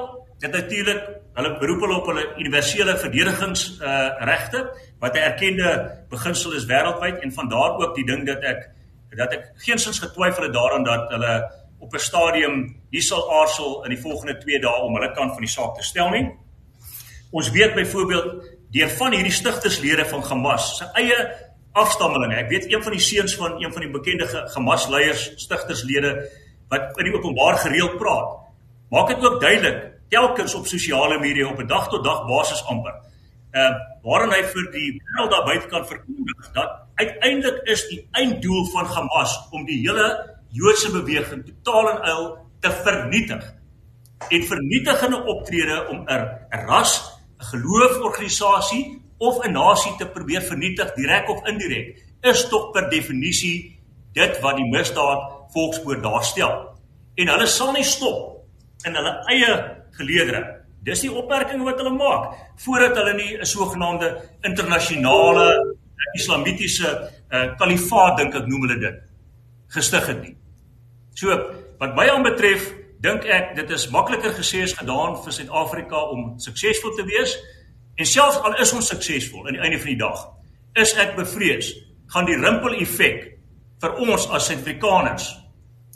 het 0.42 0.52
natuurlik 0.52 1.02
hulle 1.36 1.58
beroep 1.60 1.84
hulle 1.84 1.96
op 2.00 2.08
hulle 2.10 2.24
universele 2.40 2.96
verdedigings 2.98 3.66
uh 3.80 4.08
regte 4.28 4.64
wat 5.00 5.14
'n 5.14 5.26
erkende 5.30 5.70
beginsel 6.10 6.52
is 6.52 6.66
wêreldwyd 6.66 7.22
en 7.22 7.32
van 7.32 7.48
daar 7.48 7.78
ook 7.78 7.94
die 7.94 8.04
ding 8.04 8.26
dat 8.26 8.42
ek 8.42 8.70
dat 9.16 9.32
ek 9.32 9.52
geensins 9.66 9.98
getwyfel 9.98 10.42
het 10.42 10.52
daaraan 10.52 10.84
dat 10.84 11.10
hulle 11.10 11.34
op 11.78 11.94
'n 11.94 11.98
stadium 11.98 12.76
nie 12.90 13.00
sal 13.00 13.40
aarsel 13.40 13.84
in 13.84 13.90
die 13.90 14.00
volgende 14.00 14.38
2 14.38 14.60
dae 14.60 14.82
om 14.82 14.94
hulle 14.94 15.12
kant 15.12 15.32
van 15.32 15.44
die 15.44 15.54
saak 15.54 15.76
te 15.76 15.82
stel 15.82 16.10
nie. 16.10 16.26
Ons 17.30 17.50
weet 17.50 17.74
byvoorbeeld 17.74 18.55
deur 18.76 18.92
van 18.98 19.14
hierdie 19.16 19.32
stigterslede 19.32 20.04
van 20.10 20.24
Hamas 20.28 20.76
se 20.78 20.88
eie 21.00 21.16
afstammelinge. 21.76 22.36
Ek 22.42 22.50
weet 22.52 22.68
een 22.72 22.82
van 22.84 22.96
die 22.96 23.04
seuns 23.04 23.36
van 23.36 23.56
een 23.62 23.72
van 23.72 23.84
die 23.84 23.92
bekende 23.92 24.26
Hamas 24.54 24.88
leiers, 24.92 25.30
stigterslede 25.40 26.12
wat 26.72 26.98
in 27.00 27.08
die 27.08 27.14
openbaar 27.16 27.60
gereeld 27.62 27.96
praat. 28.00 28.38
Maak 28.90 29.12
dit 29.14 29.24
ook 29.24 29.40
duidelik 29.40 29.82
telkens 30.12 30.54
op 30.54 30.66
sosiale 30.66 31.18
media 31.18 31.48
op 31.48 31.60
'n 31.60 31.66
dag 31.66 31.88
tot 31.88 32.04
dag 32.04 32.26
basis 32.26 32.64
amper. 32.66 32.94
Ehm 33.50 33.72
uh, 33.72 33.76
waarin 34.02 34.32
hy 34.32 34.42
vir 34.44 34.70
die 34.72 34.90
wêreld 35.00 35.30
daar 35.30 35.44
buite 35.44 35.66
kan 35.66 35.86
verkondig 35.86 36.52
dat 36.52 36.70
uiteindelik 36.94 37.60
is 37.64 37.88
die 37.88 38.08
einddoel 38.12 38.66
van 38.70 38.86
Hamas 38.86 39.48
om 39.50 39.64
die 39.64 39.80
hele 39.80 40.36
Joodse 40.50 40.90
beweging 40.90 41.44
totaal 41.44 41.90
en 41.90 42.00
al 42.00 42.38
te 42.60 42.70
vernietig. 42.70 43.54
En 44.28 44.42
vernietigende 44.42 45.24
optrede 45.24 45.86
om 45.88 46.04
'n 46.08 46.22
ras 46.50 47.15
'n 47.38 47.44
geloofsorganisasie 47.44 49.02
of 49.18 49.44
'n 49.44 49.52
nasie 49.52 49.94
te 49.98 50.06
probeer 50.06 50.42
vernietig 50.42 50.94
direk 50.94 51.28
of 51.28 51.46
indirek 51.46 52.02
is 52.22 52.48
tog 52.48 52.72
per 52.72 52.90
definisie 52.90 53.78
dit 54.12 54.40
wat 54.40 54.56
die 54.56 54.70
misdaad 54.70 55.52
volksmoord 55.52 56.02
daarstel. 56.02 56.78
En 57.14 57.28
hulle 57.28 57.46
sal 57.46 57.72
nie 57.72 57.84
stop 57.84 58.44
in 58.84 58.94
hulle 58.94 59.12
eie 59.32 59.52
geleedere. 59.90 60.42
Dis 60.82 61.00
die 61.00 61.12
opmerking 61.12 61.64
wat 61.64 61.80
hulle 61.80 61.94
maak 61.96 62.34
voordat 62.64 62.96
hulle 62.96 63.14
nie 63.14 63.38
'n 63.38 63.44
sogenaamde 63.44 64.22
internasionale 64.42 65.76
islamitiese 66.14 66.88
uh, 67.30 67.56
kalifaat 67.56 68.16
dink 68.16 68.34
ek 68.34 68.46
noem 68.46 68.66
hulle 68.66 68.78
dit 68.80 68.96
gestig 69.68 70.06
het 70.06 70.20
nie. 70.22 70.36
So 71.14 71.28
wat 71.78 71.94
my 71.96 72.08
aanbetref 72.08 72.72
dink 73.06 73.26
ek 73.30 73.54
dit 73.58 73.70
is 73.76 73.86
makliker 73.94 74.34
gesê 74.34 74.64
as 74.66 74.74
gedaan 74.74 75.16
vir 75.22 75.34
Suid-Afrika 75.38 76.02
om 76.12 76.34
suksesvol 76.42 76.96
te 76.98 77.06
wees. 77.06 77.36
En 77.96 78.08
selfs 78.08 78.40
al 78.44 78.58
is 78.62 78.72
ons 78.76 78.90
suksesvol 78.92 79.46
aan 79.46 79.58
die 79.58 79.62
einde 79.62 79.78
van 79.80 79.92
die 79.92 80.00
dag, 80.00 80.26
is 80.76 80.92
ek 81.00 81.14
bevrees 81.16 81.72
gaan 82.12 82.26
die 82.28 82.36
rimpel 82.38 82.76
effek 82.82 83.22
vir 83.82 84.00
ons 84.02 84.26
as 84.34 84.48
Suid-Afrikaners 84.50 85.30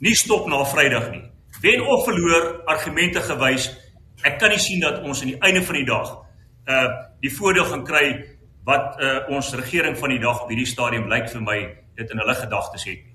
nie 0.01 0.17
stop 0.17 0.49
na 0.49 0.63
Vrydag 0.65 1.11
nie. 1.13 1.25
Wen 1.61 1.83
of 1.83 2.07
verloor 2.07 2.63
argumente 2.71 3.21
gewys, 3.27 3.69
ek 4.25 4.39
kan 4.41 4.53
nie 4.53 4.63
sien 4.63 4.81
dat 4.81 5.03
ons 5.05 5.21
aan 5.21 5.35
die 5.35 5.41
einde 5.45 5.65
van 5.67 5.81
die 5.81 5.89
dag 5.89 6.19
uh 6.71 6.89
die 7.21 7.33
voordeel 7.33 7.67
gaan 7.69 7.83
kry 7.85 8.05
wat 8.65 9.01
uh 9.03 9.35
ons 9.37 9.53
regering 9.59 9.97
van 9.99 10.15
die 10.15 10.23
dag 10.23 10.45
op 10.45 10.49
hierdie 10.53 10.69
stadium 10.69 11.09
lyk 11.11 11.29
vir 11.33 11.43
my 11.45 11.59
dit 11.99 12.13
in 12.15 12.23
hulle 12.23 12.37
gedagtes 12.39 12.87
het. 12.89 13.10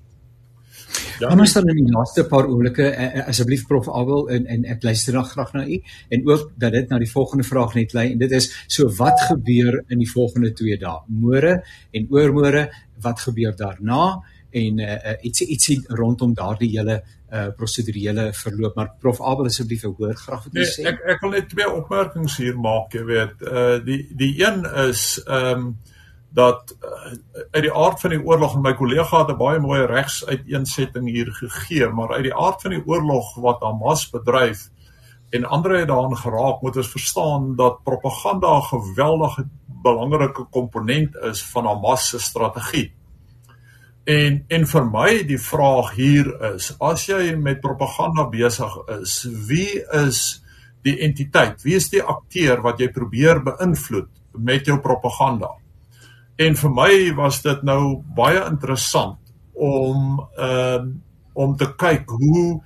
Ja, 1.20 1.36
maar 1.36 1.48
staan 1.48 1.70
in 1.72 1.86
die 1.86 1.94
laaste 1.94 2.26
paar 2.28 2.48
oomblikke 2.50 2.86
uh, 2.90 3.06
uh, 3.06 3.28
asseblief 3.32 3.66
prof 3.70 3.88
Abel 3.88 4.30
en 4.36 4.46
en 4.52 4.66
ek 4.76 4.84
luister 4.84 5.16
nog 5.16 5.32
graag 5.32 5.54
na 5.56 5.66
u 5.68 5.80
en 6.10 6.28
ook 6.28 6.52
dat 6.60 6.76
dit 6.76 6.90
na 6.90 7.00
die 7.00 7.12
volgende 7.12 7.48
vraag 7.48 7.76
net 7.78 7.94
lei 7.96 8.12
en 8.12 8.20
dit 8.20 8.32
is 8.32 8.50
so 8.68 8.90
wat 8.98 9.22
gebeur 9.30 9.82
in 9.88 10.02
die 10.04 10.10
volgende 10.12 10.52
2 10.54 10.78
dae? 10.82 11.04
Môre 11.08 11.62
en 11.92 12.08
oormôre 12.12 12.68
wat 13.02 13.20
gebeur 13.28 13.56
daarna? 13.56 14.02
En 14.56 14.80
uh, 14.80 15.16
ietsie 15.22 15.48
ietsie 15.56 15.80
rondom 15.88 16.34
daardie 16.36 16.72
hele 16.78 17.02
uh 17.36 17.48
prosedurele 17.58 18.30
verloop 18.38 18.76
maar 18.78 18.92
prof 19.02 19.18
Abel 19.22 19.50
asseblief 19.50 19.82
hoor 19.88 20.14
graag 20.16 20.44
wat 20.46 20.54
jy 20.54 20.62
nee, 20.62 20.72
sê. 20.76 20.86
ek 20.92 21.02
ek 21.16 21.24
wil 21.24 21.34
net 21.34 21.50
twee 21.50 21.66
opmerkings 21.72 22.38
hier 22.38 22.56
maak 22.60 22.94
jy 22.94 23.04
weet. 23.08 23.42
Uh 23.42 23.80
die 23.84 24.04
die 24.14 24.34
een 24.44 24.64
is 24.90 25.16
ehm 25.26 25.66
um, 25.66 25.76
dat 26.36 26.76
uh, 26.84 27.16
uit 27.52 27.64
die 27.64 27.74
aard 27.74 28.02
van 28.02 28.16
die 28.16 28.22
oorlog 28.24 28.56
en 28.56 28.64
my 28.66 28.74
kollega 28.76 29.24
het 29.24 29.32
'n 29.32 29.40
baie 29.40 29.60
mooi 29.60 29.86
regsuiteensetting 29.86 31.08
hier 31.10 31.32
gegee 31.32 31.88
maar 31.90 32.14
uit 32.14 32.28
die 32.30 32.36
aard 32.36 32.62
van 32.62 32.76
die 32.76 32.84
oorlog 32.86 33.36
wat 33.36 33.64
Hamas 33.64 34.10
bedryf 34.10 34.70
en 35.30 35.46
ander 35.46 35.78
het 35.80 35.88
daaraan 35.88 36.18
geraak 36.18 36.62
moet 36.62 36.78
ons 36.78 36.92
verstaan 36.92 37.56
dat 37.56 37.84
propaganda 37.84 38.58
'n 38.58 38.70
geweldige 38.72 39.48
belangrike 39.66 40.44
komponent 40.50 41.16
is 41.16 41.44
van 41.44 41.66
Hamas 41.66 42.10
se 42.10 42.20
strategie. 42.20 42.94
En 44.04 44.44
en 44.48 44.68
vir 44.68 44.86
my 44.86 45.12
die 45.28 45.40
vraag 45.42 45.96
hier 45.96 46.30
is 46.54 46.70
as 46.80 47.06
jy 47.06 47.36
met 47.36 47.62
propaganda 47.62 48.28
besig 48.30 48.76
is, 49.02 49.28
wie 49.48 49.82
is 50.06 50.44
die 50.86 51.00
entiteit? 51.00 51.64
Wie 51.66 51.76
is 51.76 51.90
die 51.90 52.04
akteur 52.04 52.62
wat 52.62 52.80
jy 52.80 52.92
probeer 52.94 53.42
beïnvloed 53.44 54.10
met 54.38 54.66
jou 54.66 54.80
propaganda? 54.80 55.50
En 56.36 56.56
vir 56.60 56.72
my 56.72 56.94
was 57.16 57.42
dit 57.46 57.62
nou 57.64 58.04
baie 58.16 58.42
interessant 58.50 59.20
om 59.54 60.22
ehm 60.38 60.88
uh, 60.88 60.94
om 61.36 61.52
te 61.60 61.68
kyk 61.76 62.08
hoe 62.16 62.62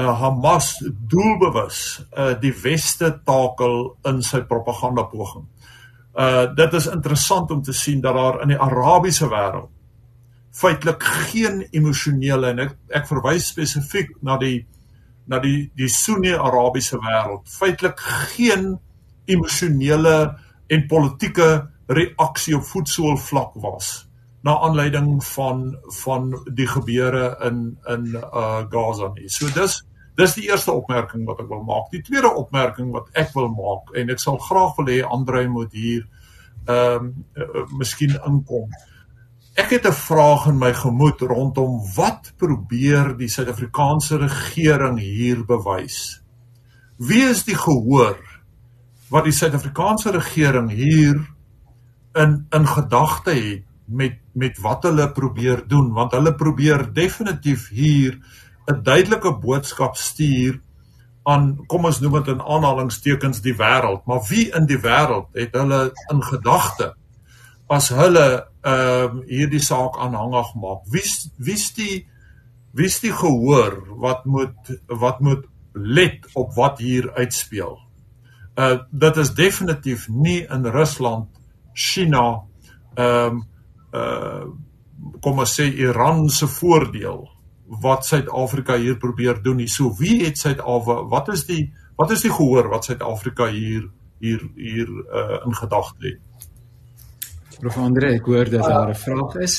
uh, 0.00 0.20
Hamas 0.20 0.78
doelbewus 0.88 1.80
uh, 2.16 2.32
die 2.40 2.52
weste 2.62 3.10
takel 3.28 3.90
in 4.08 4.22
sy 4.24 4.40
propaganda 4.48 5.04
poging. 5.10 5.44
Uh 6.16 6.46
dit 6.56 6.76
is 6.78 6.86
interessant 6.88 7.50
om 7.52 7.60
te 7.62 7.74
sien 7.76 8.00
dat 8.00 8.16
daar 8.16 8.40
in 8.42 8.54
die 8.54 8.60
Arabiese 8.60 9.28
wêreld 9.28 9.68
feitelik 10.56 11.02
geen 11.02 11.60
emosionele 11.76 12.54
en 12.54 12.64
ek 12.64 12.72
ek 13.02 13.08
verwys 13.10 13.50
spesifiek 13.52 14.14
na 14.24 14.38
die 14.40 14.64
na 15.28 15.40
die 15.42 15.68
die 15.76 15.90
Sunni 15.92 16.32
Arabiese 16.32 16.96
wêreld 17.02 17.44
feitelik 17.52 18.00
geen 18.32 18.70
emosionele 19.28 20.16
en 20.72 20.86
politieke 20.88 21.50
reaksie 21.86 22.56
op 22.56 22.64
voetsoolvlak 22.64 23.54
was 23.62 24.06
na 24.46 24.58
aanleiding 24.58 25.24
van 25.24 25.78
van 26.02 26.30
die 26.54 26.66
gebeure 26.66 27.36
in 27.44 27.78
in 27.86 28.14
uh 28.14 28.62
Gaza 28.70 29.10
nie. 29.14 29.28
So 29.28 29.50
dis 29.54 29.82
dis 30.16 30.34
die 30.34 30.48
eerste 30.48 30.72
opmerking 30.72 31.26
wat 31.26 31.40
ek 31.42 31.48
wil 31.50 31.64
maak. 31.66 31.90
Die 31.90 32.02
tweede 32.02 32.30
opmerking 32.34 32.92
wat 32.94 33.10
ek 33.12 33.32
wil 33.34 33.50
maak 33.52 33.94
en 33.98 34.10
ek 34.14 34.22
sal 34.22 34.38
graag 34.38 34.76
wil 34.78 34.92
hê 34.92 35.00
Andre 35.02 35.46
moet 35.48 35.72
hier 35.72 36.06
ehm 36.66 37.10
um, 37.10 37.10
uh, 37.38 37.64
miskien 37.78 38.14
inkom. 38.26 38.70
Ek 39.56 39.70
het 39.70 39.86
'n 39.86 39.92
vraag 39.92 40.46
in 40.46 40.58
my 40.58 40.72
gemoed 40.74 41.20
rondom 41.20 41.80
wat 41.96 42.32
probeer 42.36 43.16
die 43.16 43.28
Suid-Afrikaanse 43.28 44.18
regering 44.18 44.98
hier 44.98 45.44
bewys? 45.44 46.22
Wie 46.98 47.24
is 47.24 47.44
die 47.44 47.56
gehoor 47.56 48.18
wat 49.10 49.24
die 49.24 49.32
Suid-Afrikaanse 49.32 50.10
regering 50.10 50.70
hier 50.70 51.35
in 52.16 52.46
in 52.50 52.66
gedagte 52.66 53.34
het 53.36 53.64
met 53.86 54.18
met 54.32 54.58
wat 54.58 54.82
hulle 54.82 55.12
probeer 55.12 55.62
doen 55.68 55.92
want 55.94 56.12
hulle 56.12 56.34
probeer 56.34 56.92
definitief 56.92 57.68
hier 57.68 58.18
'n 58.66 58.82
duidelike 58.82 59.32
boodskap 59.38 59.96
stuur 59.96 60.60
aan 61.26 61.46
kom 61.70 61.88
ons 61.88 61.98
noem 62.00 62.20
dit 62.20 62.34
in 62.36 62.42
aanhalingstekens 62.42 63.42
die 63.42 63.54
wêreld, 63.58 64.04
maar 64.06 64.22
wie 64.28 64.46
in 64.54 64.66
die 64.70 64.78
wêreld 64.78 65.32
het 65.34 65.56
hulle 65.58 65.80
in 66.12 66.22
gedagte 66.22 66.92
as 67.66 67.88
hulle 67.90 68.26
ehm 68.66 69.18
uh, 69.18 69.24
hierdie 69.26 69.62
saak 69.62 69.98
aanhangig 69.98 70.52
maak? 70.62 70.84
Wie 70.90 71.02
wie's 71.42 71.72
die 71.74 72.06
wie's 72.78 73.00
die 73.02 73.14
gehoor 73.14 73.80
wat 74.02 74.24
moet 74.26 74.70
wat 74.86 75.20
moet 75.20 75.46
let 75.74 76.26
op 76.34 76.54
wat 76.54 76.78
hier 76.78 77.10
uitspeel? 77.18 77.74
Uh 78.54 78.78
dit 78.90 79.18
is 79.22 79.34
definitief 79.34 80.06
nie 80.08 80.44
in 80.46 80.66
Rusland, 80.66 81.35
China, 81.76 82.24
ehm 82.96 83.36
um, 83.36 83.44
uh 83.92 84.46
kom 85.20 85.42
ons 85.42 85.52
sê 85.58 85.66
Iran 85.76 86.28
se 86.32 86.46
voordeel 86.48 87.20
wat 87.82 88.06
Suid-Afrika 88.06 88.76
hier 88.80 88.96
probeer 88.98 89.42
doen 89.42 89.60
nie. 89.60 89.68
So 89.68 89.92
wie 89.98 90.24
het 90.24 90.38
Suid-Afrika 90.38 91.08
wat 91.12 91.28
is 91.34 91.44
die 91.48 91.66
wat 91.96 92.12
is 92.14 92.24
die 92.24 92.32
gehoor 92.32 92.70
wat 92.72 92.88
Suid-Afrika 92.88 93.50
hier 93.52 93.88
hier 94.20 94.42
hier 94.56 94.88
uh, 94.88 95.42
in 95.44 95.54
gedagte 95.54 96.06
het? 96.06 96.46
Prof 97.60 97.76
Andre, 97.80 98.14
ek 98.16 98.28
hoor 98.28 98.48
dat 98.52 98.64
daar 98.68 98.90
'n 98.90 99.00
vraag 99.00 99.36
is. 99.44 99.56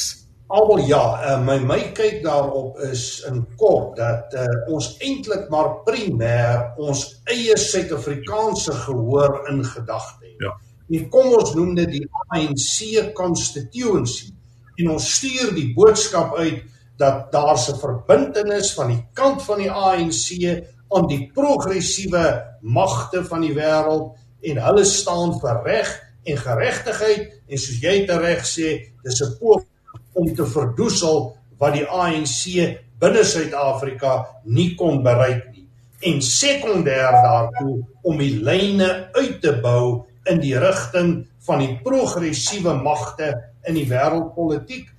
Almal 0.47 0.85
ja, 0.87 1.03
uh, 1.27 1.45
my 1.45 1.57
my 1.59 1.79
kyk 1.93 2.21
daarop 2.23 2.77
is 2.79 3.25
in 3.27 3.45
kort 3.57 3.97
dat 3.97 4.33
uh, 4.33 4.45
ons 4.71 4.95
eintlik 5.03 5.49
maar 5.49 5.83
primêr 5.83 6.73
ons 6.77 7.21
eie 7.25 7.57
Suid-Afrikaanse 7.57 8.73
gehoor 8.85 9.49
in 9.51 9.63
gedagte. 9.65 10.26
En 10.89 11.09
kom 11.09 11.33
ons 11.35 11.53
noem 11.55 11.75
dit 11.75 11.93
die 11.97 12.05
ANC 12.31 13.13
constituency. 13.17 14.31
En 14.77 14.93
ons 14.95 15.13
stuur 15.17 15.53
die 15.55 15.73
boodskap 15.75 16.35
uit 16.37 16.63
dat 16.97 17.31
daar 17.31 17.57
'n 17.57 17.79
verbintenis 17.79 18.73
van 18.73 18.87
die 18.87 19.03
kant 19.13 19.43
van 19.43 19.57
die 19.57 19.71
ANC 19.71 20.63
aan 20.89 21.07
die 21.07 21.31
progressiewe 21.33 22.43
magte 22.61 23.23
van 23.23 23.41
die 23.41 23.53
wêreld 23.53 24.15
en 24.41 24.57
hulle 24.57 24.85
staan 24.85 25.39
vir 25.39 25.63
reg 25.63 25.89
en 26.23 26.37
geregtigheid 26.37 27.33
en 27.47 27.57
soos 27.57 27.81
jy 27.81 28.05
tereg 28.05 28.45
sê 28.45 28.69
dis 29.03 29.21
'n 29.21 29.37
poging 29.39 29.67
om 30.13 30.35
te 30.35 30.45
verdoesel 30.45 31.35
wat 31.59 31.73
die 31.73 31.85
ANC 31.85 32.77
binne 32.99 33.23
Suid-Afrika 33.23 34.25
nie 34.45 34.75
kon 34.75 35.03
bereik 35.03 35.51
nie. 35.53 35.67
En 36.01 36.21
sekondêr 36.21 37.11
daartoe 37.11 37.85
om 38.03 38.17
die 38.17 38.39
lyne 38.41 39.09
uit 39.13 39.41
te 39.41 39.53
bou 39.61 40.06
in 40.31 40.41
die 40.43 40.55
rigting 40.59 41.11
van 41.47 41.63
die 41.63 41.73
progressiewe 41.83 42.75
magte 42.81 43.31
in 43.67 43.77
die 43.79 43.87
wêreldpolitiek 43.89 44.89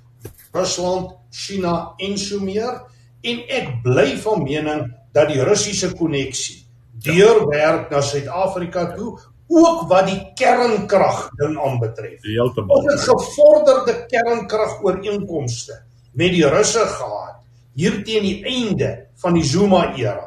Rusland 0.54 1.12
China 1.30 1.94
en 2.00 2.16
so 2.18 2.40
meer 2.40 2.80
en 3.26 3.42
ek 3.60 3.82
bly 3.84 4.12
van 4.22 4.44
mening 4.44 4.86
dat 5.16 5.32
die 5.32 5.42
Russiese 5.44 5.92
koneksie 5.98 6.62
deurwerk 7.04 7.90
na 7.92 8.00
Suid-Afrika 8.02 8.92
toe 8.94 9.12
ook 9.48 9.86
wat 9.88 10.08
die 10.10 10.18
kernkrag 10.36 11.28
ding 11.40 11.54
aanbetref. 11.56 12.20
Heeltemal. 12.26 12.82
Ons 12.82 12.90
het 12.92 13.04
gevorderde 13.08 13.94
kernkragooreenkomste 14.10 15.78
met 16.18 16.34
die 16.34 16.44
Russe 16.44 16.84
gehad 16.84 17.38
hier 17.78 18.00
teen 18.04 18.26
die 18.26 18.40
einde 18.44 18.90
van 19.22 19.38
die 19.38 19.46
Zuma 19.46 19.92
era. 19.96 20.26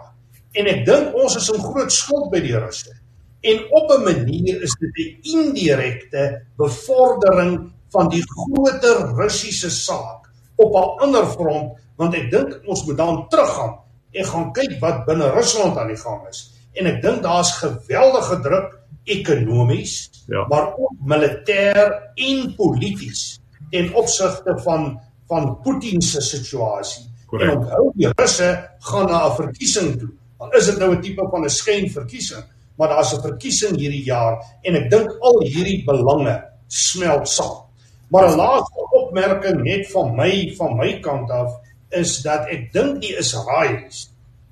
En 0.56 0.68
ek 0.72 0.86
dink 0.88 1.16
ons 1.20 1.36
is 1.40 1.50
in 1.52 1.62
groot 1.64 1.92
skuld 1.94 2.30
by 2.32 2.42
die 2.44 2.56
Russe. 2.56 2.96
En 3.42 3.58
op 3.70 3.92
'n 3.92 4.04
manier 4.04 4.62
is 4.62 4.76
dit 4.80 4.96
'n 4.98 5.18
indirekte 5.38 6.42
bevordering 6.58 7.72
van 7.90 8.10
die 8.10 8.24
groter 8.24 9.16
Russiese 9.16 9.70
saak 9.70 10.30
op 10.56 10.74
'n 10.74 11.02
ander 11.04 11.26
front 11.26 11.80
want 11.96 12.16
ek 12.16 12.32
dink 12.32 12.60
ons 12.66 12.86
moet 12.86 12.98
dan 12.98 13.28
teruggaan 13.30 13.76
en 14.12 14.26
gaan 14.26 14.52
kyk 14.54 14.80
wat 14.80 15.06
binne 15.06 15.30
Rusland 15.36 15.78
aan 15.78 15.92
die 15.92 16.00
gang 16.00 16.28
is 16.30 16.52
en 16.74 16.86
ek 16.86 17.02
dink 17.02 17.24
daar's 17.24 17.52
geweldige 17.60 18.40
druk 18.46 18.80
ekonomies 19.04 20.10
ja. 20.28 20.46
maar 20.48 20.74
ook 20.78 20.96
militêr 21.06 22.12
en 22.16 22.56
polities 22.56 23.40
in 23.70 23.94
opsigte 23.96 24.58
van 24.66 25.00
van 25.32 25.62
Putin 25.64 26.02
se 26.02 26.22
situasie 26.22 27.06
Correct. 27.26 27.52
en 27.52 27.58
onthou 27.58 27.92
die 27.96 28.10
Russe 28.16 28.50
gaan 28.80 29.06
na 29.06 29.28
'n 29.28 29.36
verkiesing 29.36 30.00
toe 30.00 30.12
al 30.38 30.52
is 30.52 30.66
dit 30.66 30.78
nou 30.78 30.96
'n 30.96 31.02
tipe 31.02 31.28
van 31.32 31.44
'n 31.44 31.50
skynverkiesing 31.50 32.44
maar 32.82 32.96
daar's 32.96 33.14
'n 33.14 33.22
verkiesing 33.22 33.78
hierdie 33.78 34.06
jaar 34.10 34.42
en 34.66 34.76
ek 34.82 34.90
dink 34.90 35.10
al 35.22 35.44
hierdie 35.46 35.84
belange 35.86 36.34
smelt 36.68 37.30
saam 37.30 37.70
Maar 38.12 38.32
'n 38.32 38.36
laaste 38.36 38.88
opmerking 38.90 39.62
net 39.64 39.92
van 39.92 40.16
my 40.16 40.54
van 40.58 40.76
my 40.76 41.00
kant 41.00 41.30
af 41.30 41.52
is 41.90 42.22
dat 42.22 42.48
ek 42.48 42.74
dink 42.74 43.02
die 43.02 43.16
Israelies 43.18 44.10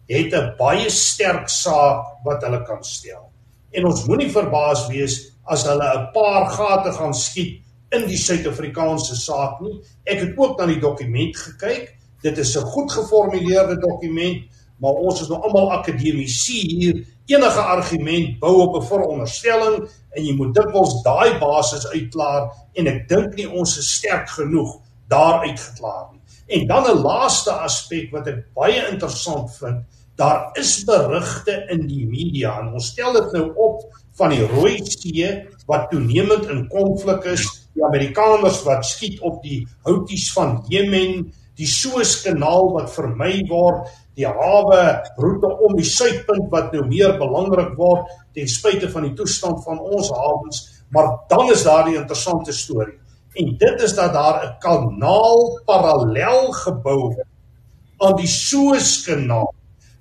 het 0.08 0.34
'n 0.34 0.54
baie 0.58 0.90
sterk 0.90 1.50
saak 1.50 2.24
wat 2.24 2.44
hulle 2.44 2.62
kan 2.64 2.84
stel. 2.84 3.26
En 3.72 3.86
ons 3.86 4.06
moenie 4.06 4.32
verbaas 4.32 4.88
wees 4.88 5.16
as 5.44 5.64
hulle 5.68 5.90
'n 5.98 6.12
paar 6.14 6.48
gate 6.50 6.92
gaan 6.92 7.14
skiet 7.14 7.62
in 7.92 8.08
die 8.08 8.18
Suid-Afrikaanse 8.18 9.16
saak 9.16 9.60
nie. 9.62 9.82
Ek 10.04 10.20
het 10.20 10.38
ook 10.38 10.58
na 10.58 10.66
die 10.66 10.80
dokument 10.80 11.38
gekyk. 11.38 11.96
Dit 12.22 12.38
is 12.38 12.56
'n 12.58 12.62
goed 12.64 12.92
geformuleerde 12.92 13.78
dokument, 13.80 14.44
maar 14.80 15.00
ons 15.06 15.22
is 15.22 15.30
nou 15.30 15.40
almal 15.44 15.72
akademici 15.80 16.60
hier. 16.68 17.02
Enige 17.30 17.62
argument 17.62 18.40
bou 18.40 18.56
op 18.66 18.76
'n 18.82 18.88
veronderstelling 18.88 19.88
en 20.16 20.26
jy 20.26 20.34
moet 20.36 20.54
dikwels 20.56 21.02
daai 21.04 21.40
basis 21.40 21.88
uitklaar 21.88 22.52
en 22.74 22.88
ek 22.88 23.08
dink 23.08 23.36
nie 23.36 23.50
ons 23.50 23.78
is 23.78 23.96
sterk 23.96 24.30
genoeg 24.30 24.80
daar 25.08 25.46
uitgeklaar 25.46 26.10
nie. 26.12 26.22
En 26.48 26.68
dan 26.68 26.84
'n 26.84 27.02
laaste 27.02 27.52
aspek 27.52 28.12
wat 28.12 28.28
ek 28.28 28.54
baie 28.54 28.88
interessant 28.92 29.56
vind, 29.58 29.86
daar 30.16 30.50
is 30.54 30.84
berigte 30.84 31.66
in 31.70 31.88
die 31.88 32.06
media 32.06 32.60
en 32.60 32.74
ons 32.74 32.88
stel 32.88 33.14
dit 33.14 33.32
nou 33.32 33.54
op 33.56 33.84
van 34.20 34.30
die 34.30 34.46
Rooi 34.46 34.80
See 34.84 35.48
wat 35.66 35.90
toenemend 35.92 36.50
in 36.50 36.68
konflik 36.68 37.24
is, 37.24 37.46
die 37.74 37.86
Amerikaners 37.86 38.64
wat 38.64 38.86
skiet 38.86 39.20
op 39.22 39.44
die 39.44 39.68
Houthis 39.88 40.32
van 40.34 40.64
Jemen, 40.68 41.32
die 41.56 41.68
Suezkanaal 41.68 42.72
wat 42.74 42.92
vermy 42.94 43.40
word, 43.48 43.88
die 44.20 44.28
hawe 44.28 44.82
roete 45.18 45.50
om 45.66 45.78
die 45.80 45.88
suidpunt 45.88 46.50
wat 46.52 46.74
nou 46.76 46.86
meer 46.90 47.16
belangrik 47.20 47.76
word 47.80 48.10
ten 48.36 48.50
spyte 48.52 48.90
van 48.92 49.08
die 49.08 49.16
toestand 49.18 49.64
van 49.64 49.80
ons 49.80 50.12
hawens, 50.12 50.64
maar 50.92 51.24
dan 51.32 51.52
is 51.54 51.64
daar 51.64 51.86
die 51.88 51.98
interessante 51.98 52.54
storie. 52.56 52.98
En 53.40 53.54
dit 53.62 53.84
is 53.86 53.96
dat 53.96 54.14
daar 54.14 54.44
'n 54.46 54.58
kanaal 54.60 55.62
parallel 55.66 56.52
gebou 56.52 57.16
aan 58.00 58.16
die 58.16 58.28
Suezkanaal 58.28 59.54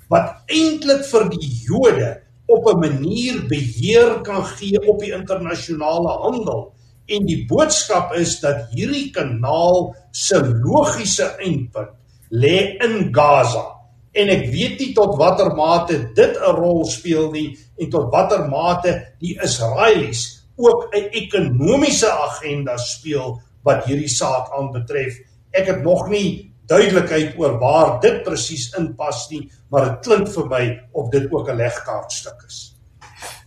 wat 0.09 0.43
eintlik 0.47 1.05
vir 1.05 1.29
die 1.29 1.51
Jode 1.69 2.23
op 2.47 2.67
'n 2.67 2.81
manier 2.81 3.47
beheer 3.49 4.21
kan 4.23 4.45
gee 4.45 4.81
op 4.89 4.99
die 5.01 5.13
internasionale 5.13 6.09
handel 6.25 6.73
En 7.09 7.25
die 7.25 7.47
boodskap 7.49 8.13
is 8.21 8.37
dat 8.43 8.69
hierdie 8.77 9.09
kanaal 9.15 9.95
se 10.13 10.43
logiese 10.45 11.31
eindpunt 11.41 11.95
lê 12.29 12.77
in 12.85 13.09
Gaza. 13.17 13.78
En 14.19 14.31
ek 14.35 14.49
weet 14.51 14.81
nie 14.83 14.93
tot 14.97 15.17
watter 15.21 15.53
mate 15.55 15.99
dit 16.15 16.35
'n 16.37 16.55
rol 16.57 16.85
speel 16.85 17.31
nie 17.31 17.57
en 17.79 17.91
tot 17.91 18.11
watter 18.11 18.49
mate 18.49 19.15
die 19.21 19.39
Israelies 19.43 20.43
ook 20.57 20.91
'n 20.95 21.09
ekonomiese 21.11 22.11
agenda 22.11 22.77
speel 22.77 23.41
wat 23.63 23.85
hierdie 23.85 24.11
saak 24.11 24.51
aanbetref. 24.59 25.19
Ek 25.51 25.67
het 25.67 25.83
nog 25.83 26.09
nie 26.09 26.51
duidelikheid 26.67 27.39
oor 27.39 27.59
waar 27.59 28.01
dit 28.01 28.23
presies 28.23 28.75
inpas 28.79 29.29
nie, 29.31 29.51
maar 29.71 29.85
dit 29.85 30.07
klink 30.07 30.29
vir 30.29 30.47
my 30.47 30.65
of 30.93 31.11
dit 31.11 31.33
ook 31.33 31.49
'n 31.49 31.57
legkaartstuk 31.57 32.45
is. 32.47 32.75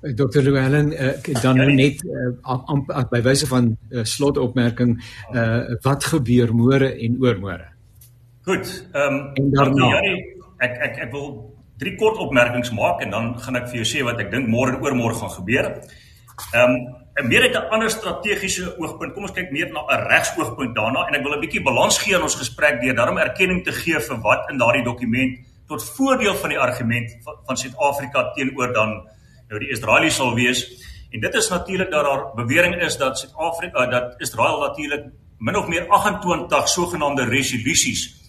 Dr. 0.01 0.41
Llewellyn 0.41 0.91
uh, 0.91 1.41
dan 1.41 1.57
nou 1.57 1.73
net 1.73 2.03
uh, 2.03 3.03
by 3.09 3.21
wyse 3.21 3.47
van 3.47 3.77
uh, 3.89 4.03
slotopmerking 4.03 4.97
uh, 5.33 5.77
wat 5.81 6.03
gebeur 6.03 6.53
môre 6.53 6.89
en 6.97 7.17
oormôre. 7.21 7.67
Goed. 8.43 8.87
Ehm 8.91 9.33
um, 9.35 9.51
daarna 9.51 9.89
ek 10.61 10.77
ek 10.87 10.97
ek 11.07 11.11
wil 11.11 11.27
drie 11.81 11.95
kort 11.97 12.19
opmerkings 12.21 12.71
maak 12.77 13.01
en 13.01 13.09
dan 13.09 13.35
gaan 13.41 13.57
ek 13.57 13.69
vir 13.71 13.81
jou 13.81 13.87
sê 13.89 14.03
wat 14.05 14.19
ek 14.21 14.31
dink 14.31 14.47
môre 14.47 14.75
en 14.75 14.81
oormôre 14.83 15.17
gaan 15.17 15.33
gebeur. 15.33 15.71
Ehm 16.53 16.75
um, 16.75 17.27
meer 17.27 17.43
uit 17.43 17.55
'n 17.55 17.69
ander 17.75 17.89
strategiese 17.89 18.77
oogpunt. 18.79 19.13
Kom 19.13 19.23
ons 19.23 19.33
kyk 19.35 19.51
meer 19.51 19.69
na 19.73 19.81
'n 19.81 20.07
regsoogpunt 20.07 20.75
daarna 20.75 21.07
en 21.07 21.15
ek 21.15 21.23
wil 21.23 21.35
'n 21.35 21.41
bietjie 21.41 21.63
balans 21.63 21.97
gee 21.97 22.15
in 22.15 22.21
ons 22.21 22.35
gesprek 22.35 22.81
deur 22.81 22.95
daarom 22.95 23.17
erkenning 23.17 23.63
te 23.63 23.71
gee 23.71 23.99
vir 23.99 24.17
wat 24.21 24.49
in 24.49 24.57
daardie 24.57 24.83
dokument 24.83 25.39
tot 25.67 25.83
voordeel 25.95 26.35
van 26.35 26.49
die 26.49 26.59
argument 26.59 27.11
van 27.47 27.57
Suid-Afrika 27.57 28.31
teenoor 28.35 28.73
dan 28.73 28.89
nou 29.49 29.59
die 29.59 29.71
Israelies 29.71 30.15
sal 30.15 30.35
wees 30.35 30.67
en 31.11 31.19
dit 31.19 31.35
is 31.35 31.49
natuurlik 31.49 31.91
dat 31.91 32.03
daar 32.03 32.35
bewering 32.35 32.75
is 32.81 32.97
dat 32.97 33.19
Suid-Afrika 33.19 33.85
dat 33.85 34.15
Israel 34.19 34.59
natuurlik 34.59 35.05
min 35.39 35.55
of 35.55 35.67
meer 35.67 35.87
28 35.87 36.67
sogenaamde 36.69 37.23
resolusies 37.23 38.20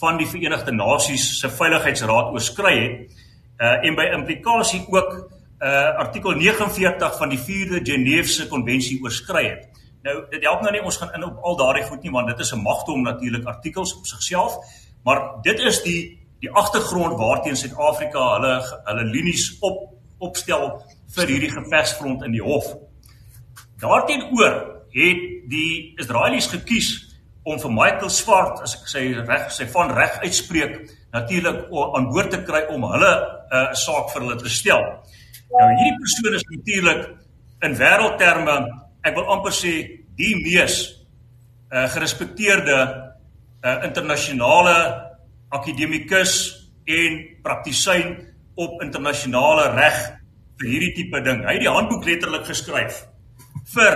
van 0.00 0.18
die 0.20 0.26
Verenigde 0.28 0.72
Nasies 0.72 1.38
se 1.40 1.48
Veiligheidsraad 1.48 2.32
oorskry 2.34 2.74
het 2.82 3.16
uh, 3.60 3.86
en 3.88 3.96
by 3.96 4.10
implikasie 4.12 4.82
ook 4.92 5.14
uh, 5.16 5.96
artikel 6.02 6.36
49 6.36 7.16
van 7.16 7.32
die 7.32 7.40
4de 7.40 7.80
Geneefse 7.86 8.48
konvensie 8.48 8.98
oorskry 9.02 9.46
het. 9.46 9.80
Nou 10.04 10.18
dit 10.30 10.44
help 10.44 10.60
nou 10.62 10.72
nie 10.74 10.84
ons 10.84 10.98
gaan 11.00 11.14
in 11.16 11.24
op 11.24 11.40
al 11.42 11.56
daardie 11.56 11.86
goed 11.88 12.04
nie 12.04 12.12
want 12.12 12.28
dit 12.28 12.44
is 12.44 12.52
'n 12.52 12.62
magdom 12.62 13.02
natuurlik 13.02 13.46
artikels 13.46 13.96
op 13.96 14.06
sigself, 14.06 14.58
maar 15.04 15.40
dit 15.42 15.58
is 15.60 15.82
die 15.82 16.00
die 16.40 16.50
agtergrond 16.52 17.16
waarteen 17.18 17.56
Suid-Afrika 17.56 18.34
hulle 18.34 18.54
hulle 18.84 19.04
linies 19.04 19.56
op 19.60 19.94
opstel 20.18 20.82
vir 21.14 21.26
hierdie 21.26 21.50
gevegsfront 21.50 22.22
in 22.22 22.32
die 22.32 22.42
hof. 22.42 22.74
Daarteenoor 23.80 24.84
het 24.90 25.48
die 25.48 25.94
Israelies 25.96 26.46
gekies 26.46 27.05
om 27.46 27.58
vir 27.62 27.70
Michael 27.70 28.10
Swart, 28.10 28.58
as 28.66 28.74
ek 28.74 28.88
sê 28.90 29.02
reg 29.20 29.50
sê 29.54 29.68
van 29.70 29.92
reg 29.94 30.18
uitspreek, 30.24 30.78
natuurlik 31.14 31.68
aan 31.70 32.08
boord 32.10 32.32
te 32.34 32.40
kry 32.42 32.64
om 32.74 32.82
hulle 32.90 33.12
'n 33.14 33.54
uh, 33.54 33.74
saak 33.78 34.10
vir 34.12 34.22
hulle 34.24 34.38
te 34.40 34.50
stel. 34.50 34.82
Nou 35.54 35.68
hierdie 35.78 35.98
persoon 36.02 36.34
is 36.34 36.46
natuurlik 36.50 37.02
in 37.62 37.76
wêreldterme, 37.78 38.56
ek 39.06 39.14
wil 39.14 39.30
amper 39.30 39.54
sê 39.54 39.72
die 40.18 40.34
mees 40.42 40.76
uh, 41.70 41.86
gerespekteerde 41.94 42.78
uh, 43.62 43.78
internasionale 43.86 44.76
akademikus 45.54 46.32
en 46.86 47.20
praktisyn 47.42 48.16
op 48.56 48.82
internasionale 48.82 49.70
reg 49.76 50.00
vir 50.58 50.68
hierdie 50.72 50.94
tipe 50.98 51.22
ding. 51.22 51.44
Hy 51.46 51.54
het 51.60 51.62
die 51.62 51.70
handboek 51.70 52.04
letterlik 52.08 52.48
geskryf 52.50 53.04
vir 53.74 53.94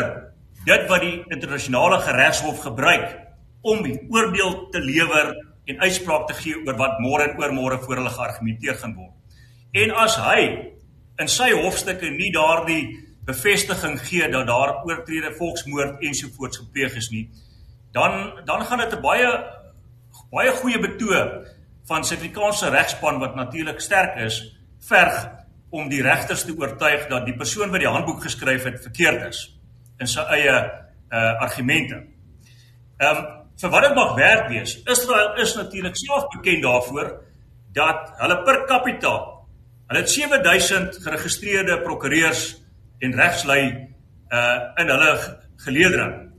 dit 0.67 0.87
wat 0.87 1.03
die 1.03 1.19
internasionale 1.33 1.99
geregshof 2.05 2.63
gebruik 2.63 3.20
om 3.63 3.83
die 3.85 3.99
oordeel 4.09 4.69
te 4.73 4.81
lewer 4.81 5.35
en 5.69 5.81
uitspraak 5.81 6.27
te 6.29 6.35
gee 6.35 6.57
oor 6.67 6.77
wat 6.81 6.99
môre 7.03 7.29
en 7.29 7.39
oormôre 7.41 7.79
voor 7.85 8.01
hulle 8.01 8.15
geargumenteer 8.15 8.79
gaan 8.81 8.97
word. 8.97 9.15
En 9.77 9.93
as 10.03 10.17
hy 10.19 10.41
in 11.21 11.29
sy 11.29 11.51
hofstukke 11.53 12.11
nie 12.11 12.33
daardie 12.35 12.83
bevestiging 13.29 13.99
gee 14.03 14.29
dat 14.33 14.49
daar 14.49 14.81
oortrede 14.89 15.33
volksmoord 15.37 16.03
ensovoorts 16.03 16.63
gepleeg 16.63 16.97
is 16.97 17.11
nie, 17.13 17.29
dan 17.93 18.41
dan 18.47 18.65
gaan 18.65 18.79
dit 18.79 18.95
'n 18.95 19.03
baie 19.03 19.31
baie 20.31 20.51
goeie 20.51 20.79
betoog 20.79 21.47
van 21.87 22.05
Suid-Afrikaanse 22.05 22.71
regspan 22.71 23.19
wat 23.19 23.35
natuurlik 23.35 23.81
sterk 23.81 24.17
is, 24.17 24.57
verg 24.89 25.29
om 25.71 25.89
die 25.89 26.03
regters 26.03 26.45
te 26.45 26.55
oortuig 26.59 27.07
dat 27.07 27.27
die 27.27 27.37
persoon 27.37 27.71
wat 27.71 27.81
die 27.81 27.89
handboek 27.89 28.23
geskryf 28.23 28.65
het 28.65 28.83
verkeerd 28.83 29.29
is 29.29 29.59
in 29.99 30.07
sy 30.07 30.21
eie 30.21 30.57
uh 31.11 31.43
argumente. 31.43 32.07
Ehm 32.99 33.17
um, 33.17 33.39
vir 33.61 33.73
wat 33.75 33.85
dit 33.85 33.95
mag 33.99 34.15
werd 34.17 34.49
wees, 34.49 34.79
Israel 34.89 35.37
is 35.43 35.55
natuurlik 35.55 35.97
self 35.97 36.29
bekend 36.33 36.63
daarvoor 36.65 37.13
dat 37.77 38.15
hulle 38.23 38.41
per 38.47 38.65
capita 38.67 39.13
hulle 39.91 40.01
het 40.01 40.11
7000 40.11 40.99
geregistreerde 41.05 41.81
prokureurs 41.85 42.45
en 43.01 43.15
regslui 43.19 43.63
uh 44.31 44.59
in 44.79 44.91
hulle 44.95 45.13
geleedere 45.65 46.31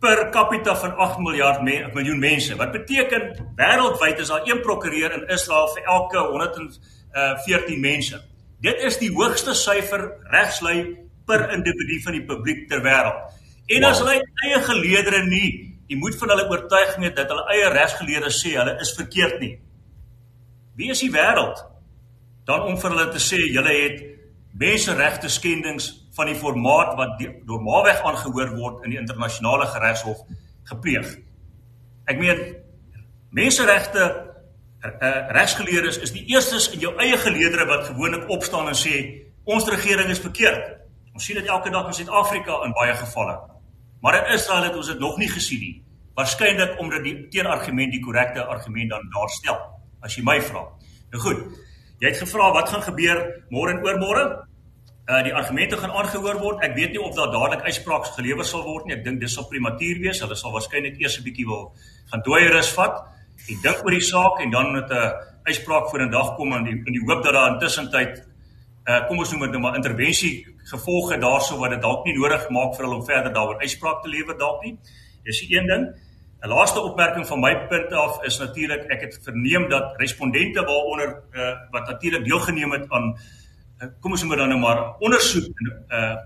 per 0.00 0.30
capita 0.32 0.76
van 0.76 0.94
8 0.96 1.18
miljard 1.18 1.62
me 1.62 1.90
miljoen 1.94 2.18
mense. 2.18 2.56
Wat 2.56 2.72
beteken 2.72 3.34
wêreldwyd 3.56 4.18
is 4.18 4.28
daar 4.32 4.46
een 4.48 4.62
prokureur 4.64 5.12
in 5.12 5.26
Israel 5.28 5.68
vir 5.74 5.82
elke 5.84 6.18
114 6.18 7.74
uh, 7.74 7.80
mense. 7.80 8.22
Dit 8.60 8.80
is 8.84 8.96
die 8.98 9.10
hoogste 9.12 9.54
syfer 9.54 10.06
regslui 10.32 10.96
per 11.26 11.50
individu 11.52 12.00
van 12.04 12.16
die 12.16 12.24
publiek 12.24 12.68
ter 12.68 12.80
wêreld. 12.84 13.36
En 13.66 13.82
wow. 13.82 13.90
as 13.90 14.00
hulle 14.00 14.16
eie 14.46 14.62
geleedere 14.64 15.20
nie, 15.26 15.69
jy 15.90 15.98
moet 15.98 16.14
van 16.20 16.30
hulle 16.30 16.46
oortuiging 16.52 17.08
het 17.08 17.18
dat 17.18 17.32
hulle 17.32 17.48
eie 17.50 17.72
regsgeleerde 17.74 18.30
sê 18.34 18.54
hulle 18.54 18.76
is 18.82 18.94
verkeerd 18.94 19.40
nie. 19.42 19.56
Wie 20.78 20.90
is 20.94 21.02
die 21.02 21.10
wêreld 21.10 21.64
dan 22.46 22.62
om 22.66 22.78
vir 22.78 22.94
hulle 22.94 23.08
te 23.14 23.22
sê 23.22 23.40
julle 23.50 23.74
het 23.74 23.98
menseregte 24.60 25.28
skendings 25.30 25.90
van 26.16 26.30
die 26.30 26.38
formaat 26.38 26.96
wat 26.98 27.20
normaalweg 27.46 28.02
aangehoor 28.06 28.54
word 28.56 28.86
in 28.86 28.94
die 28.94 29.00
internasionale 29.00 29.66
geregshof 29.70 30.22
gepleeg. 30.70 31.12
Ek 32.10 32.18
meen 32.18 32.40
menseregte 33.34 34.06
uh, 34.10 35.12
regsgeleerdes 35.36 36.00
is 36.06 36.14
die 36.14 36.24
eerstes 36.32 36.70
in 36.74 36.82
jou 36.86 36.94
eie 37.02 37.18
geleedere 37.18 37.66
wat 37.70 37.86
gewoonlik 37.90 38.30
opstaan 38.30 38.70
en 38.70 38.78
sê 38.78 38.96
ons 39.44 39.70
regering 39.70 40.10
is 40.10 40.22
verkeerd. 40.22 40.76
Ons 41.14 41.26
sien 41.26 41.38
dit 41.38 41.50
elke 41.50 41.70
dag 41.70 41.90
in 41.90 41.98
Suid-Afrika 41.98 42.62
in 42.66 42.74
baie 42.78 42.94
gevalle. 42.98 43.38
Maar 44.00 44.18
in 44.20 44.34
Israel 44.34 44.62
het 44.62 44.76
ons 44.76 44.86
dit 44.86 44.98
nog 44.98 45.18
nie 45.18 45.28
gesien 45.28 45.60
nie. 45.60 45.74
Waarskynlik 46.14 46.78
omdat 46.80 47.04
die 47.04 47.16
teenargument 47.32 47.92
die 47.92 48.02
korrekte 48.04 48.44
argument 48.44 48.90
dan 48.90 49.08
daar 49.14 49.28
stel, 49.28 49.58
as 50.00 50.16
jy 50.16 50.24
my 50.24 50.40
vra. 50.40 50.64
Nou 51.12 51.22
goed. 51.22 51.42
Jy 52.00 52.08
het 52.08 52.22
gevra 52.22 52.52
wat 52.56 52.68
gaan 52.72 52.82
gebeur 52.82 53.18
môre 53.52 53.76
en 53.76 53.84
oormôre? 53.84 54.24
Uh 55.10 55.22
die 55.26 55.34
argumente 55.34 55.76
gaan 55.76 55.92
aangehoor 55.92 56.38
word. 56.40 56.64
Ek 56.64 56.76
weet 56.76 56.94
nie 56.94 57.02
of 57.02 57.16
daar 57.16 57.32
dadelik 57.32 57.64
uitsprake 57.66 58.12
gelewer 58.16 58.46
sal 58.46 58.64
word 58.64 58.86
nie. 58.86 58.96
Ek 58.96 59.04
dink 59.04 59.20
dis 59.20 59.34
sal 59.34 59.48
prematuur 59.50 60.00
wees. 60.00 60.20
Hulle 60.24 60.36
sal 60.36 60.54
waarskynlik 60.54 61.00
eers 61.00 61.18
'n 61.18 61.24
bietjie 61.24 61.46
wil 61.46 61.72
gaan 62.10 62.22
dooierus 62.24 62.72
vat 62.76 63.04
en 63.48 63.60
dink 63.62 63.84
oor 63.84 63.96
die 63.96 64.06
saak 64.06 64.40
en 64.40 64.50
dan 64.50 64.72
met 64.72 64.90
'n 64.90 65.12
uitspraak 65.44 65.90
voor 65.90 66.00
in 66.00 66.10
dag 66.10 66.34
kom 66.36 66.52
in 66.52 66.64
die 66.64 66.76
in 66.86 66.92
die 66.92 67.04
hoop 67.06 67.22
dat 67.24 67.32
daar 67.32 67.52
intussen 67.52 67.90
tyd 67.90 68.22
uh 68.86 69.06
kom 69.08 69.18
ons 69.18 69.30
noem 69.32 69.40
dit 69.40 69.50
nou 69.50 69.62
maar 69.62 69.76
intervensie 69.76 70.46
gevolge 70.70 71.18
daarso 71.18 71.58
wat 71.58 71.70
dit 71.70 71.82
dalk 71.82 72.04
nie 72.04 72.14
nodig 72.18 72.48
maak 72.50 72.76
vir 72.76 72.84
hulle 72.84 73.00
om 73.00 73.04
verder 73.04 73.32
daaroor 73.32 73.60
uitspraak 73.60 74.02
te 74.02 74.08
lewer 74.08 74.38
dalk 74.38 74.64
nie. 74.64 74.78
Dis 75.24 75.40
die 75.40 75.56
een 75.56 75.66
ding. 75.66 75.90
'n 76.42 76.48
Laaste 76.48 76.80
opmerking 76.80 77.26
van 77.26 77.40
my 77.40 77.54
punt 77.68 77.92
af 77.92 78.24
is 78.24 78.38
natuurlik 78.38 78.86
ek 78.88 79.00
het 79.00 79.20
verneem 79.24 79.68
dat 79.68 79.96
respondente 79.96 80.64
waaronder 80.64 81.22
uh 81.32 81.54
wat 81.70 81.88
natuurlik 81.88 82.24
deelgeneem 82.24 82.72
het 82.72 82.86
aan 82.88 83.14
Eh, 83.80 83.88
kom 84.04 84.12
ons 84.12 84.20
noem 84.20 84.34
dit 84.34 84.40
dan 84.42 84.50
nou 84.52 84.60
maar 84.60 84.80
ondersoek 85.00 85.60
'n 85.60 85.68
uh, 85.88 86.16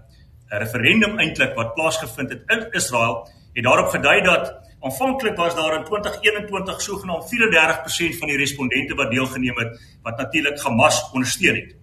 'n 0.51 0.59
referendum 0.63 1.19
eintlik 1.19 1.55
wat 1.55 1.75
plaasgevind 1.75 2.31
het 2.31 2.43
in 2.55 2.67
Israel 2.81 3.29
het 3.55 3.65
daarop 3.65 3.89
gedui 3.89 4.23
dat 4.23 4.55
aanvanklik 4.81 5.37
was 5.37 5.55
daar 5.55 5.77
in 5.79 5.85
2021 5.85 6.81
sogenaamd 6.83 7.29
34% 7.31 8.19
van 8.19 8.29
die 8.29 8.37
respondente 8.37 8.95
wat 8.95 9.11
deelgeneem 9.11 9.59
het 9.59 9.81
wat 10.03 10.19
natuurlik 10.19 10.61
Hamas 10.61 11.11
ondersteun 11.13 11.55
het. 11.55 11.77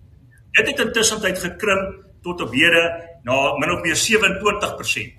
Dit 0.51 0.67
het 0.67 0.79
intussen 0.79 1.21
tyd 1.21 1.39
gekrimp 1.39 2.03
tot 2.23 2.41
op 2.41 2.53
hede 2.53 2.83
na 3.25 3.39
min 3.61 3.73
of 3.73 3.81
meer 3.85 3.97
27% 3.97 5.17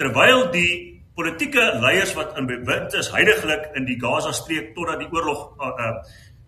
terwyl 0.00 0.50
die 0.52 0.70
politieke 1.16 1.62
leiers 1.80 2.12
wat 2.16 2.36
in 2.36 2.48
bewind 2.48 2.94
is 2.94 3.08
heidaglik 3.14 3.70
in 3.78 3.86
die 3.88 3.96
Gaza-streek 4.00 4.74
totdat 4.76 5.00
die 5.00 5.08
oorlog 5.12 5.46
uh, 5.56 5.68
uh, 5.68 5.92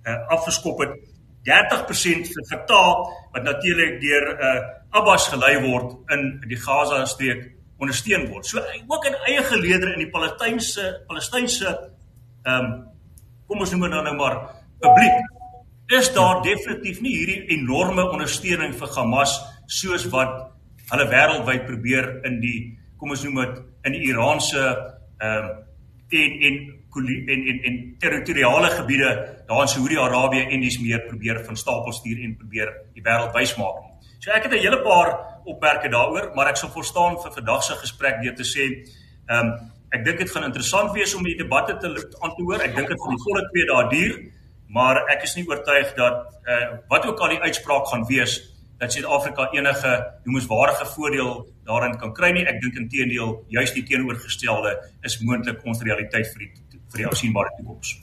uh, 0.05 0.19
afgeskop 0.37 0.83
het 0.85 0.99
30% 1.49 2.29
vir 2.35 2.49
Fatah 2.51 2.91
wat 3.33 3.47
natuurlik 3.47 3.97
deur 4.03 4.29
uh, 4.35 4.59
Abbas 5.01 5.29
gelei 5.33 5.55
word 5.65 6.13
in 6.13 6.29
die 6.49 6.61
Gaza-streek 6.61 7.47
ondersteun 7.79 8.27
word. 8.33 8.47
So 8.47 8.61
ook 8.61 9.07
in 9.09 9.17
eie 9.31 9.43
geleedere 9.47 9.95
in 9.95 10.05
die 10.05 10.13
Palestynse 10.13 11.05
Palestynse 11.09 11.73
ehm 12.45 12.65
um, 12.65 12.71
kom 13.49 13.63
ons 13.65 13.71
noem 13.73 13.87
dit 13.87 13.95
nou 14.05 14.17
maar 14.19 14.35
publiek 14.83 15.95
is 15.97 16.11
daar 16.13 16.43
definitief 16.45 16.99
nie 17.01 17.15
hierdie 17.17 17.57
enorme 17.57 18.05
ondersteuning 18.13 18.75
vir 18.77 18.91
Hamas 18.93 19.39
soos 19.69 20.09
wat 20.13 20.35
hulle 20.91 21.07
wêreldwyd 21.13 21.67
probeer 21.69 22.09
in 22.29 22.41
die 22.41 22.59
kom 22.99 23.13
ons 23.15 23.23
noem 23.27 23.43
dit 23.45 23.59
in 23.89 23.97
die 23.99 24.07
Iraanse 24.11 24.65
ehm 25.23 25.49
um, 25.49 25.65
en 26.09 26.33
en 26.43 26.57
en 27.29 27.41
en 27.49 27.59
en 27.69 27.75
territoriale 28.01 28.71
gebiede 28.71 29.11
daar 29.47 29.61
in 29.61 29.69
Saudi-Arabië 29.69 30.47
en 30.51 30.61
dis 30.61 30.79
meer 30.81 31.01
probeer 31.01 31.45
van 31.45 31.57
stapel 31.57 31.93
stuur 31.93 32.23
en 32.25 32.37
probeer 32.37 32.73
die 32.95 33.03
wêreld 33.03 33.35
wys 33.37 33.53
maak. 33.61 33.83
So 34.19 34.31
ek 34.31 34.43
het 34.43 34.53
'n 34.53 34.65
hele 34.65 34.81
paar 34.83 35.11
opmerke 35.45 35.89
daaroor, 35.89 36.33
maar 36.35 36.49
ek 36.49 36.57
sal 36.57 36.71
verstaan 36.71 37.21
vir 37.23 37.33
vandag 37.33 37.63
se 37.63 37.75
gesprek 37.75 38.23
deur 38.23 38.35
te 38.35 38.45
sê, 38.45 38.65
ehm 39.29 39.47
um, 39.47 39.53
ek 39.93 40.05
dink 40.05 40.19
dit 40.19 40.31
gaan 40.31 40.45
interessant 40.45 40.93
wees 40.93 41.15
om 41.15 41.23
die 41.25 41.37
debatte 41.37 41.77
te 41.77 41.89
antwoord. 42.21 42.61
Ek 42.61 42.75
dink 42.77 42.89
dit 42.89 43.01
gaan 43.01 43.17
die 43.17 43.25
volle 43.25 43.43
2 43.53 43.67
dae 43.67 43.89
duur, 43.89 44.33
maar 44.69 44.97
ek 45.09 45.23
is 45.23 45.37
nie 45.37 45.49
oortuig 45.49 45.95
dat 45.95 46.17
eh 46.47 46.55
uh, 46.55 46.79
wat 46.89 47.07
ook 47.07 47.21
al 47.21 47.29
die 47.29 47.41
uitspraak 47.41 47.87
gaan 47.87 48.05
wees 48.09 48.58
dat 48.79 48.93
Suid-Afrika 48.93 49.49
enige 49.53 49.93
noemenswaardige 50.25 50.87
voordeel 50.87 51.33
daarin 51.65 51.99
kan 51.99 52.13
kry 52.15 52.31
nie. 52.35 52.45
Ek 52.47 52.61
dink 52.63 52.79
intedeel 52.79 53.35
juist 53.49 53.75
die 53.75 53.83
teenoorgestelde 53.83 54.77
is 55.07 55.19
moontlik 55.21 55.65
ons 55.65 55.83
realiteit 55.83 56.31
vir 56.35 56.47
die 56.47 56.53
vir 56.89 57.03
die 57.03 57.09
afsienbare 57.11 57.53
toekoms. 57.59 57.99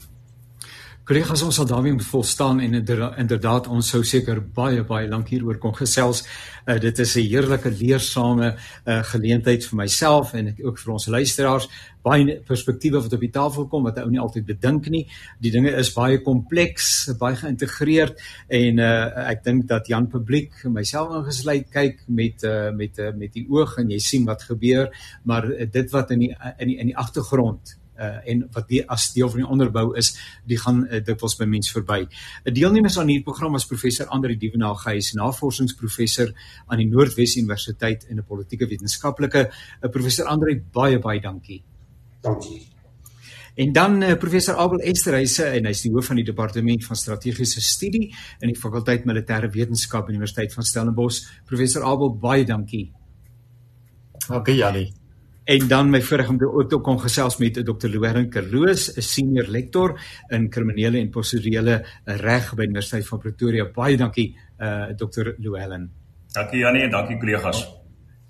Kollegas 1.06 1.44
ons 1.46 1.54
sal 1.54 1.68
daarmee 1.70 1.94
moet 1.94 2.04
volstaan 2.04 2.58
en 2.60 2.72
inderdaad 2.74 3.68
ons 3.70 3.88
sou 3.92 4.00
seker 4.02 4.40
baie 4.56 4.80
baie 4.88 5.06
lank 5.06 5.28
hieroor 5.30 5.60
kon 5.62 5.74
gesels. 5.78 6.24
Uh, 6.66 6.80
dit 6.82 6.98
is 6.98 7.14
'n 7.14 7.28
heerlike 7.30 7.70
leersame 7.70 8.48
uh, 8.56 9.02
geleentheid 9.12 9.62
vir 9.64 9.76
myself 9.76 10.34
en 10.34 10.50
ook 10.58 10.78
vir 10.78 10.92
ons 10.92 11.06
luisteraars. 11.06 11.68
Baie 12.02 12.40
perspektiewe 12.42 13.02
wat 13.02 13.12
op 13.12 13.20
die 13.20 13.30
tafel 13.30 13.68
kom 13.68 13.84
wat 13.84 13.98
ou 14.02 14.10
nie 14.10 14.18
altyd 14.18 14.46
bedink 14.46 14.90
nie. 14.90 15.06
Die 15.38 15.52
dinge 15.52 15.70
is 15.78 15.94
baie 15.94 16.18
kompleks, 16.18 17.14
baie 17.18 17.36
geïntegreerd 17.36 18.18
en 18.48 18.78
uh, 18.78 19.30
ek 19.30 19.44
dink 19.44 19.68
dat 19.68 19.86
Jan 19.86 20.08
publiek 20.08 20.64
myself 20.64 21.14
ingesluit 21.14 21.70
kyk 21.70 22.02
met 22.08 22.42
uh, 22.42 22.74
met 22.74 22.98
uh, 22.98 23.14
met 23.14 23.32
die 23.32 23.46
oog 23.48 23.78
en 23.78 23.90
jy 23.90 23.98
sien 23.98 24.26
wat 24.26 24.42
gebeur, 24.42 24.90
maar 25.22 25.46
uh, 25.46 25.70
dit 25.70 25.90
wat 25.90 26.10
in 26.10 26.18
die 26.18 26.34
in 26.58 26.66
die 26.66 26.78
in 26.78 26.86
die 26.86 26.98
agtergrond 26.98 27.78
uh, 27.98 28.28
en 28.30 28.44
wat 28.52 28.68
die 28.68 28.82
as 28.90 29.08
deel 29.14 29.30
van 29.32 29.42
die 29.42 29.48
onderbou 29.48 29.96
is, 29.96 30.12
die 30.44 30.58
gaan 30.60 30.84
uh, 30.86 31.00
dikwels 31.04 31.36
by 31.40 31.48
mens 31.50 31.72
verby. 31.72 32.06
'n 32.44 32.54
Deelnemers 32.54 32.98
aan 32.98 33.08
hierdie 33.08 33.24
program 33.24 33.54
is 33.56 33.66
professor 33.66 34.06
Andri 34.06 34.36
Dievenaar 34.36 34.76
Gys, 34.84 35.12
navorsingsprofessor 35.14 36.32
aan 36.66 36.78
die 36.78 36.88
Noordwes 36.88 37.36
Universiteit 37.36 38.06
en 38.08 38.18
'n 38.18 38.24
politieke 38.24 38.66
wetenskaplike. 38.66 39.50
Uh, 39.82 39.90
professor 39.90 40.26
Andri, 40.26 40.60
baie 40.72 40.98
baie 40.98 41.20
dankie. 41.20 41.62
Dankie. 42.20 42.76
En 43.56 43.72
dan 43.72 44.02
uh, 44.02 44.14
professor 44.14 44.56
Abel 44.56 44.78
Esterhuise 44.78 45.44
en 45.44 45.64
hy's 45.64 45.80
die 45.86 45.92
hoof 45.92 46.10
van 46.10 46.18
die 46.20 46.26
departement 46.28 46.84
van 46.84 46.96
strategiese 46.96 47.62
studie 47.64 48.10
in 48.40 48.52
die 48.52 48.58
fakulteit 48.60 49.08
militêre 49.08 49.48
wetenskap 49.48 50.10
Universiteit 50.12 50.52
van 50.52 50.68
Stellenbosch. 50.68 51.22
Professor 51.48 51.88
Abel, 51.88 52.12
baie 52.20 52.44
dankie. 52.44 52.90
Dankie 54.28 54.60
Janie. 54.60 55.05
En 55.46 55.68
dan 55.68 55.90
my 55.90 56.00
voorreg 56.02 56.28
om 56.28 56.40
ook 56.42 56.68
te 56.68 56.78
kon 56.82 56.98
gesels 57.00 57.36
met 57.38 57.54
Dr. 57.54 57.88
Louwelen 57.88 58.30
Kerloos, 58.30 58.88
'n 58.96 59.00
senior 59.00 59.46
lektor 59.46 60.00
in 60.28 60.48
kriminele 60.50 60.98
en 60.98 61.10
prosedurele 61.10 61.86
reg 62.04 62.54
by 62.54 62.62
Universiteit 62.62 63.06
van 63.06 63.18
Pretoria. 63.18 63.70
Baie 63.70 63.96
dankie 63.96 64.36
uh 64.58 64.88
Dr. 64.96 65.34
Louwelen. 65.38 65.90
Dankie 66.32 66.58
Janie 66.58 66.82
en 66.82 66.90
dankie 66.90 67.18
kollegas. 67.18 67.85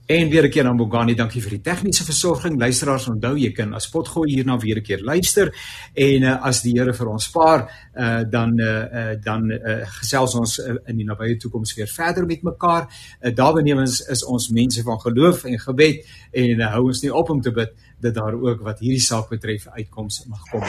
En 0.07 0.29
weer 0.29 0.45
'n 0.45 0.51
keer 0.51 0.67
aan 0.67 0.77
Bongani, 0.77 1.15
dankie 1.15 1.43
vir 1.43 1.51
die 1.51 1.61
tegniese 1.61 2.05
versorging. 2.05 2.59
Luisteraars, 2.59 3.09
onthou 3.09 3.37
jy 3.37 3.51
kan 3.53 3.75
as 3.75 3.89
potgooi 3.89 4.35
hierna 4.35 4.57
weer 4.59 4.77
'n 4.77 4.83
keer 4.83 5.03
luister 5.03 5.55
en 5.95 6.23
uh, 6.23 6.45
as 6.47 6.63
die 6.63 6.79
Here 6.79 6.95
vir 6.95 7.09
ons 7.09 7.25
spaar, 7.25 7.91
uh, 7.95 8.23
dan 8.31 8.61
uh, 8.61 9.15
dan 9.21 9.51
uh, 9.51 9.83
gesels 9.99 10.35
ons 10.35 10.59
uh, 10.59 10.77
in 10.87 10.97
die 10.97 11.05
nabye 11.05 11.37
toekoms 11.37 11.75
weer 11.75 11.89
verder 11.89 12.27
met 12.27 12.43
mekaar. 12.43 12.87
Uh, 13.21 13.35
Daarbenemens 13.35 14.01
is 14.01 14.25
ons 14.25 14.49
mense 14.49 14.83
van 14.83 15.01
geloof 15.01 15.45
en 15.45 15.59
gebed 15.59 16.07
en 16.33 16.61
uh, 16.61 16.73
hou 16.73 16.85
ons 16.87 17.03
nie 17.03 17.15
op 17.15 17.31
om 17.31 17.41
te 17.41 17.51
bid 17.51 17.73
dat 18.01 18.15
daar 18.15 18.35
ook 18.35 18.63
wat 18.63 18.79
hierdie 18.79 19.03
saak 19.03 19.29
betref 19.29 19.67
uitkoms 19.67 20.25
mag 20.29 20.43
kom. 20.51 20.63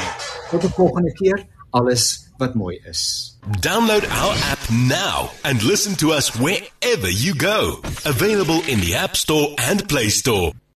Tot 0.50 0.64
'n 0.64 0.74
volgende 0.74 1.14
keer. 1.14 1.46
Alles 1.70 2.27
wat 2.38 2.56
mooi 2.56 2.80
is. 2.86 3.36
Download 3.60 4.04
our 4.10 4.36
app 4.52 4.60
now 4.70 5.32
and 5.44 5.62
listen 5.64 5.96
to 5.96 6.12
us 6.12 6.36
wherever 6.40 7.10
you 7.10 7.34
go. 7.34 7.80
Available 8.06 8.62
in 8.68 8.80
the 8.80 8.96
App 8.96 9.16
Store 9.16 9.56
and 9.58 9.88
Play 9.88 10.10
Store. 10.10 10.52